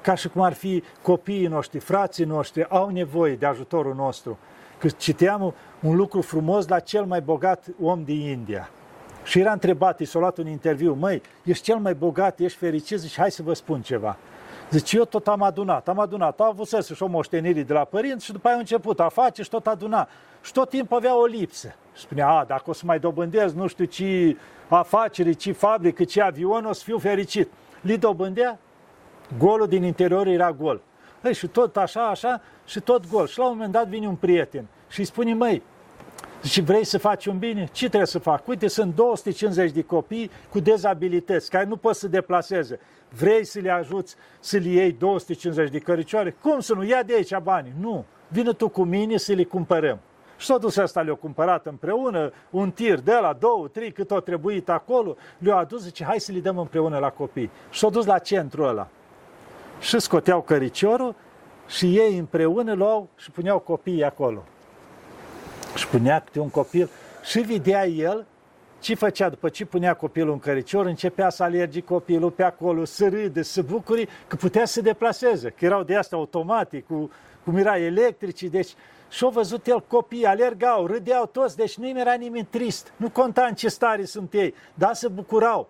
ca 0.00 0.14
și 0.14 0.28
cum 0.28 0.42
ar 0.42 0.52
fi 0.52 0.82
copiii 1.02 1.46
noștri, 1.46 1.78
frații 1.78 2.24
noștri, 2.24 2.68
au 2.68 2.88
nevoie 2.88 3.34
de 3.34 3.46
ajutorul 3.46 3.94
nostru. 3.94 4.38
Că 4.78 4.88
citeam 4.88 5.54
un 5.80 5.96
lucru 5.96 6.20
frumos 6.20 6.68
la 6.68 6.78
cel 6.78 7.04
mai 7.04 7.20
bogat 7.20 7.64
om 7.82 8.04
din 8.04 8.20
India. 8.20 8.70
Și 9.24 9.38
era 9.38 9.52
întrebat, 9.52 10.00
i 10.00 10.04
s-a 10.04 10.18
luat 10.18 10.38
un 10.38 10.46
interviu, 10.46 10.94
măi, 10.94 11.22
ești 11.44 11.64
cel 11.64 11.76
mai 11.76 11.94
bogat, 11.94 12.40
ești 12.40 12.58
fericit? 12.58 12.98
Zice, 12.98 13.20
hai 13.20 13.30
să 13.30 13.42
vă 13.42 13.52
spun 13.52 13.82
ceva. 13.82 14.16
Zice, 14.70 14.96
eu 14.96 15.04
tot 15.04 15.28
am 15.28 15.42
adunat, 15.42 15.88
am 15.88 15.98
adunat. 15.98 16.40
Au 16.40 16.48
avut 16.48 16.66
să 16.66 16.94
și 16.94 17.02
o 17.02 17.06
moștenire 17.06 17.62
de 17.62 17.72
la 17.72 17.84
părinți 17.84 18.24
și 18.24 18.32
după 18.32 18.46
aia 18.46 18.56
a 18.56 18.58
început 18.58 19.00
a 19.00 19.08
face 19.08 19.42
și 19.42 19.48
tot 19.48 19.66
aduna. 19.66 20.08
Și 20.42 20.52
tot 20.52 20.68
timpul 20.68 20.96
avea 20.96 21.20
o 21.20 21.24
lipsă. 21.24 21.74
Și 21.96 22.02
spunea, 22.02 22.28
a, 22.28 22.44
dacă 22.44 22.70
o 22.70 22.72
să 22.72 22.82
mai 22.86 22.98
dobândesc 22.98 23.54
nu 23.54 23.66
știu 23.66 23.84
ce 23.84 24.36
afaceri, 24.68 25.34
ce 25.34 25.52
fabrică, 25.52 26.04
ce 26.04 26.22
avion, 26.22 26.64
o 26.64 26.72
să 26.72 26.82
fiu 26.84 26.98
fericit. 26.98 27.48
Li 27.80 27.98
dobândea 27.98 28.58
Golul 29.38 29.66
din 29.66 29.82
interior 29.82 30.26
era 30.26 30.52
gol. 30.52 30.80
Ei, 31.24 31.34
și 31.34 31.46
tot 31.46 31.76
așa, 31.76 32.06
așa, 32.06 32.40
și 32.64 32.80
tot 32.80 33.10
gol. 33.10 33.26
Și 33.26 33.38
la 33.38 33.44
un 33.44 33.50
moment 33.52 33.72
dat 33.72 33.88
vine 33.88 34.06
un 34.06 34.14
prieten 34.14 34.66
și 34.88 35.00
îi 35.00 35.06
spune, 35.06 35.34
măi, 35.34 35.62
Și 36.42 36.60
vrei 36.60 36.84
să 36.84 36.98
faci 36.98 37.26
un 37.26 37.38
bine? 37.38 37.68
Ce 37.72 37.86
trebuie 37.86 38.06
să 38.06 38.18
fac? 38.18 38.48
Uite, 38.48 38.68
sunt 38.68 38.94
250 38.94 39.70
de 39.70 39.82
copii 39.82 40.30
cu 40.50 40.60
dezabilități 40.60 41.50
care 41.50 41.64
nu 41.64 41.76
pot 41.76 41.94
să 41.94 42.08
deplaseze. 42.08 42.80
Vrei 43.18 43.44
să 43.44 43.58
le 43.60 43.70
ajuți 43.70 44.14
să 44.40 44.56
le 44.56 44.68
iei 44.68 44.92
250 44.92 45.70
de 45.70 45.78
căricioare? 45.78 46.36
Cum 46.42 46.60
să 46.60 46.74
nu? 46.74 46.84
Ia 46.84 47.02
de 47.02 47.14
aici 47.14 47.36
banii. 47.42 47.72
Nu. 47.80 48.04
Vină 48.28 48.52
tu 48.52 48.68
cu 48.68 48.84
mine 48.84 49.16
să 49.16 49.32
le 49.32 49.44
cumpărăm. 49.44 49.98
Și 50.36 50.46
s-a 50.46 50.58
dus 50.58 50.76
ăsta, 50.76 51.00
le-a 51.00 51.14
cumpărat 51.14 51.66
împreună, 51.66 52.32
un 52.50 52.70
tir 52.70 53.00
de 53.00 53.18
la 53.20 53.32
două, 53.32 53.68
trei, 53.68 53.92
cât 53.92 54.10
au 54.10 54.20
trebuit 54.20 54.68
acolo, 54.68 55.16
le-a 55.38 55.56
adus, 55.56 55.82
zice, 55.82 56.04
hai 56.04 56.20
să 56.20 56.32
le 56.32 56.38
dăm 56.38 56.58
împreună 56.58 56.98
la 56.98 57.10
copii. 57.10 57.50
Și 57.70 57.78
s-a 57.78 57.88
dus 57.88 58.06
la 58.06 58.18
centrul 58.18 58.68
ăla. 58.68 58.88
Și 59.80 59.98
scoteau 59.98 60.42
căriciorul 60.42 61.14
și 61.66 61.98
ei 61.98 62.18
împreună 62.18 62.72
luau 62.72 63.08
și 63.16 63.30
puneau 63.30 63.58
copiii 63.58 64.04
acolo. 64.04 64.44
Și 65.74 65.86
punea 65.88 66.20
câte 66.20 66.40
un 66.40 66.50
copil 66.50 66.90
și 67.22 67.40
vedea 67.40 67.86
el 67.86 68.26
ce 68.80 68.94
făcea 68.94 69.28
după 69.28 69.48
ce 69.48 69.64
punea 69.64 69.94
copilul 69.94 70.32
în 70.32 70.38
căricior, 70.38 70.86
începea 70.86 71.30
să 71.30 71.42
alergi 71.42 71.80
copilul 71.80 72.30
pe 72.30 72.42
acolo, 72.42 72.84
să 72.84 73.08
râde, 73.08 73.42
să 73.42 73.62
bucuri, 73.62 74.08
că 74.26 74.36
putea 74.36 74.64
să 74.64 74.72
se 74.72 74.80
deplaseze, 74.80 75.48
că 75.48 75.64
erau 75.64 75.82
de 75.82 75.96
asta 75.96 76.16
automatic, 76.16 76.86
cu, 76.86 77.10
cum 77.44 77.56
era 77.56 77.78
electrici, 77.78 78.42
deci 78.42 78.74
și-au 79.08 79.30
văzut 79.30 79.66
el 79.66 79.80
copii, 79.80 80.26
alergau, 80.26 80.86
râdeau 80.86 81.26
toți, 81.26 81.56
deci 81.56 81.76
nu 81.76 81.88
era 81.88 82.14
nimeni 82.14 82.46
trist, 82.50 82.92
nu 82.96 83.10
conta 83.10 83.44
în 83.44 83.54
ce 83.54 83.68
stare 83.68 84.04
sunt 84.04 84.32
ei, 84.32 84.54
dar 84.74 84.94
se 84.94 85.08
bucurau. 85.08 85.68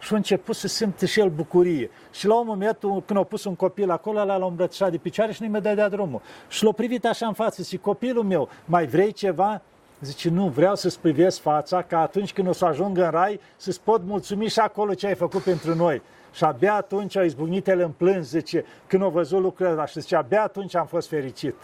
Și 0.00 0.12
a 0.12 0.16
început 0.16 0.54
să 0.54 0.68
simte 0.68 1.06
și 1.06 1.20
el 1.20 1.28
bucurie. 1.28 1.90
Și 2.12 2.26
la 2.26 2.38
un 2.38 2.46
moment, 2.46 2.78
când 2.78 3.18
a 3.18 3.22
pus 3.22 3.44
un 3.44 3.54
copil 3.54 3.90
acolo, 3.90 4.24
l-a 4.24 4.46
îmbrățișat 4.46 4.90
de 4.90 4.96
picioare 4.96 5.32
și 5.32 5.42
nu-i 5.42 5.50
mai 5.50 5.60
dădea 5.60 5.88
drumul. 5.88 6.20
Și 6.48 6.64
l-a 6.64 6.72
privit 6.72 7.06
așa 7.06 7.26
în 7.26 7.32
față 7.32 7.62
și 7.62 7.76
copilul 7.76 8.24
meu, 8.24 8.48
mai 8.64 8.86
vrei 8.86 9.12
ceva? 9.12 9.62
Zice, 10.00 10.28
nu, 10.28 10.48
vreau 10.48 10.74
să-ți 10.74 11.00
privesc 11.00 11.40
fața 11.40 11.82
ca 11.82 12.00
atunci 12.00 12.32
când 12.32 12.48
o 12.48 12.52
să 12.52 12.64
ajung 12.64 12.98
în 12.98 13.10
rai 13.10 13.40
să-ți 13.56 13.80
pot 13.80 14.02
mulțumi 14.04 14.48
și 14.48 14.58
acolo 14.58 14.94
ce 14.94 15.06
ai 15.06 15.14
făcut 15.14 15.42
pentru 15.42 15.74
noi. 15.74 16.02
Și 16.32 16.44
abia 16.44 16.74
atunci 16.74 17.16
a 17.16 17.24
izbucnit 17.24 17.68
el 17.68 17.80
în 17.80 17.90
plâns, 17.90 18.28
zice, 18.28 18.64
când 18.86 19.02
a 19.02 19.08
văzut 19.08 19.40
lucrurile 19.40 19.74
ăla 19.74 19.86
și 19.86 20.00
zice, 20.00 20.16
abia 20.16 20.42
atunci 20.42 20.74
am 20.74 20.86
fost 20.86 21.08
fericit. 21.08 21.54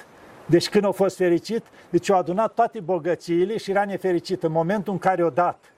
Deci 0.46 0.68
când 0.68 0.84
a 0.84 0.90
fost 0.90 1.16
fericit, 1.16 1.62
deci 1.90 2.10
a 2.10 2.16
adunat 2.16 2.54
toate 2.54 2.80
bogățiile 2.80 3.56
și 3.56 3.70
era 3.70 3.84
nefericit 3.84 4.42
în 4.42 4.52
momentul 4.52 4.92
în 4.92 4.98
care 4.98 5.24
o 5.24 5.30
dat. 5.30 5.74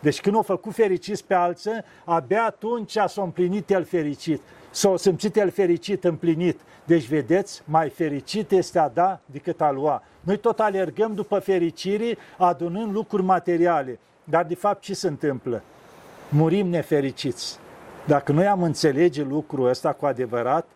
Deci 0.00 0.20
când 0.20 0.36
o 0.36 0.42
făcut 0.42 0.74
fericiți 0.74 1.24
pe 1.24 1.34
alții, 1.34 1.70
abia 2.04 2.44
atunci 2.44 2.90
s-a 2.90 3.22
împlinit 3.22 3.70
el 3.70 3.84
fericit. 3.84 4.42
S-a 4.70 4.96
simțit 4.96 5.36
el 5.36 5.50
fericit, 5.50 6.04
împlinit. 6.04 6.60
Deci, 6.84 7.08
vedeți, 7.08 7.62
mai 7.64 7.88
fericit 7.88 8.50
este 8.50 8.78
a 8.78 8.88
da 8.88 9.20
decât 9.26 9.60
a 9.60 9.70
lua. 9.70 10.02
Noi 10.20 10.36
tot 10.36 10.60
alergăm 10.60 11.14
după 11.14 11.38
fericire, 11.38 12.16
adunând 12.36 12.92
lucruri 12.92 13.22
materiale. 13.22 13.98
Dar, 14.24 14.44
de 14.44 14.54
fapt, 14.54 14.82
ce 14.82 14.94
se 14.94 15.08
întâmplă? 15.08 15.62
Murim 16.28 16.68
nefericiți. 16.68 17.58
Dacă 18.06 18.32
noi 18.32 18.46
am 18.46 18.62
înțelege 18.62 19.22
lucrul 19.22 19.68
ăsta 19.68 19.92
cu 19.92 20.06
adevărat, 20.06 20.66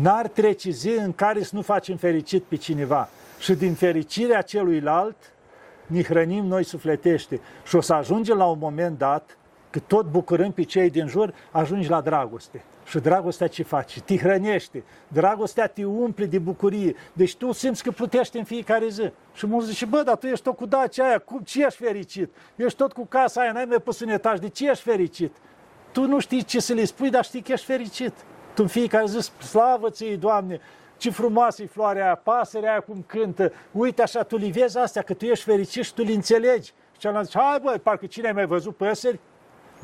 n-ar 0.00 0.28
trece 0.28 0.70
zi 0.70 0.90
în 0.90 1.12
care 1.12 1.42
să 1.42 1.50
nu 1.54 1.62
facem 1.62 1.96
fericit 1.96 2.42
pe 2.42 2.56
cineva. 2.56 3.08
Și 3.38 3.54
din 3.54 3.74
fericirea 3.74 4.42
celuilalt, 4.42 5.16
ne 5.86 6.02
hrănim 6.02 6.44
noi 6.44 6.64
sufletește. 6.64 7.40
Și 7.64 7.76
o 7.76 7.80
să 7.80 7.94
ajungem 7.94 8.36
la 8.36 8.46
un 8.46 8.58
moment 8.58 8.98
dat, 8.98 9.38
că 9.70 9.78
tot 9.78 10.06
bucurând 10.06 10.52
pe 10.52 10.62
cei 10.62 10.90
din 10.90 11.06
jur, 11.06 11.34
ajungi 11.50 11.88
la 11.88 12.00
dragoste. 12.00 12.64
Și 12.86 12.98
dragostea 12.98 13.46
ce 13.46 13.62
face? 13.62 14.00
Te 14.00 14.16
hrănește. 14.16 14.84
Dragostea 15.08 15.66
te 15.66 15.84
umple 15.84 16.26
de 16.26 16.38
bucurie. 16.38 16.94
Deci 17.12 17.36
tu 17.36 17.52
simți 17.52 17.82
că 17.82 17.90
plutești 17.90 18.36
în 18.36 18.44
fiecare 18.44 18.88
zi. 18.88 19.12
Și 19.34 19.46
mulți 19.46 19.68
zice, 19.68 19.84
bă, 19.84 20.02
dar 20.02 20.16
tu 20.16 20.26
ești 20.26 20.44
tot 20.44 20.56
cu 20.56 20.66
dacia 20.66 21.06
aia, 21.06 21.18
cum, 21.18 21.40
ce 21.40 21.64
ești 21.64 21.82
fericit? 21.82 22.34
Ești 22.56 22.78
tot 22.78 22.92
cu 22.92 23.06
casa 23.06 23.40
aia, 23.40 23.52
n-ai 23.52 23.64
mai 23.64 23.78
pus 23.78 24.00
un 24.00 24.08
etaj, 24.08 24.38
de 24.38 24.48
ce 24.48 24.70
ești 24.70 24.82
fericit? 24.82 25.36
Tu 25.92 26.06
nu 26.06 26.18
știi 26.18 26.42
ce 26.42 26.60
să 26.60 26.72
le 26.72 26.84
spui, 26.84 27.10
dar 27.10 27.24
știi 27.24 27.42
că 27.42 27.52
ești 27.52 27.66
fericit. 27.66 28.12
Tu 28.54 28.62
în 28.62 28.68
fiecare 28.68 29.06
zi, 29.06 29.30
slavă 29.38 29.90
ți 29.90 30.04
Doamne, 30.04 30.60
ce 30.96 31.10
frumoasă 31.10 31.62
e 31.62 31.66
floarea 31.66 32.04
aia, 32.04 32.14
pasărea 32.14 32.70
aia 32.70 32.80
cum 32.80 33.04
cântă, 33.06 33.52
uite 33.72 34.02
așa, 34.02 34.22
tu 34.22 34.36
li 34.36 34.50
vezi 34.50 34.78
astea, 34.78 35.02
că 35.02 35.14
tu 35.14 35.24
ești 35.24 35.44
fericit 35.44 35.84
și 35.84 35.94
tu 35.94 36.02
le 36.02 36.12
înțelegi. 36.12 36.72
Și 36.92 36.98
celălalt 36.98 37.26
zice, 37.26 37.38
hai 37.38 37.60
băi, 37.62 37.78
parcă 37.78 38.06
cine 38.06 38.26
ai 38.26 38.32
mai 38.32 38.46
văzut 38.46 38.76
păsări? 38.76 39.18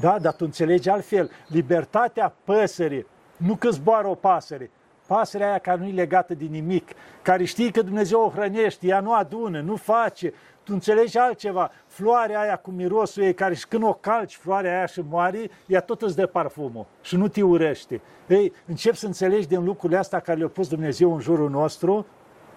Da, 0.00 0.18
dar 0.18 0.32
tu 0.32 0.44
înțelegi 0.44 0.88
altfel. 0.88 1.30
Libertatea 1.46 2.34
păsării, 2.44 3.06
nu 3.36 3.54
că 3.54 3.70
zboară 3.70 4.06
o 4.06 4.14
pasăre, 4.14 4.70
pasărea 5.06 5.48
aia 5.48 5.58
care 5.58 5.80
nu 5.80 5.86
e 5.86 5.92
legată 5.92 6.34
de 6.34 6.44
nimic, 6.44 6.88
care 7.22 7.44
știe 7.44 7.70
că 7.70 7.82
Dumnezeu 7.82 8.20
o 8.20 8.28
hrănește, 8.28 8.86
ea 8.86 9.00
nu 9.00 9.14
adună, 9.14 9.60
nu 9.60 9.76
face, 9.76 10.32
tu 10.70 10.76
înțelegi 10.76 11.18
altceva. 11.18 11.70
Floarea 11.86 12.40
aia 12.40 12.56
cu 12.56 12.70
mirosul 12.70 13.22
ei, 13.22 13.34
care 13.34 13.54
și 13.54 13.66
când 13.66 13.82
o 13.82 13.92
calci 13.92 14.36
floarea 14.36 14.76
aia 14.76 14.86
și 14.86 15.02
moare, 15.08 15.50
ea 15.66 15.80
tot 15.80 16.02
îți 16.02 16.16
dă 16.16 16.26
parfumul 16.26 16.86
și 17.02 17.16
nu 17.16 17.28
te 17.28 17.42
urește. 17.42 18.00
Ei, 18.26 18.52
încep 18.66 18.94
să 18.94 19.06
înțelegi 19.06 19.46
din 19.46 19.64
lucrurile 19.64 19.98
astea 19.98 20.20
care 20.20 20.38
le-a 20.38 20.48
pus 20.48 20.68
Dumnezeu 20.68 21.14
în 21.14 21.20
jurul 21.20 21.50
nostru 21.50 22.06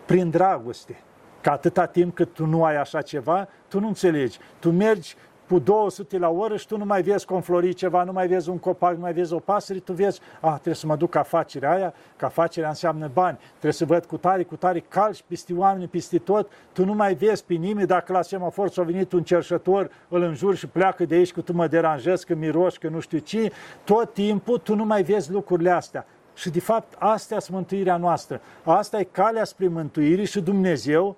prin 0.05 0.29
dragoste. 0.29 0.97
Că 1.41 1.49
atâta 1.49 1.85
timp 1.85 2.15
cât 2.15 2.33
tu 2.33 2.45
nu 2.45 2.63
ai 2.63 2.75
așa 2.75 3.01
ceva, 3.01 3.47
tu 3.67 3.79
nu 3.79 3.87
înțelegi. 3.87 4.37
Tu 4.59 4.71
mergi 4.71 5.15
cu 5.47 5.59
200 5.59 6.17
la 6.17 6.29
oră 6.29 6.57
și 6.57 6.67
tu 6.67 6.77
nu 6.77 6.85
mai 6.85 7.01
vezi 7.01 7.25
conflori 7.25 7.73
ceva, 7.73 8.03
nu 8.03 8.11
mai 8.11 8.27
vezi 8.27 8.49
un 8.49 8.57
copac, 8.57 8.93
nu 8.93 8.99
mai 8.99 9.13
vezi 9.13 9.33
o 9.33 9.39
pasăre, 9.39 9.79
tu 9.79 9.93
vezi, 9.93 10.19
ah, 10.41 10.53
trebuie 10.53 10.75
să 10.75 10.87
mă 10.87 10.95
duc 10.95 11.15
afacerea 11.15 11.71
aia, 11.71 11.93
că 12.15 12.25
afacerea 12.25 12.69
înseamnă 12.69 13.09
bani, 13.13 13.37
trebuie 13.49 13.73
să 13.73 13.85
văd 13.85 14.05
cu 14.05 14.17
tare, 14.17 14.43
cu 14.43 14.55
tare, 14.55 14.79
calci 14.79 15.23
peste 15.27 15.53
oameni, 15.53 15.87
peste 15.87 16.17
tot, 16.17 16.51
tu 16.73 16.85
nu 16.85 16.93
mai 16.93 17.13
vezi 17.13 17.45
pe 17.45 17.53
nimeni, 17.53 17.87
dacă 17.87 18.13
la 18.13 18.21
semafor 18.21 18.69
s-a 18.69 18.83
venit 18.83 19.11
un 19.11 19.23
cerșător, 19.23 19.89
îl 20.07 20.21
înjuri 20.21 20.57
și 20.57 20.67
pleacă 20.67 21.05
de 21.05 21.15
aici, 21.15 21.31
că 21.31 21.41
tu 21.41 21.53
mă 21.53 21.67
deranjezi, 21.67 22.25
că 22.25 22.35
miroși, 22.35 22.79
că 22.79 22.87
nu 22.87 22.99
știu 22.99 23.17
ce, 23.17 23.51
tot 23.83 24.13
timpul 24.13 24.57
tu 24.57 24.75
nu 24.75 24.85
mai 24.85 25.03
vezi 25.03 25.31
lucrurile 25.31 25.69
astea. 25.69 26.05
Și 26.35 26.49
de 26.49 26.59
fapt, 26.59 26.93
astea 26.99 27.39
sunt 27.39 27.55
mântuirea 27.55 27.97
noastră. 27.97 28.41
Asta 28.63 28.99
e 28.99 29.03
calea 29.03 29.43
spre 29.43 29.67
mântuire 29.67 30.23
și 30.23 30.41
Dumnezeu 30.41 31.15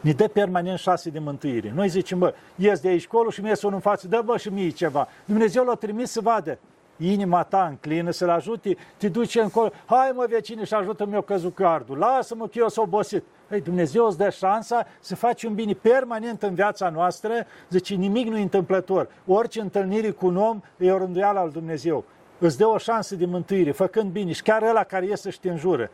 ne 0.00 0.12
dă 0.12 0.28
permanent 0.28 0.78
șase 0.78 1.10
de 1.10 1.18
mântuire. 1.18 1.72
Noi 1.74 1.88
zicem, 1.88 2.18
bă, 2.18 2.34
ies 2.54 2.80
de 2.80 2.88
aici 2.88 3.06
colo 3.06 3.30
și 3.30 3.40
mi 3.40 3.48
ies 3.48 3.62
unul 3.62 3.74
în 3.74 3.80
față, 3.80 4.08
dă 4.08 4.22
bă 4.24 4.36
și 4.36 4.48
mie 4.48 4.68
ceva. 4.68 5.08
Dumnezeu 5.24 5.64
l-a 5.64 5.74
trimis 5.74 6.10
să 6.10 6.20
vadă. 6.20 6.58
Inima 6.96 7.42
ta 7.42 7.66
înclină 7.66 8.10
să-l 8.10 8.28
ajute, 8.28 8.76
te 8.96 9.08
duce 9.08 9.40
încolo, 9.40 9.70
hai 9.84 10.10
mă 10.14 10.26
vecine 10.28 10.64
și 10.64 10.74
ajută-mi 10.74 11.14
eu 11.14 11.22
căzut 11.22 11.54
cardul, 11.54 11.98
lasă-mă 11.98 12.46
că 12.46 12.58
eu 12.58 12.68
s-o 12.68 12.82
obosit. 12.82 13.24
Ei, 13.50 13.60
Dumnezeu 13.60 14.06
îți 14.06 14.18
dă 14.18 14.30
șansa 14.30 14.86
să 15.00 15.16
faci 15.16 15.42
un 15.42 15.54
bine 15.54 15.72
permanent 15.72 16.42
în 16.42 16.54
viața 16.54 16.88
noastră, 16.88 17.32
zice, 17.70 17.94
nimic 17.94 18.28
nu 18.28 18.38
e 18.38 18.42
întâmplător. 18.42 19.08
Orice 19.26 19.60
întâlnire 19.60 20.10
cu 20.10 20.26
un 20.26 20.36
om 20.36 20.60
e 20.76 20.92
o 20.92 20.98
rânduială 20.98 21.38
al 21.38 21.50
Dumnezeu. 21.50 22.04
Îți 22.38 22.58
dă 22.58 22.66
o 22.66 22.78
șansă 22.78 23.14
de 23.14 23.26
mântuire, 23.26 23.70
făcând 23.70 24.10
bine. 24.10 24.32
Și 24.32 24.42
chiar 24.42 24.62
ăla 24.62 24.84
care 24.84 25.06
iese 25.06 25.30
și 25.30 25.40
te 25.40 25.50
înjură. 25.50 25.90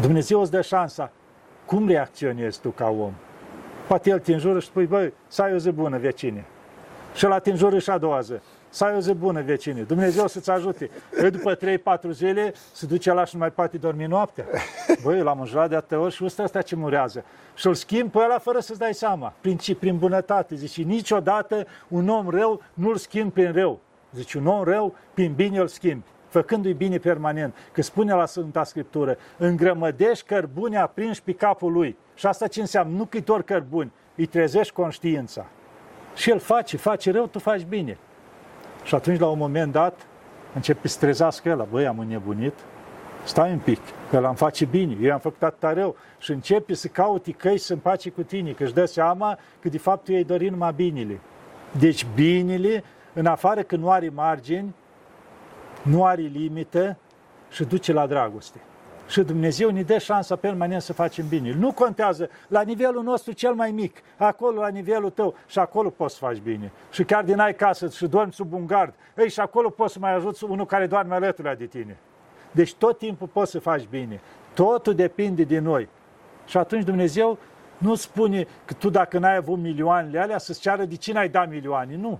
Dumnezeu 0.00 0.40
îți 0.40 0.50
dă 0.50 0.60
șansa 0.60 1.10
cum 1.66 1.88
reacționezi 1.88 2.60
tu 2.60 2.68
ca 2.68 2.88
om? 2.88 3.12
Poate 3.86 4.10
el 4.10 4.18
te 4.18 4.32
înjură 4.32 4.60
și 4.60 4.66
spui, 4.66 4.86
băi, 4.86 5.12
să 5.26 5.42
ai 5.42 5.54
o 5.54 5.56
zi 5.56 5.70
bună, 5.70 5.98
vecine. 5.98 6.44
Și 7.14 7.24
la 7.24 7.38
te 7.38 7.50
înjură 7.50 7.78
și 7.78 7.90
a 7.90 7.98
doua 7.98 8.20
zi. 8.20 8.32
Să 8.68 8.84
ai 8.84 8.96
o 8.96 9.00
zi 9.00 9.14
bună, 9.14 9.42
vecine. 9.42 9.82
Dumnezeu 9.82 10.26
să-ți 10.26 10.50
ajute. 10.50 10.90
Păi 11.20 11.30
după 11.30 11.56
3-4 11.56 11.58
zile 12.10 12.52
se 12.72 12.86
duce 12.86 13.12
la 13.12 13.24
și 13.24 13.34
nu 13.34 13.40
mai 13.40 13.50
poate 13.50 13.76
dormi 13.76 14.04
noaptea. 14.04 14.44
Băi, 15.02 15.22
l-am 15.22 15.40
înjurat 15.40 15.68
de 15.68 15.76
atâtea 15.76 15.98
ori 15.98 16.14
și 16.14 16.24
ăsta 16.24 16.42
asta 16.42 16.62
ce 16.62 16.76
murează. 16.76 17.24
Și 17.54 17.66
îl 17.66 17.74
schimb 17.74 18.10
pe 18.10 18.18
ăla 18.18 18.38
fără 18.38 18.60
să-ți 18.60 18.78
dai 18.78 18.94
seama. 18.94 19.32
Prin, 19.40 19.58
prin 19.78 19.98
bunătate. 19.98 20.54
Zice, 20.54 20.82
niciodată 20.82 21.66
un 21.88 22.08
om 22.08 22.28
rău 22.28 22.62
nu-l 22.74 22.96
schimb 22.96 23.32
prin 23.32 23.52
rău. 23.52 23.80
Zice, 24.14 24.38
un 24.38 24.46
om 24.46 24.62
rău, 24.62 24.94
prin 25.14 25.32
bine 25.32 25.58
îl 25.58 25.66
schimbi 25.66 26.04
făcându-i 26.34 26.72
bine 26.72 26.98
permanent. 26.98 27.54
Că 27.72 27.82
spune 27.82 28.12
la 28.14 28.26
Sfânta 28.26 28.64
Scriptură, 28.64 29.16
îngrămădești 29.36 30.26
cărbune 30.26 30.76
aprinși 30.76 31.22
pe 31.22 31.32
capul 31.32 31.72
lui. 31.72 31.96
Și 32.14 32.26
asta 32.26 32.46
ce 32.46 32.60
înseamnă? 32.60 32.96
Nu 32.96 33.04
că 33.04 33.18
doar 33.18 33.42
cărbuni, 33.42 33.92
îi 34.14 34.26
trezești 34.26 34.72
conștiința. 34.72 35.46
Și 36.14 36.30
el 36.30 36.38
face, 36.38 36.76
face 36.76 37.10
rău, 37.10 37.26
tu 37.26 37.38
faci 37.38 37.64
bine. 37.64 37.98
Și 38.84 38.94
atunci, 38.94 39.18
la 39.18 39.26
un 39.26 39.38
moment 39.38 39.72
dat, 39.72 40.06
începe 40.54 40.88
să 40.88 40.98
trezească 40.98 41.50
ăla. 41.50 41.66
Băi, 41.70 41.86
am 41.86 41.98
înnebunit, 41.98 42.54
stai 43.24 43.50
un 43.50 43.58
pic, 43.58 43.80
că 44.10 44.18
l-am 44.18 44.34
face 44.34 44.64
bine, 44.64 44.96
eu 45.00 45.12
am 45.12 45.18
făcut 45.18 45.42
atâta 45.42 45.72
rău 45.72 45.96
și 46.18 46.30
începe 46.30 46.74
să 46.74 46.88
caute 46.88 47.32
căi 47.32 47.58
să 47.58 47.72
împace 47.72 48.10
cu 48.10 48.22
tine, 48.22 48.50
că 48.50 48.62
își 48.62 48.72
dă 48.72 48.84
seama 48.84 49.38
că 49.60 49.68
de 49.68 49.78
fapt 49.78 50.04
tu 50.04 50.12
i-ai 50.12 50.22
dorit 50.22 50.50
numai 50.50 50.72
binele. 50.72 51.20
Deci 51.78 52.06
binele, 52.14 52.84
în 53.12 53.26
afară 53.26 53.62
că 53.62 53.76
nu 53.76 53.90
are 53.90 54.08
margini, 54.08 54.74
nu 55.84 56.04
are 56.04 56.22
limite 56.22 56.98
și 57.50 57.64
duce 57.64 57.92
la 57.92 58.06
dragoste. 58.06 58.60
Și 59.08 59.20
Dumnezeu 59.20 59.70
ne 59.70 59.82
dă 59.82 59.98
șansa 59.98 60.36
permanent 60.36 60.82
să 60.82 60.92
facem 60.92 61.28
bine. 61.28 61.52
Nu 61.52 61.72
contează 61.72 62.28
la 62.48 62.62
nivelul 62.62 63.02
nostru 63.02 63.32
cel 63.32 63.54
mai 63.54 63.70
mic, 63.70 64.02
acolo 64.16 64.60
la 64.60 64.68
nivelul 64.68 65.10
tău 65.10 65.34
și 65.46 65.58
acolo 65.58 65.90
poți 65.90 66.14
să 66.14 66.24
faci 66.24 66.38
bine. 66.38 66.72
Și 66.90 67.04
chiar 67.04 67.24
din 67.24 67.38
ai 67.38 67.54
casă 67.54 67.88
și 67.88 68.06
dormi 68.06 68.32
sub 68.32 68.52
un 68.52 68.66
gard, 68.66 68.94
ei, 69.16 69.30
și 69.30 69.40
acolo 69.40 69.70
poți 69.70 69.92
să 69.92 69.98
mai 69.98 70.14
ajuți 70.14 70.44
unul 70.44 70.66
care 70.66 70.86
doarme 70.86 71.14
alături 71.14 71.58
de 71.58 71.66
tine. 71.66 71.96
Deci 72.50 72.74
tot 72.74 72.98
timpul 72.98 73.26
poți 73.26 73.50
să 73.50 73.58
faci 73.58 73.86
bine. 73.90 74.20
Totul 74.54 74.94
depinde 74.94 75.42
de 75.42 75.58
noi. 75.58 75.88
Și 76.46 76.56
atunci 76.56 76.84
Dumnezeu 76.84 77.38
Nu 77.78 77.94
spune 77.94 78.46
că 78.64 78.74
tu 78.74 78.90
dacă 78.90 79.18
n-ai 79.18 79.36
avut 79.36 79.58
milioanele 79.58 80.18
alea 80.18 80.38
să-ți 80.38 80.60
ceară 80.60 80.84
de 80.84 80.96
cine 80.96 81.18
ai 81.18 81.28
dat 81.28 81.48
milioane. 81.48 81.96
Nu. 81.96 82.18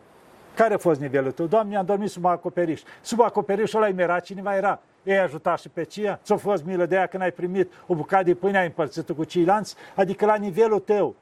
Care 0.55 0.75
a 0.75 0.79
fost 0.79 1.01
nivelul 1.01 1.33
tău? 1.33 1.47
Doamne, 1.47 1.77
am 1.77 1.85
dormit 1.85 2.11
sub 2.11 2.25
acoperiș. 2.25 2.83
Sub 3.01 3.21
acoperișul 3.21 3.83
ăla 3.83 4.03
era 4.03 4.19
cineva 4.19 4.57
era. 4.57 4.81
Ei 5.03 5.19
ajuta 5.19 5.57
și 5.57 5.69
pe 5.69 5.85
cia. 5.85 6.21
Ți-a 6.25 6.37
fost 6.37 6.65
milă 6.65 6.87
de 6.87 6.97
aia 6.97 7.07
când 7.07 7.23
ai 7.23 7.31
primit 7.31 7.73
o 7.87 7.95
bucată 7.95 8.25
de 8.25 8.35
pâine, 8.35 8.59
ai 8.59 8.65
împărțit 8.65 9.11
cu 9.11 9.25
ceilalți? 9.25 9.75
Adică 9.95 10.27
la 10.27 10.35
nivelul 10.35 10.79
tău. 10.79 11.15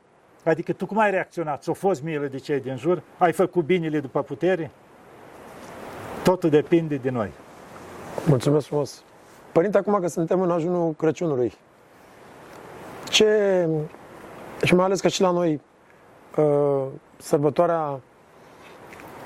Adică 0.44 0.72
tu 0.72 0.86
cum 0.86 0.98
ai 0.98 1.10
reacționat? 1.10 1.62
Ți-a 1.62 1.72
fost 1.72 2.02
milă 2.02 2.26
de 2.26 2.38
cei 2.38 2.60
din 2.60 2.76
jur? 2.76 3.02
Ai 3.18 3.32
făcut 3.32 3.64
binele 3.64 4.00
după 4.00 4.22
putere? 4.22 4.70
Totul 6.22 6.50
depinde 6.50 6.96
de 6.96 7.10
noi. 7.10 7.30
Mulțumesc 8.26 8.66
frumos. 8.66 9.02
Părinte, 9.52 9.78
acum 9.78 9.98
că 10.00 10.06
suntem 10.06 10.40
în 10.40 10.50
ajunul 10.50 10.92
Crăciunului, 10.92 11.52
ce, 13.08 13.68
și 14.62 14.74
mai 14.74 14.84
ales 14.84 15.00
că 15.00 15.08
și 15.08 15.20
la 15.20 15.30
noi 15.30 15.60
uh, 16.36 16.84
sărbătoarea 17.16 18.00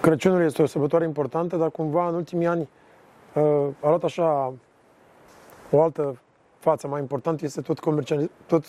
Crăciunului 0.06 0.46
este 0.46 0.62
o 0.62 0.66
sărbătoare 0.66 1.04
importantă, 1.04 1.56
dar 1.56 1.70
cumva 1.70 2.08
în 2.08 2.14
ultimii 2.14 2.46
ani 2.46 2.68
uh, 3.34 3.42
a 3.80 3.88
luat 3.88 4.04
așa 4.04 4.52
o 5.70 5.82
altă 5.82 6.20
față 6.58 6.88
mai 6.88 7.00
importantă, 7.00 7.44
este 7.44 7.60
tot, 7.60 7.78
comercial, 7.78 8.30
tot, 8.46 8.64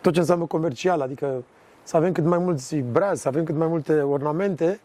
tot 0.00 0.12
ce 0.12 0.18
înseamnă 0.18 0.44
comercial, 0.44 1.00
adică 1.00 1.44
să 1.82 1.96
avem 1.96 2.12
cât 2.12 2.24
mai 2.24 2.38
mulți 2.38 2.76
brazi, 2.76 3.22
să 3.22 3.28
avem 3.28 3.44
cât 3.44 3.54
mai 3.54 3.66
multe 3.66 4.00
ornamente 4.00 4.80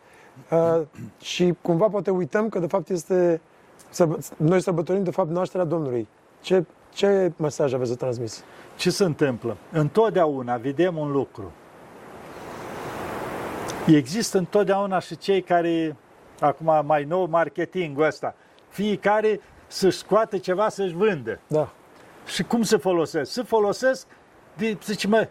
uh, 0.51 0.81
și 1.19 1.53
cumva 1.61 1.87
poate 1.87 2.11
uităm 2.11 2.49
că 2.49 2.59
de 2.59 2.67
fapt 2.67 2.89
este, 2.89 3.41
noi 4.37 4.61
sărbătorim 4.61 5.03
de 5.03 5.11
fapt 5.11 5.29
nașterea 5.29 5.65
Domnului. 5.65 6.07
Ce, 6.41 6.65
ce 6.93 7.31
mesaj 7.37 7.73
aveți 7.73 7.89
de 7.89 7.95
transmis? 7.95 8.43
Ce 8.75 8.89
se 8.89 9.03
întâmplă? 9.03 9.57
Întotdeauna 9.71 10.57
vedem 10.57 10.97
un 10.97 11.11
lucru. 11.11 11.51
Există 13.95 14.37
întotdeauna 14.37 14.99
și 14.99 15.17
cei 15.17 15.41
care, 15.41 15.95
acum 16.39 16.85
mai 16.85 17.03
nou, 17.03 17.25
marketingul 17.25 18.03
ăsta, 18.03 18.35
fiecare 18.69 19.39
să-și 19.67 19.97
scoate 19.97 20.37
ceva 20.37 20.69
să-și 20.69 20.93
vândă. 20.93 21.39
Da. 21.47 21.69
Și 22.25 22.43
cum 22.43 22.61
se 22.61 22.77
folosesc? 22.77 23.31
Se 23.31 23.41
folosesc, 23.41 24.07
de, 24.57 24.77
zice, 24.83 25.07
mă, 25.07 25.27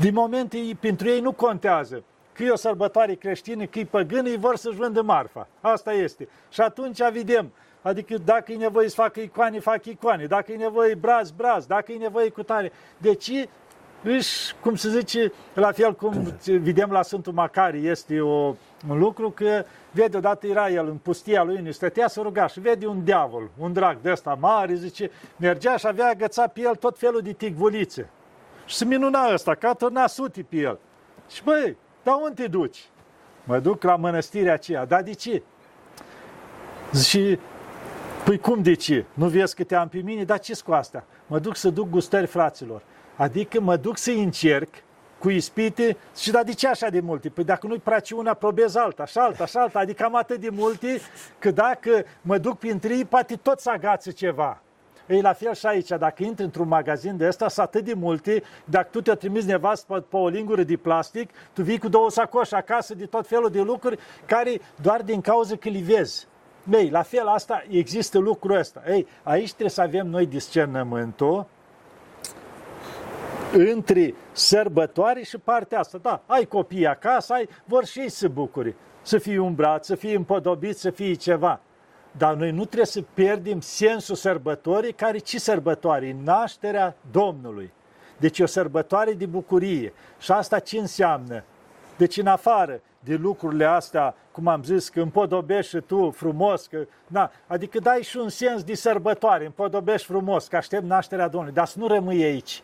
din 0.00 0.14
moment 0.14 0.54
pentru 0.80 1.08
ei 1.08 1.20
nu 1.20 1.32
contează 1.32 2.02
că 2.32 2.42
e 2.42 2.50
o 2.50 2.56
sărbătoare 2.56 3.14
creștină, 3.14 3.64
că 3.64 3.78
e 3.78 3.84
păgână, 3.84 4.28
ei 4.28 4.36
vor 4.36 4.56
să-și 4.56 4.76
vândă 4.76 5.02
marfa. 5.02 5.48
Asta 5.60 5.92
este. 5.92 6.28
Și 6.50 6.60
atunci 6.60 7.10
vedem, 7.12 7.52
adică 7.82 8.16
dacă 8.24 8.52
e 8.52 8.56
nevoie 8.56 8.88
să 8.88 8.94
facă 8.94 9.20
icoane, 9.20 9.60
fac 9.60 9.84
icoane, 9.84 10.24
dacă 10.24 10.52
e 10.52 10.56
nevoie 10.56 10.94
braz, 10.94 11.30
braz, 11.30 11.66
dacă 11.66 11.92
e 11.92 11.96
nevoie 11.96 12.28
cu 12.28 12.42
tare. 12.42 12.72
Deci 12.98 13.30
își, 14.02 14.54
cum 14.60 14.74
se 14.74 14.88
zice, 14.88 15.32
la 15.54 15.72
fel 15.72 15.94
cum 15.94 16.34
vedem 16.44 16.90
la 16.90 17.02
Sfântul 17.02 17.32
Macari, 17.32 17.86
este 17.86 18.20
o, 18.20 18.54
un 18.88 18.98
lucru 18.98 19.30
că 19.30 19.64
vede 19.90 20.16
odată 20.16 20.46
era 20.46 20.70
el 20.70 20.86
în 20.86 20.96
pustia 20.96 21.42
lui, 21.42 21.56
unde 21.56 21.70
stătea 21.70 22.08
să 22.08 22.20
ruga 22.20 22.46
și 22.46 22.60
vede 22.60 22.86
un 22.86 23.04
diavol, 23.04 23.50
un 23.58 23.72
drag 23.72 24.00
de 24.00 24.10
ăsta 24.10 24.36
mare, 24.40 24.74
zice, 24.74 25.10
mergea 25.36 25.76
și 25.76 25.86
avea 25.86 26.08
agățat 26.08 26.52
pe 26.52 26.60
el 26.60 26.74
tot 26.74 26.98
felul 26.98 27.20
de 27.20 27.32
ticvulițe. 27.32 28.10
Și 28.66 28.76
se 28.76 28.84
minuna 28.84 29.32
ăsta, 29.32 29.54
că 29.54 29.66
a 29.66 29.72
turnat 29.72 30.10
sute 30.10 30.46
pe 30.48 30.56
el. 30.56 30.78
Și 31.28 31.42
băi, 31.42 31.76
dar 32.02 32.14
unde 32.22 32.42
te 32.42 32.48
duci? 32.48 32.88
Mă 33.44 33.58
duc 33.58 33.82
la 33.82 33.96
mănăstirea 33.96 34.52
aceea. 34.52 34.84
Dar 34.84 35.02
de 35.02 35.12
ce? 35.12 35.42
Și, 37.04 37.38
păi 38.24 38.38
cum 38.38 38.62
de 38.62 38.74
ce? 38.74 39.04
Nu 39.14 39.28
vezi 39.28 39.54
că 39.54 39.64
te 39.64 39.74
am 39.74 39.88
pe 39.88 39.98
mine? 39.98 40.24
Dar 40.24 40.38
ce 40.38 40.60
cu 40.64 40.72
asta? 40.72 41.04
Mă 41.26 41.38
duc 41.38 41.56
să 41.56 41.70
duc 41.70 41.88
gustări 41.88 42.26
fraților. 42.26 42.82
Adică 43.16 43.60
mă 43.60 43.76
duc 43.76 43.98
să 43.98 44.10
încerc 44.10 44.68
cu 45.18 45.30
ispite 45.30 45.96
și 46.16 46.30
da, 46.30 46.42
de 46.42 46.52
ce 46.52 46.68
așa 46.68 46.88
de 46.88 47.00
multe? 47.00 47.28
Păi 47.28 47.44
dacă 47.44 47.66
nu-i 47.66 47.78
place 47.78 48.14
una, 48.14 48.34
probez 48.34 48.74
alta, 48.74 49.04
și 49.04 49.18
alta, 49.18 49.46
și 49.46 49.56
alta, 49.56 49.78
adică 49.78 50.04
am 50.04 50.16
atât 50.16 50.40
de 50.40 50.48
multe 50.50 51.00
că 51.38 51.50
dacă 51.50 52.04
mă 52.22 52.38
duc 52.38 52.58
printre 52.58 52.96
ei, 52.96 53.04
poate 53.04 53.36
tot 53.36 53.60
să 53.60 53.70
agață 53.70 54.10
ceva. 54.10 54.60
Ei, 55.08 55.20
la 55.20 55.32
fel 55.32 55.54
și 55.54 55.66
aici, 55.66 55.88
dacă 55.88 56.24
intri 56.24 56.44
într-un 56.44 56.68
magazin 56.68 57.16
de 57.16 57.26
ăsta, 57.26 57.48
sunt 57.48 57.66
atât 57.66 57.84
de 57.84 57.94
multe, 57.94 58.42
dacă 58.64 58.88
tu 58.90 59.00
te 59.00 59.14
trimiți 59.14 59.46
nevastă 59.46 59.92
pe, 59.92 60.00
pe 60.00 60.16
o 60.16 60.28
lingură 60.28 60.62
de 60.62 60.76
plastic, 60.76 61.30
tu 61.52 61.62
vii 61.62 61.78
cu 61.78 61.88
două 61.88 62.10
sacoși 62.10 62.54
acasă 62.54 62.94
de 62.94 63.06
tot 63.06 63.26
felul 63.26 63.50
de 63.50 63.60
lucruri 63.60 63.98
care 64.26 64.60
doar 64.82 65.02
din 65.02 65.20
cauza 65.20 65.56
că 65.56 65.68
le 65.68 65.80
vezi. 65.80 66.26
Ei, 66.72 66.90
la 66.90 67.02
fel 67.02 67.26
asta, 67.26 67.64
există 67.68 68.18
lucrul 68.18 68.56
ăsta. 68.56 68.82
Ei, 68.88 69.06
aici 69.22 69.48
trebuie 69.48 69.70
să 69.70 69.80
avem 69.80 70.06
noi 70.06 70.26
discernământul 70.26 71.46
între 73.52 74.14
sărbătoare 74.32 75.22
și 75.22 75.38
partea 75.38 75.78
asta. 75.78 75.98
Da, 75.98 76.22
ai 76.26 76.44
copii 76.44 76.86
acasă, 76.86 77.32
ai, 77.32 77.48
vor 77.64 77.84
și 77.84 78.00
ei 78.00 78.08
să 78.08 78.28
bucuri, 78.28 78.74
să 79.02 79.18
fie 79.18 79.38
umbrat, 79.38 79.84
să 79.84 79.94
fie 79.94 80.16
împodobit, 80.16 80.76
să 80.76 80.90
fie 80.90 81.14
ceva. 81.14 81.60
Dar 82.16 82.34
noi 82.34 82.50
nu 82.50 82.64
trebuie 82.64 82.86
să 82.86 83.02
pierdem 83.14 83.60
sensul 83.60 84.14
sărbătorii, 84.14 84.92
care 84.92 85.18
ce 85.18 85.38
sărbătoare? 85.38 86.16
Nașterea 86.24 86.96
Domnului. 87.10 87.72
Deci 88.16 88.38
e 88.38 88.42
o 88.42 88.46
sărbătoare 88.46 89.12
de 89.12 89.26
bucurie. 89.26 89.92
Și 90.18 90.32
asta 90.32 90.58
ce 90.58 90.78
înseamnă? 90.78 91.44
Deci 91.96 92.16
în 92.16 92.26
afară 92.26 92.80
de 93.00 93.14
lucrurile 93.14 93.64
astea, 93.64 94.14
cum 94.32 94.46
am 94.46 94.62
zis, 94.62 94.88
că 94.88 95.00
împodobești 95.00 95.76
și 95.76 95.80
tu 95.80 96.10
frumos, 96.10 96.66
că, 96.66 96.86
na, 97.06 97.30
adică 97.46 97.78
dai 97.78 98.02
și 98.02 98.16
un 98.16 98.28
sens 98.28 98.62
de 98.62 98.74
sărbătoare, 98.74 99.44
împodobești 99.44 100.06
frumos, 100.06 100.46
că 100.46 100.56
aștept 100.56 100.84
nașterea 100.84 101.28
Domnului, 101.28 101.54
dar 101.54 101.66
să 101.66 101.78
nu 101.78 101.86
rămâi 101.86 102.22
aici. 102.22 102.62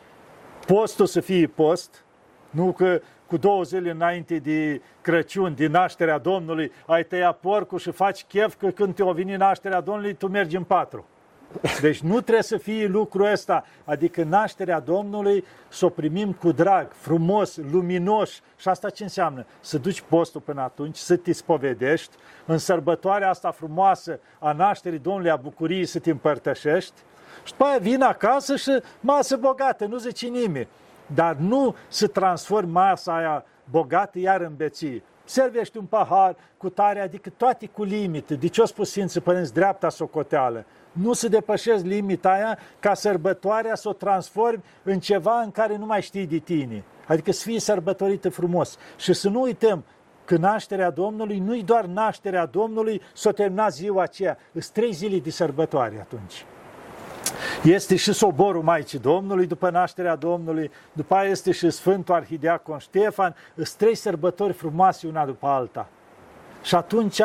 Postul 0.65 1.05
să 1.05 1.19
fie 1.19 1.47
post, 1.47 2.03
nu 2.49 2.71
că 2.71 3.01
cu 3.27 3.37
două 3.37 3.63
zile 3.63 3.89
înainte 3.89 4.37
de 4.37 4.81
Crăciun, 5.01 5.53
din 5.53 5.71
nașterea 5.71 6.17
Domnului, 6.17 6.71
ai 6.85 7.03
tăiat 7.03 7.39
porcul 7.39 7.79
și 7.79 7.91
faci 7.91 8.23
chef 8.23 8.55
că 8.55 8.67
când 8.69 8.95
te-o 8.95 9.11
veni 9.11 9.35
nașterea 9.35 9.81
Domnului, 9.81 10.13
tu 10.13 10.27
mergi 10.27 10.55
în 10.55 10.63
patru. 10.63 11.05
Deci 11.81 11.99
nu 11.99 12.21
trebuie 12.21 12.43
să 12.43 12.57
fie 12.57 12.87
lucrul 12.87 13.31
ăsta, 13.31 13.65
adică 13.83 14.23
nașterea 14.23 14.79
Domnului 14.79 15.43
să 15.67 15.85
o 15.85 15.89
primim 15.89 16.31
cu 16.31 16.51
drag, 16.51 16.91
frumos, 16.91 17.57
luminos. 17.71 18.41
Și 18.57 18.69
asta 18.69 18.89
ce 18.89 19.03
înseamnă? 19.03 19.45
Să 19.59 19.77
duci 19.77 20.01
postul 20.01 20.41
până 20.41 20.61
atunci, 20.61 20.95
să 20.95 21.15
te 21.15 21.31
spovedești, 21.31 22.15
în 22.45 22.57
sărbătoarea 22.57 23.29
asta 23.29 23.51
frumoasă 23.51 24.19
a 24.39 24.51
nașterii 24.51 24.99
Domnului, 24.99 25.29
a 25.29 25.35
bucuriei 25.35 25.85
să 25.85 25.99
te 25.99 26.09
împărtășești, 26.09 27.01
și 27.43 27.51
după 27.51 27.63
aia 27.63 27.77
vin 27.77 28.01
acasă 28.01 28.55
și 28.55 28.81
masă 28.99 29.37
bogată, 29.37 29.85
nu 29.85 29.97
zice 29.97 30.27
nimeni 30.27 30.67
dar 31.13 31.35
nu 31.35 31.75
să 31.87 32.07
transform 32.07 32.69
masa 32.69 33.15
aia 33.15 33.45
bogată 33.69 34.19
iar 34.19 34.41
în 34.41 34.53
beție. 34.55 35.03
Servești 35.25 35.77
un 35.77 35.85
pahar 35.85 36.35
cu 36.57 36.69
tare, 36.69 36.99
adică 36.99 37.29
toate 37.37 37.67
cu 37.67 37.83
limite. 37.83 38.35
De 38.35 38.47
ce 38.47 38.59
au 38.59 38.65
spus 38.65 38.89
Sfinții 38.89 39.21
Părinți 39.21 39.53
dreapta 39.53 39.89
socoteală? 39.89 40.65
Nu 40.91 41.13
să 41.13 41.27
depășesc 41.27 41.83
limita 41.83 42.31
aia 42.31 42.57
ca 42.79 42.93
sărbătoarea 42.93 43.75
să 43.75 43.89
o 43.89 43.93
transformi 43.93 44.63
în 44.83 44.99
ceva 44.99 45.41
în 45.41 45.51
care 45.51 45.77
nu 45.77 45.85
mai 45.85 46.01
știi 46.01 46.27
de 46.27 46.37
tine. 46.37 46.83
Adică 47.07 47.31
să 47.31 47.43
fie 47.43 47.59
sărbătorită 47.59 48.29
frumos. 48.29 48.77
Și 48.97 49.13
să 49.13 49.29
nu 49.29 49.41
uităm 49.41 49.83
că 50.25 50.37
nașterea 50.37 50.89
Domnului 50.89 51.39
nu-i 51.39 51.63
doar 51.63 51.85
nașterea 51.85 52.45
Domnului, 52.45 53.01
s-o 53.13 53.31
termina 53.31 53.69
ziua 53.69 54.01
aceea. 54.01 54.37
Sunt 54.51 54.67
trei 54.67 54.91
zile 54.91 55.17
de 55.17 55.29
sărbătoare 55.29 55.99
atunci. 55.99 56.45
Este 57.63 57.95
și 57.95 58.13
soborul 58.13 58.61
Maicii 58.61 58.99
Domnului 58.99 59.45
după 59.45 59.69
nașterea 59.69 60.15
Domnului, 60.15 60.71
după 60.93 61.15
aia 61.15 61.29
este 61.29 61.51
și 61.51 61.69
Sfântul 61.69 62.15
Arhideacon 62.15 62.77
Ștefan, 62.77 63.35
sunt 63.55 63.69
trei 63.69 63.95
sărbători 63.95 64.53
frumoase 64.53 65.07
una 65.07 65.25
după 65.25 65.47
alta. 65.47 65.87
Și 66.63 66.75
atunci, 66.75 67.21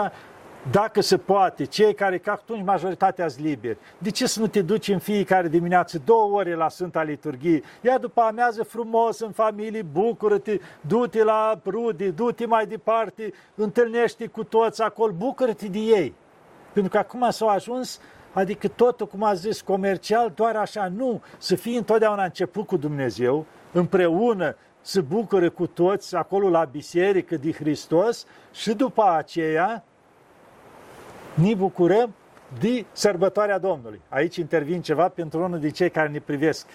dacă 0.70 1.00
se 1.00 1.16
poate, 1.16 1.64
cei 1.64 1.94
care, 1.94 2.18
ca 2.18 2.32
atunci 2.32 2.64
majoritatea 2.64 3.28
sunt 3.28 3.44
liberi, 3.44 3.78
de 3.98 4.10
ce 4.10 4.26
să 4.26 4.40
nu 4.40 4.46
te 4.46 4.62
duci 4.62 4.88
în 4.88 4.98
fiecare 4.98 5.48
dimineață 5.48 6.00
două 6.04 6.36
ore 6.36 6.54
la 6.54 6.68
Sfânta 6.68 7.02
Liturghie? 7.02 7.62
Ia 7.80 7.98
după 7.98 8.20
amiază 8.20 8.62
frumos 8.62 9.20
în 9.20 9.30
familie, 9.30 9.82
bucură-te, 9.82 10.58
du-te 10.80 11.22
la 11.24 11.60
rude, 11.66 12.10
du-te 12.10 12.46
mai 12.46 12.66
departe, 12.66 13.32
întâlnește 13.54 14.26
cu 14.26 14.44
toți 14.44 14.82
acolo, 14.82 15.12
bucură-te 15.12 15.66
de 15.66 15.78
ei. 15.78 16.14
Pentru 16.72 16.92
că 16.92 16.98
acum 16.98 17.30
s-au 17.30 17.48
ajuns 17.48 18.00
Adică 18.38 18.68
totul, 18.68 19.06
cum 19.06 19.22
a 19.22 19.34
zis, 19.34 19.60
comercial, 19.60 20.32
doar 20.34 20.56
așa, 20.56 20.88
nu. 20.96 21.22
Să 21.38 21.54
fie 21.56 21.76
întotdeauna 21.76 22.24
început 22.24 22.66
cu 22.66 22.76
Dumnezeu, 22.76 23.46
împreună, 23.72 24.56
să 24.80 25.00
bucure 25.00 25.48
cu 25.48 25.66
toți 25.66 26.16
acolo 26.16 26.48
la 26.48 26.64
biserică 26.64 27.36
de 27.36 27.52
Hristos 27.52 28.26
și 28.52 28.74
după 28.74 29.14
aceea 29.16 29.84
ne 31.34 31.54
bucurăm 31.54 32.14
de 32.60 32.84
sărbătoarea 32.92 33.58
Domnului. 33.58 34.00
Aici 34.08 34.36
intervin 34.36 34.82
ceva 34.82 35.08
pentru 35.08 35.42
unul 35.42 35.58
de 35.58 35.70
cei 35.70 35.90
care 35.90 36.08
ne 36.08 36.18
privesc. 36.18 36.66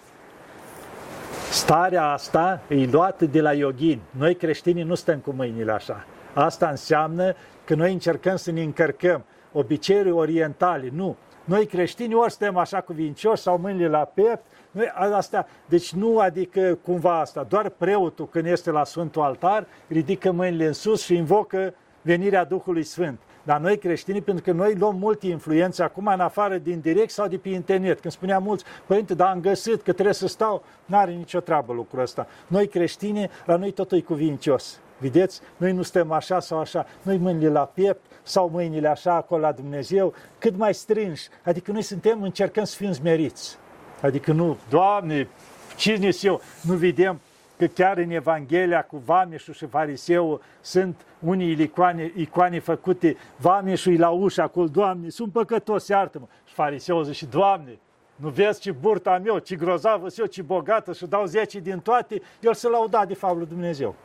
Starea 1.51 2.11
asta 2.11 2.61
e 2.67 2.85
luată 2.85 3.25
de 3.25 3.41
la 3.41 3.53
yoghin. 3.53 3.99
Noi 4.09 4.35
creștinii 4.35 4.83
nu 4.83 4.95
stăm 4.95 5.19
cu 5.19 5.31
mâinile 5.31 5.71
așa. 5.71 6.05
Asta 6.33 6.67
înseamnă 6.69 7.35
că 7.65 7.75
noi 7.75 7.93
încercăm 7.93 8.35
să 8.35 8.51
ne 8.51 8.61
încărcăm 8.61 9.25
obiceiuri 9.51 10.11
orientale. 10.11 10.89
Nu, 10.93 11.15
Noi 11.43 11.65
creștini 11.65 12.13
ori 12.13 12.31
suntem 12.31 12.57
așa 12.57 12.81
cuvincioși 12.81 13.41
sau 13.41 13.57
mâinile 13.57 13.87
la 13.87 14.11
piept, 14.13 14.43
noi, 14.71 14.91
asta, 14.95 15.47
deci 15.65 15.93
nu 15.93 16.19
adică 16.19 16.79
cumva 16.83 17.19
asta, 17.19 17.45
doar 17.49 17.69
preotul 17.69 18.27
când 18.27 18.45
este 18.45 18.71
la 18.71 18.83
Sfântul 18.83 19.21
Altar 19.21 19.67
ridică 19.87 20.31
mâinile 20.31 20.65
în 20.65 20.73
sus 20.73 21.03
și 21.03 21.15
invocă 21.15 21.73
venirea 22.01 22.43
Duhului 22.43 22.83
Sfânt. 22.83 23.19
Dar 23.43 23.59
noi 23.59 23.77
creștini, 23.77 24.21
pentru 24.21 24.43
că 24.43 24.51
noi 24.51 24.75
luăm 24.75 24.95
multe 24.95 25.27
influențe 25.27 25.83
acum 25.83 26.07
în 26.07 26.19
afară 26.19 26.57
din 26.57 26.79
direct 26.79 27.11
sau 27.11 27.27
de 27.27 27.37
pe 27.37 27.49
internet. 27.49 27.99
Când 27.99 28.13
spunea 28.13 28.39
mulți, 28.39 28.63
părinte, 28.85 29.13
dar 29.13 29.29
am 29.29 29.39
găsit 29.39 29.81
că 29.81 29.91
trebuie 29.91 30.13
să 30.13 30.27
stau, 30.27 30.63
n-are 30.85 31.11
nicio 31.11 31.39
treabă 31.39 31.73
lucrul 31.73 32.01
ăsta. 32.01 32.27
Noi 32.47 32.67
creștini, 32.67 33.29
la 33.45 33.55
noi 33.55 33.71
totul 33.71 33.97
e 33.97 34.01
cuvincios. 34.01 34.79
Vedeți? 35.03 35.41
Noi 35.57 35.71
nu 35.71 35.81
stăm 35.81 36.11
așa 36.11 36.39
sau 36.39 36.59
așa. 36.59 36.85
Noi 37.01 37.17
mâinile 37.17 37.49
la 37.49 37.65
piept 37.65 38.01
sau 38.21 38.49
mâinile 38.49 38.87
așa 38.87 39.13
acolo 39.13 39.41
la 39.41 39.51
Dumnezeu, 39.51 40.13
cât 40.37 40.57
mai 40.57 40.73
strânși. 40.73 41.27
Adică 41.43 41.71
noi 41.71 41.81
suntem, 41.81 42.21
încercăm 42.21 42.63
să 42.63 42.75
fim 42.75 42.91
smeriți. 42.91 43.57
Adică 44.01 44.31
nu, 44.31 44.57
Doamne, 44.69 45.27
cine 45.75 46.09
eu? 46.21 46.41
Nu 46.61 46.73
vedem 46.73 47.19
că 47.57 47.65
chiar 47.65 47.97
în 47.97 48.09
Evanghelia 48.09 48.83
cu 48.83 49.01
Vameșul 49.05 49.53
și 49.53 49.65
Fariseul 49.65 50.41
sunt 50.61 51.01
unii 51.19 51.61
icoane, 51.61 52.11
icoane 52.15 52.59
făcute, 52.59 53.17
Vameșul 53.37 53.99
la 53.99 54.09
ușă 54.09 54.41
acolo, 54.41 54.67
Doamne, 54.67 55.09
sunt 55.09 55.31
păcătos, 55.31 55.87
iartă-mă. 55.87 56.25
Și 56.45 56.53
Fariseul 56.53 57.03
zice, 57.03 57.25
Doamne, 57.25 57.77
nu 58.15 58.29
vezi 58.29 58.59
ce 58.59 58.71
burta 58.71 59.21
meu, 59.23 59.37
ce 59.37 59.55
grozavă 59.55 60.07
eu, 60.17 60.25
ce 60.25 60.41
bogată 60.41 60.93
și 60.93 61.05
dau 61.05 61.25
zece 61.25 61.59
din 61.59 61.79
toate, 61.79 62.21
el 62.39 62.53
se 62.53 62.69
lauda 62.69 63.05
de 63.05 63.13
fapt 63.13 63.37
lui 63.37 63.45
Dumnezeu. 63.45 63.95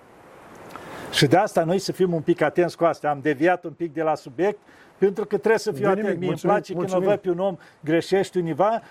Și 1.10 1.26
de 1.26 1.36
asta 1.36 1.64
noi 1.64 1.78
să 1.78 1.92
fim 1.92 2.14
un 2.14 2.20
pic 2.20 2.40
atenți 2.40 2.76
cu 2.76 2.84
asta. 2.84 3.08
Am 3.08 3.20
deviat 3.20 3.64
un 3.64 3.72
pic 3.72 3.92
de 3.92 4.02
la 4.02 4.14
subiect, 4.14 4.58
pentru 4.98 5.24
că 5.24 5.36
trebuie 5.36 5.58
să 5.58 5.72
fiu 5.72 5.88
atent. 5.88 6.18
Mie 6.18 6.28
îmi 6.28 6.38
place 6.38 6.74
mulțumim. 6.74 6.78
când 6.78 7.06
o 7.06 7.10
văd 7.10 7.18
pe 7.18 7.30
un 7.30 7.38
om 7.38 7.56
greșește 7.80 8.38
univa, 8.38 8.82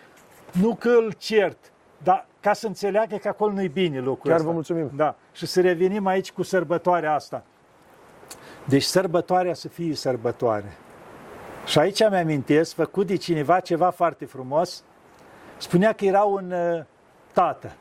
nu 0.52 0.76
că 0.76 0.90
îl 0.90 1.14
cert, 1.18 1.72
dar 2.04 2.28
ca 2.40 2.54
să 2.54 2.68
înțeleagă 2.68 3.16
că 3.16 3.28
acolo 3.28 3.52
nu-i 3.52 3.68
bine 3.68 4.00
lucrul 4.00 4.30
Chiar 4.32 4.36
ăsta. 4.36 4.48
vă 4.48 4.54
mulțumim. 4.54 4.92
Da. 4.96 5.16
Și 5.32 5.46
să 5.46 5.62
revenim 5.62 6.06
aici 6.06 6.32
cu 6.32 6.44
sărbătoarea 6.44 7.14
asta. 7.14 7.44
Deci 8.66 8.84
sărbătoarea 8.84 9.54
să 9.54 9.68
fie 9.68 9.96
sărbătoare. 9.96 10.78
Și 11.66 11.80
aici 11.80 12.10
mi 12.10 12.18
amintesc, 12.18 12.74
făcut 12.74 13.08
de 13.08 13.16
cineva 13.16 13.60
ceva 13.60 13.90
foarte 13.90 14.26
frumos, 14.26 14.84
spunea 15.58 15.94
că 15.94 16.06
era 16.06 16.22
un 16.22 16.52
uh, 16.52 16.84
tată 17.34 17.72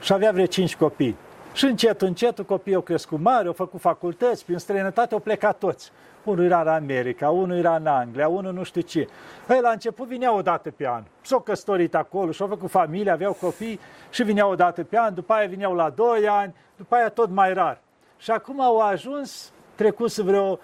și 0.00 0.12
avea 0.12 0.32
vreo 0.32 0.46
cinci 0.46 0.76
copii. 0.76 1.16
Și 1.54 1.64
încet, 1.64 2.02
încet, 2.02 2.40
copiii 2.40 2.74
au 2.74 2.80
crescut 2.80 3.20
mari, 3.20 3.46
au 3.46 3.52
făcut 3.52 3.80
facultăți, 3.80 4.44
prin 4.44 4.58
străinătate 4.58 5.14
au 5.14 5.20
plecat 5.20 5.58
toți. 5.58 5.92
Unul 6.24 6.44
era 6.44 6.60
în 6.60 6.68
America, 6.68 7.30
unul 7.30 7.56
era 7.56 7.76
în 7.76 7.86
Anglia, 7.86 8.28
unul 8.28 8.52
nu 8.52 8.62
știu 8.62 8.80
ce. 8.80 9.08
Ei, 9.48 9.60
la 9.60 9.70
început 9.70 10.06
vinea 10.06 10.34
o 10.34 10.42
dată 10.42 10.70
pe 10.70 10.88
an. 10.88 11.02
S-au 11.20 11.40
căsătorit 11.40 11.94
acolo 11.94 12.30
și-au 12.30 12.48
făcut 12.48 12.70
familie, 12.70 13.10
aveau 13.10 13.32
copii 13.32 13.80
și 14.10 14.22
vineau 14.22 14.50
o 14.50 14.54
dată 14.54 14.84
pe 14.84 14.98
an, 14.98 15.14
după 15.14 15.32
aia 15.32 15.46
vineau 15.46 15.74
la 15.74 15.90
2 15.90 16.28
ani, 16.28 16.54
după 16.76 16.94
aia 16.94 17.08
tot 17.08 17.30
mai 17.30 17.54
rar. 17.54 17.80
Și 18.16 18.30
acum 18.30 18.60
au 18.60 18.78
ajuns, 18.78 19.52
trecut 19.74 20.16
vreo 20.16 20.56
3-4 20.56 20.60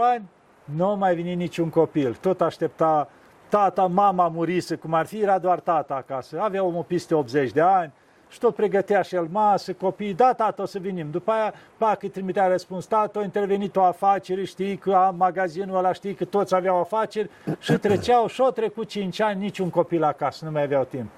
ani, 0.00 0.24
nu 0.64 0.96
mai 0.96 1.14
vine 1.14 1.32
niciun 1.32 1.68
copil. 1.68 2.16
Tot 2.20 2.40
aștepta 2.40 3.08
tata, 3.48 3.86
mama 3.86 4.28
murise, 4.28 4.74
cum 4.74 4.94
ar 4.94 5.06
fi, 5.06 5.20
era 5.20 5.38
doar 5.38 5.60
tata 5.60 5.94
acasă. 5.94 6.40
Avea 6.40 6.64
omul 6.64 6.82
peste 6.82 7.14
80 7.14 7.50
de 7.50 7.60
ani, 7.60 7.92
și 8.28 8.38
tot 8.38 8.54
pregătea 8.54 9.02
și 9.02 9.14
el 9.14 9.28
masă, 9.30 9.72
copii, 9.72 10.14
da, 10.14 10.32
tată, 10.32 10.62
o 10.62 10.66
să 10.66 10.78
venim. 10.82 11.10
După 11.10 11.30
aia, 11.30 11.54
pac, 11.76 12.02
îi 12.02 12.08
trimitea 12.08 12.46
răspuns, 12.46 12.84
tată, 12.84 13.18
a 13.18 13.22
intervenit 13.22 13.76
o 13.76 13.82
afacere, 13.82 14.44
știi 14.44 14.76
că 14.76 14.92
am 14.92 15.16
magazinul 15.16 15.76
ăla, 15.76 15.92
știi 15.92 16.14
că 16.14 16.24
toți 16.24 16.54
aveau 16.54 16.80
afaceri 16.80 17.30
și 17.58 17.72
treceau 17.72 18.26
și-au 18.26 18.50
trecut 18.50 18.88
5 18.88 19.20
ani, 19.20 19.40
niciun 19.40 19.70
copil 19.70 20.04
acasă, 20.04 20.44
nu 20.44 20.50
mai 20.50 20.62
aveau 20.62 20.84
timp. 20.84 21.10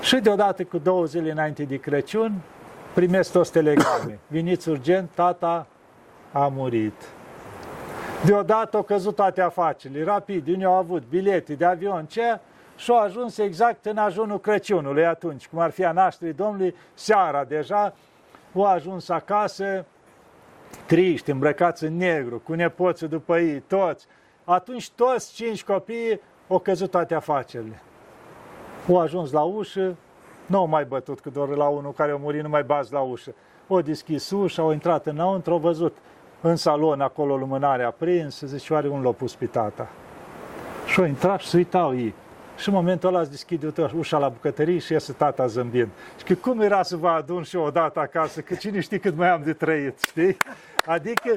Și 0.00 0.16
deodată, 0.16 0.64
cu 0.64 0.78
două 0.78 1.04
zile 1.04 1.30
înainte 1.30 1.62
de 1.62 1.76
Crăciun, 1.76 2.40
primesc 2.94 3.32
toți 3.32 3.52
telegrame. 3.52 4.18
Veniți 4.26 4.68
urgent, 4.68 5.10
tata 5.14 5.66
a 6.32 6.46
murit. 6.54 7.02
Deodată 8.24 8.76
au 8.76 8.82
căzut 8.82 9.14
toate 9.14 9.40
afacerile, 9.40 10.04
rapid, 10.04 10.48
unii 10.48 10.64
au 10.64 10.74
avut 10.74 11.02
bilete 11.08 11.54
de 11.54 11.64
avion, 11.64 12.06
ce? 12.06 12.40
Și 12.76 12.90
au 12.90 12.98
ajuns 12.98 13.38
exact 13.38 13.84
în 13.84 13.96
ajunul 13.96 14.40
Crăciunului 14.40 15.06
atunci, 15.06 15.48
cum 15.48 15.58
ar 15.58 15.70
fi 15.70 15.84
a 15.84 15.92
nașterii 15.92 16.34
Domnului, 16.34 16.74
seara 16.94 17.44
deja, 17.44 17.94
au 18.54 18.64
ajuns 18.64 19.08
acasă, 19.08 19.84
triști, 20.86 21.30
îmbrăcați 21.30 21.84
în 21.84 21.96
negru, 21.96 22.38
cu 22.38 22.52
nepoții 22.52 23.08
după 23.08 23.38
ei, 23.38 23.60
toți. 23.60 24.06
Atunci 24.44 24.90
toți 24.90 25.34
cinci 25.34 25.64
copii 25.64 26.20
au 26.48 26.58
căzut 26.58 26.90
toate 26.90 27.14
afacerile. 27.14 27.82
Au 28.88 29.00
ajuns 29.00 29.32
la 29.32 29.42
ușă, 29.42 29.96
nu 30.46 30.58
au 30.58 30.66
mai 30.66 30.84
bătut, 30.84 31.20
că 31.20 31.30
doar 31.30 31.48
la 31.48 31.66
unul 31.66 31.92
care 31.92 32.12
a 32.12 32.16
murit 32.16 32.42
nu 32.42 32.48
mai 32.48 32.62
bați 32.62 32.92
la 32.92 33.00
ușă. 33.00 33.34
Au 33.68 33.80
deschis 33.80 34.30
ușa, 34.30 34.62
au 34.62 34.72
intrat 34.72 35.06
înăuntru, 35.06 35.52
au 35.52 35.58
văzut 35.58 35.96
în 36.40 36.56
salon 36.56 37.00
acolo 37.00 37.36
lumânarea 37.36 37.86
aprinsă, 37.86 38.46
zice, 38.46 38.72
oare 38.72 38.88
un 38.88 39.02
l-a 39.02 39.10
pus 39.10 39.34
pe 39.34 39.46
tata? 39.46 39.88
Și 40.86 41.00
au 41.00 41.06
intrat 41.06 41.40
și 41.40 41.48
se 41.48 41.56
uitau 41.56 41.96
ei. 41.96 42.14
Și 42.56 42.68
în 42.68 42.74
momentul 42.74 43.08
ăla 43.08 43.20
îți 43.20 43.30
deschide 43.30 43.72
ușa 43.96 44.18
la 44.18 44.28
bucătărie 44.28 44.78
și 44.78 44.92
iese 44.92 45.12
tata 45.12 45.46
zâmbind. 45.46 45.88
Și 46.18 46.24
că 46.24 46.34
cum 46.34 46.60
era 46.60 46.82
să 46.82 46.96
vă 46.96 47.08
adun 47.08 47.42
și 47.42 47.56
odată 47.56 48.00
acasă, 48.00 48.40
că 48.40 48.54
cine 48.54 48.80
știe 48.80 48.98
cât 48.98 49.16
mai 49.16 49.28
am 49.28 49.42
de 49.44 49.52
trăit, 49.52 49.98
știi? 50.02 50.36
Adică 50.86 51.36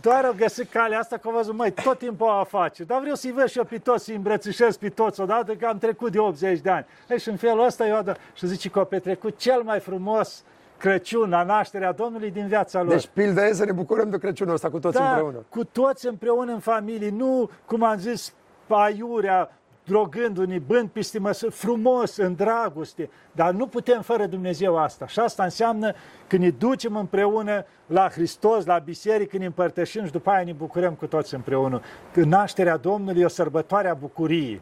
doar 0.00 0.24
au 0.24 0.34
găsit 0.36 0.70
calea 0.70 0.98
asta 0.98 1.16
că 1.16 1.28
au 1.28 1.34
văzut, 1.34 1.54
măi, 1.54 1.70
tot 1.70 1.98
timpul 1.98 2.38
o 2.40 2.44
face. 2.44 2.84
Dar 2.84 3.00
vreau 3.00 3.14
să-i 3.14 3.32
văd 3.32 3.48
și 3.48 3.58
eu 3.58 3.64
pe 3.64 3.78
toți, 3.78 4.04
să-i 4.04 4.14
îmbrățișez 4.14 4.76
pe 4.76 4.88
toți 4.88 5.20
odată, 5.20 5.52
că 5.52 5.66
am 5.66 5.78
trecut 5.78 6.12
de 6.12 6.18
80 6.18 6.60
de 6.60 6.70
ani. 6.70 6.86
Ei, 7.08 7.18
și 7.18 7.28
în 7.28 7.36
felul 7.36 7.64
ăsta 7.64 7.86
eu 7.86 7.96
adă, 7.96 8.16
și 8.34 8.46
zice 8.46 8.68
că 8.68 8.78
au 8.78 8.84
petrecut 8.84 9.38
cel 9.38 9.62
mai 9.62 9.80
frumos 9.80 10.44
Crăciun, 10.78 11.30
la 11.30 11.42
nașterea 11.42 11.92
Domnului 11.92 12.30
din 12.30 12.46
viața 12.46 12.82
lor. 12.82 12.92
Deci 12.92 13.08
pilda 13.12 13.46
e 13.46 13.52
să 13.52 13.64
ne 13.64 13.72
bucurăm 13.72 14.10
de 14.10 14.18
Crăciunul 14.18 14.54
ăsta 14.54 14.70
cu 14.70 14.78
toți 14.78 14.96
da, 14.96 15.08
împreună. 15.08 15.44
cu 15.48 15.64
toți 15.64 16.06
împreună 16.06 16.52
în 16.52 16.58
familie, 16.58 17.10
nu, 17.10 17.50
cum 17.66 17.82
am 17.82 17.98
zis, 17.98 18.34
aiurea, 18.68 19.57
drogându-ne, 19.88 20.58
bând 20.58 20.88
peste 20.88 21.18
măsură, 21.18 21.50
frumos, 21.50 22.16
în 22.16 22.34
dragoste, 22.34 23.10
dar 23.32 23.52
nu 23.52 23.66
putem 23.66 24.02
fără 24.02 24.26
Dumnezeu 24.26 24.78
asta. 24.78 25.06
Și 25.06 25.18
asta 25.18 25.42
înseamnă 25.42 25.92
că 26.26 26.36
ne 26.36 26.50
ducem 26.50 26.96
împreună 26.96 27.64
la 27.86 28.08
Hristos, 28.08 28.64
la 28.64 28.78
biserică, 28.78 29.36
ne 29.36 29.44
împărtășim 29.44 30.04
și 30.04 30.12
după 30.12 30.30
aia 30.30 30.44
ne 30.44 30.52
bucurăm 30.52 30.94
cu 30.94 31.06
toți 31.06 31.34
împreună. 31.34 31.80
Că 32.12 32.20
nașterea 32.20 32.76
Domnului 32.76 33.20
e 33.20 33.24
o 33.24 33.28
sărbătoare 33.28 33.88
a 33.88 33.94
bucuriei. 33.94 34.60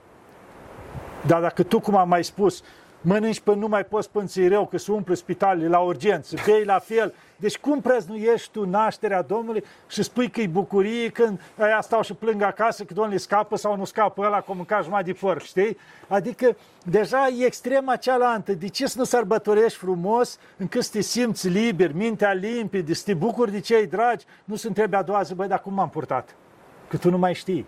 Dar 1.27 1.41
dacă 1.41 1.63
tu, 1.63 1.81
cum 1.81 1.97
am 1.97 2.09
mai 2.09 2.25
spus, 2.25 2.63
mănânci 3.01 3.41
până 3.41 3.57
nu 3.57 3.69
mai 3.69 3.85
poți 3.85 4.11
pânți 4.11 4.49
rău, 4.49 4.67
că 4.67 4.79
se 4.79 4.93
umple 4.93 5.15
spitalele 5.15 5.69
la 5.69 5.79
urgență, 5.79 6.37
bei 6.47 6.65
la 6.65 6.79
fel. 6.79 7.15
Deci 7.37 7.59
cum 7.59 7.81
prăznuiești 7.81 8.51
tu 8.51 8.67
nașterea 8.67 9.23
Domnului 9.23 9.65
și 9.89 10.03
spui 10.03 10.31
că 10.31 10.41
e 10.41 10.47
bucurie 10.47 11.09
când 11.09 11.41
aia 11.59 11.81
stau 11.81 12.03
și 12.03 12.15
plâng 12.15 12.43
acasă 12.43 12.85
că 12.85 12.95
Domnul 12.95 13.19
scapă 13.19 13.57
sau 13.57 13.77
nu 13.77 13.85
scapă 13.85 14.23
ăla 14.23 14.41
cum 14.41 14.57
mânca 14.57 14.81
jumătate 14.81 15.11
de 15.11 15.19
porc, 15.21 15.43
știi? 15.43 15.77
Adică 16.09 16.57
deja 16.85 17.29
e 17.29 17.45
extrema 17.45 17.97
cealaltă. 17.97 18.53
De 18.53 18.69
ce 18.69 18.87
să 18.87 18.99
nu 18.99 19.05
sărbătorești 19.05 19.79
frumos 19.79 20.39
încât 20.57 20.83
să 20.83 20.91
te 20.93 21.01
simți 21.01 21.49
liber, 21.49 21.93
mintea 21.93 22.33
limpede, 22.33 22.95
să 22.95 23.03
te 23.05 23.15
bucuri 23.15 23.51
de 23.51 23.61
cei 23.61 23.87
dragi, 23.87 24.25
nu 24.45 24.55
se 24.55 24.67
întrebe 24.67 24.97
a 24.97 25.03
doua 25.03 25.23
zi, 25.23 25.35
băi, 25.35 25.49
dar 25.49 25.61
cum 25.61 25.75
m-am 25.75 25.89
purtat? 25.89 26.35
Că 26.89 26.97
tu 26.97 27.11
nu 27.11 27.19
mai 27.19 27.35
știi. 27.35 27.67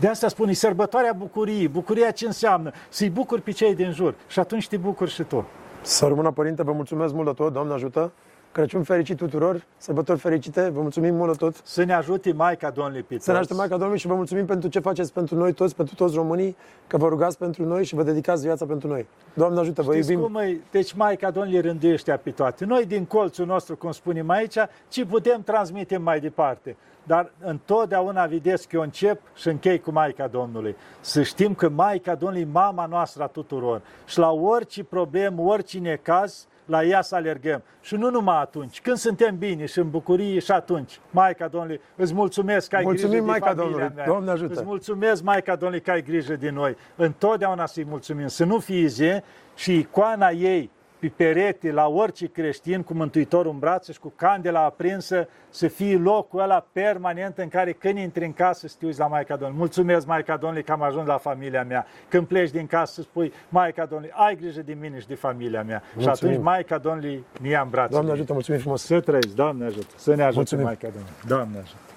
De 0.00 0.08
asta 0.08 0.28
spune, 0.28 0.52
sărbătoarea 0.52 1.12
bucuriei. 1.12 1.68
Bucuria 1.68 2.10
ce 2.10 2.26
înseamnă? 2.26 2.72
Să-i 2.88 3.10
bucuri 3.10 3.42
pe 3.42 3.50
cei 3.50 3.74
din 3.74 3.92
jur. 3.92 4.14
Și 4.28 4.38
atunci 4.38 4.68
te 4.68 4.76
bucuri 4.76 5.10
și 5.10 5.22
tu. 5.22 5.46
Să 5.82 6.06
rămână, 6.06 6.30
Părinte, 6.30 6.62
vă 6.62 6.72
mulțumesc 6.72 7.14
mult 7.14 7.26
de 7.26 7.32
tot, 7.32 7.52
Doamne 7.52 7.72
ajută. 7.72 8.12
Crăciun 8.52 8.82
fericit 8.82 9.16
tuturor, 9.16 9.64
sărbători 9.76 10.18
fericite, 10.18 10.68
vă 10.68 10.80
mulțumim 10.80 11.14
mult 11.14 11.30
de 11.30 11.36
tot. 11.36 11.60
Să 11.64 11.84
ne 11.84 11.94
ajute 11.94 12.32
Maica 12.32 12.70
Domnului 12.70 13.02
Pitos. 13.02 13.24
Să 13.24 13.32
ne 13.32 13.36
ajute 13.36 13.54
Maica 13.54 13.74
Domnului 13.74 13.98
și 13.98 14.06
vă 14.06 14.14
mulțumim 14.14 14.46
pentru 14.46 14.68
ce 14.68 14.78
faceți 14.78 15.12
pentru 15.12 15.36
noi 15.36 15.52
toți, 15.52 15.74
pentru 15.74 15.94
toți 15.94 16.14
românii, 16.14 16.56
că 16.86 16.96
vă 16.96 17.08
rugați 17.08 17.38
pentru 17.38 17.64
noi 17.64 17.84
și 17.84 17.94
vă 17.94 18.02
dedicați 18.02 18.42
viața 18.42 18.66
pentru 18.66 18.88
noi. 18.88 19.06
Doamne 19.34 19.60
ajută, 19.60 19.82
vă 19.82 19.92
Știți 19.92 20.10
iubim. 20.12 20.26
cum 20.26 20.36
e? 20.36 20.60
Deci 20.70 20.92
Maica 20.92 21.30
Domnului 21.30 21.60
rânduiește 21.60 22.20
pe 22.22 22.30
toate. 22.30 22.64
Noi 22.64 22.86
din 22.86 23.04
colțul 23.04 23.46
nostru, 23.46 23.76
cum 23.76 23.92
spunem 23.92 24.30
aici, 24.30 24.56
ci 24.88 25.04
putem 25.04 25.42
transmite 25.42 25.96
mai 25.96 26.20
departe 26.20 26.76
dar 27.08 27.32
întotdeauna 27.40 28.26
vedeți 28.26 28.68
că 28.68 28.76
eu 28.76 28.82
încep 28.82 29.20
și 29.34 29.48
închei 29.48 29.80
cu 29.80 29.90
Maica 29.90 30.26
Domnului. 30.26 30.76
Să 31.00 31.22
știm 31.22 31.54
că 31.54 31.68
Maica 31.68 32.14
Domnului 32.14 32.42
e 32.42 32.52
mama 32.52 32.86
noastră 32.86 33.22
a 33.22 33.26
tuturor. 33.26 33.82
Și 34.06 34.18
la 34.18 34.30
orice 34.30 34.84
problemă, 34.84 35.42
orice 35.42 35.78
necaz, 35.78 36.46
la 36.68 36.84
ea 36.84 37.02
să 37.02 37.14
alergăm. 37.14 37.62
Și 37.80 37.94
nu 37.94 38.10
numai 38.10 38.40
atunci, 38.40 38.80
când 38.80 38.96
suntem 38.96 39.36
bine 39.38 39.66
și 39.66 39.78
în 39.78 39.90
bucurie 39.90 40.38
și 40.38 40.50
atunci. 40.50 41.00
Maica 41.10 41.48
Domnului, 41.48 41.80
îți 41.96 42.14
mulțumesc 42.14 42.68
că 42.68 42.76
ai 42.76 42.82
Mulțumim, 42.82 43.10
grijă 43.10 43.26
Maica 43.26 43.54
de 43.54 43.60
familia 43.60 43.70
Domnului. 43.70 43.96
mea. 43.96 44.06
Doamne 44.06 44.30
ajută. 44.30 44.52
Îți 44.52 44.64
mulțumesc, 44.64 45.22
Maica 45.22 45.56
Domnului, 45.56 45.84
că 45.84 45.90
ai 45.90 46.02
grijă 46.02 46.36
de 46.36 46.50
noi. 46.50 46.76
Întotdeauna 46.96 47.66
să-i 47.66 47.84
mulțumim. 47.84 48.26
Să 48.26 48.44
nu 48.44 48.58
fie 48.58 48.86
zi 48.86 49.10
și 49.54 49.78
icoana 49.78 50.30
ei 50.30 50.70
pe 50.98 51.12
perete 51.16 51.72
la 51.72 51.86
orice 51.86 52.26
creștin 52.26 52.82
cu 52.82 52.94
Mântuitorul 52.94 53.52
în 53.52 53.58
brațe 53.58 53.92
și 53.92 53.98
cu 53.98 54.12
candela 54.16 54.64
aprinsă 54.64 55.28
să 55.50 55.68
fie 55.68 55.96
locul 55.96 56.40
ăla 56.40 56.66
permanent 56.72 57.38
în 57.38 57.48
care 57.48 57.72
când 57.72 57.98
intri 57.98 58.24
în 58.24 58.32
casă 58.32 58.66
să 58.66 58.76
te 58.78 58.86
uiți 58.86 58.98
la 58.98 59.06
Maica 59.06 59.36
Domnului. 59.36 59.58
Mulțumesc, 59.58 60.06
Maica 60.06 60.36
Domnului, 60.36 60.64
că 60.64 60.72
am 60.72 60.82
ajuns 60.82 61.06
la 61.06 61.18
familia 61.18 61.64
mea. 61.64 61.86
Când 62.08 62.26
pleci 62.26 62.50
din 62.50 62.66
casă 62.66 62.92
să 62.92 63.02
spui, 63.02 63.32
Maica 63.48 63.84
Domnului, 63.84 64.14
ai 64.16 64.36
grijă 64.36 64.62
de 64.62 64.76
mine 64.80 65.00
și 65.00 65.06
de 65.06 65.14
familia 65.14 65.62
mea. 65.62 65.82
Mulțumim. 65.94 66.16
Și 66.16 66.24
atunci 66.24 66.44
Maica 66.44 66.78
Domnului 66.78 67.24
ne 67.40 67.48
ia 67.48 67.60
în 67.60 67.68
brațe. 67.68 67.92
Doamne 67.92 68.10
ajută, 68.10 68.32
mulțumim 68.32 68.60
frumos! 68.60 68.82
Să 68.82 69.00
trăiți, 69.00 69.34
Doamne 69.34 69.64
ajută, 69.64 69.94
să 69.96 70.14
ne 70.14 70.22
ajute 70.22 70.36
Mulțumim. 70.36 70.64
Maica 70.64 70.88
Domnului. 70.88 71.14
Doamne 71.26 71.58
ajută. 71.58 71.87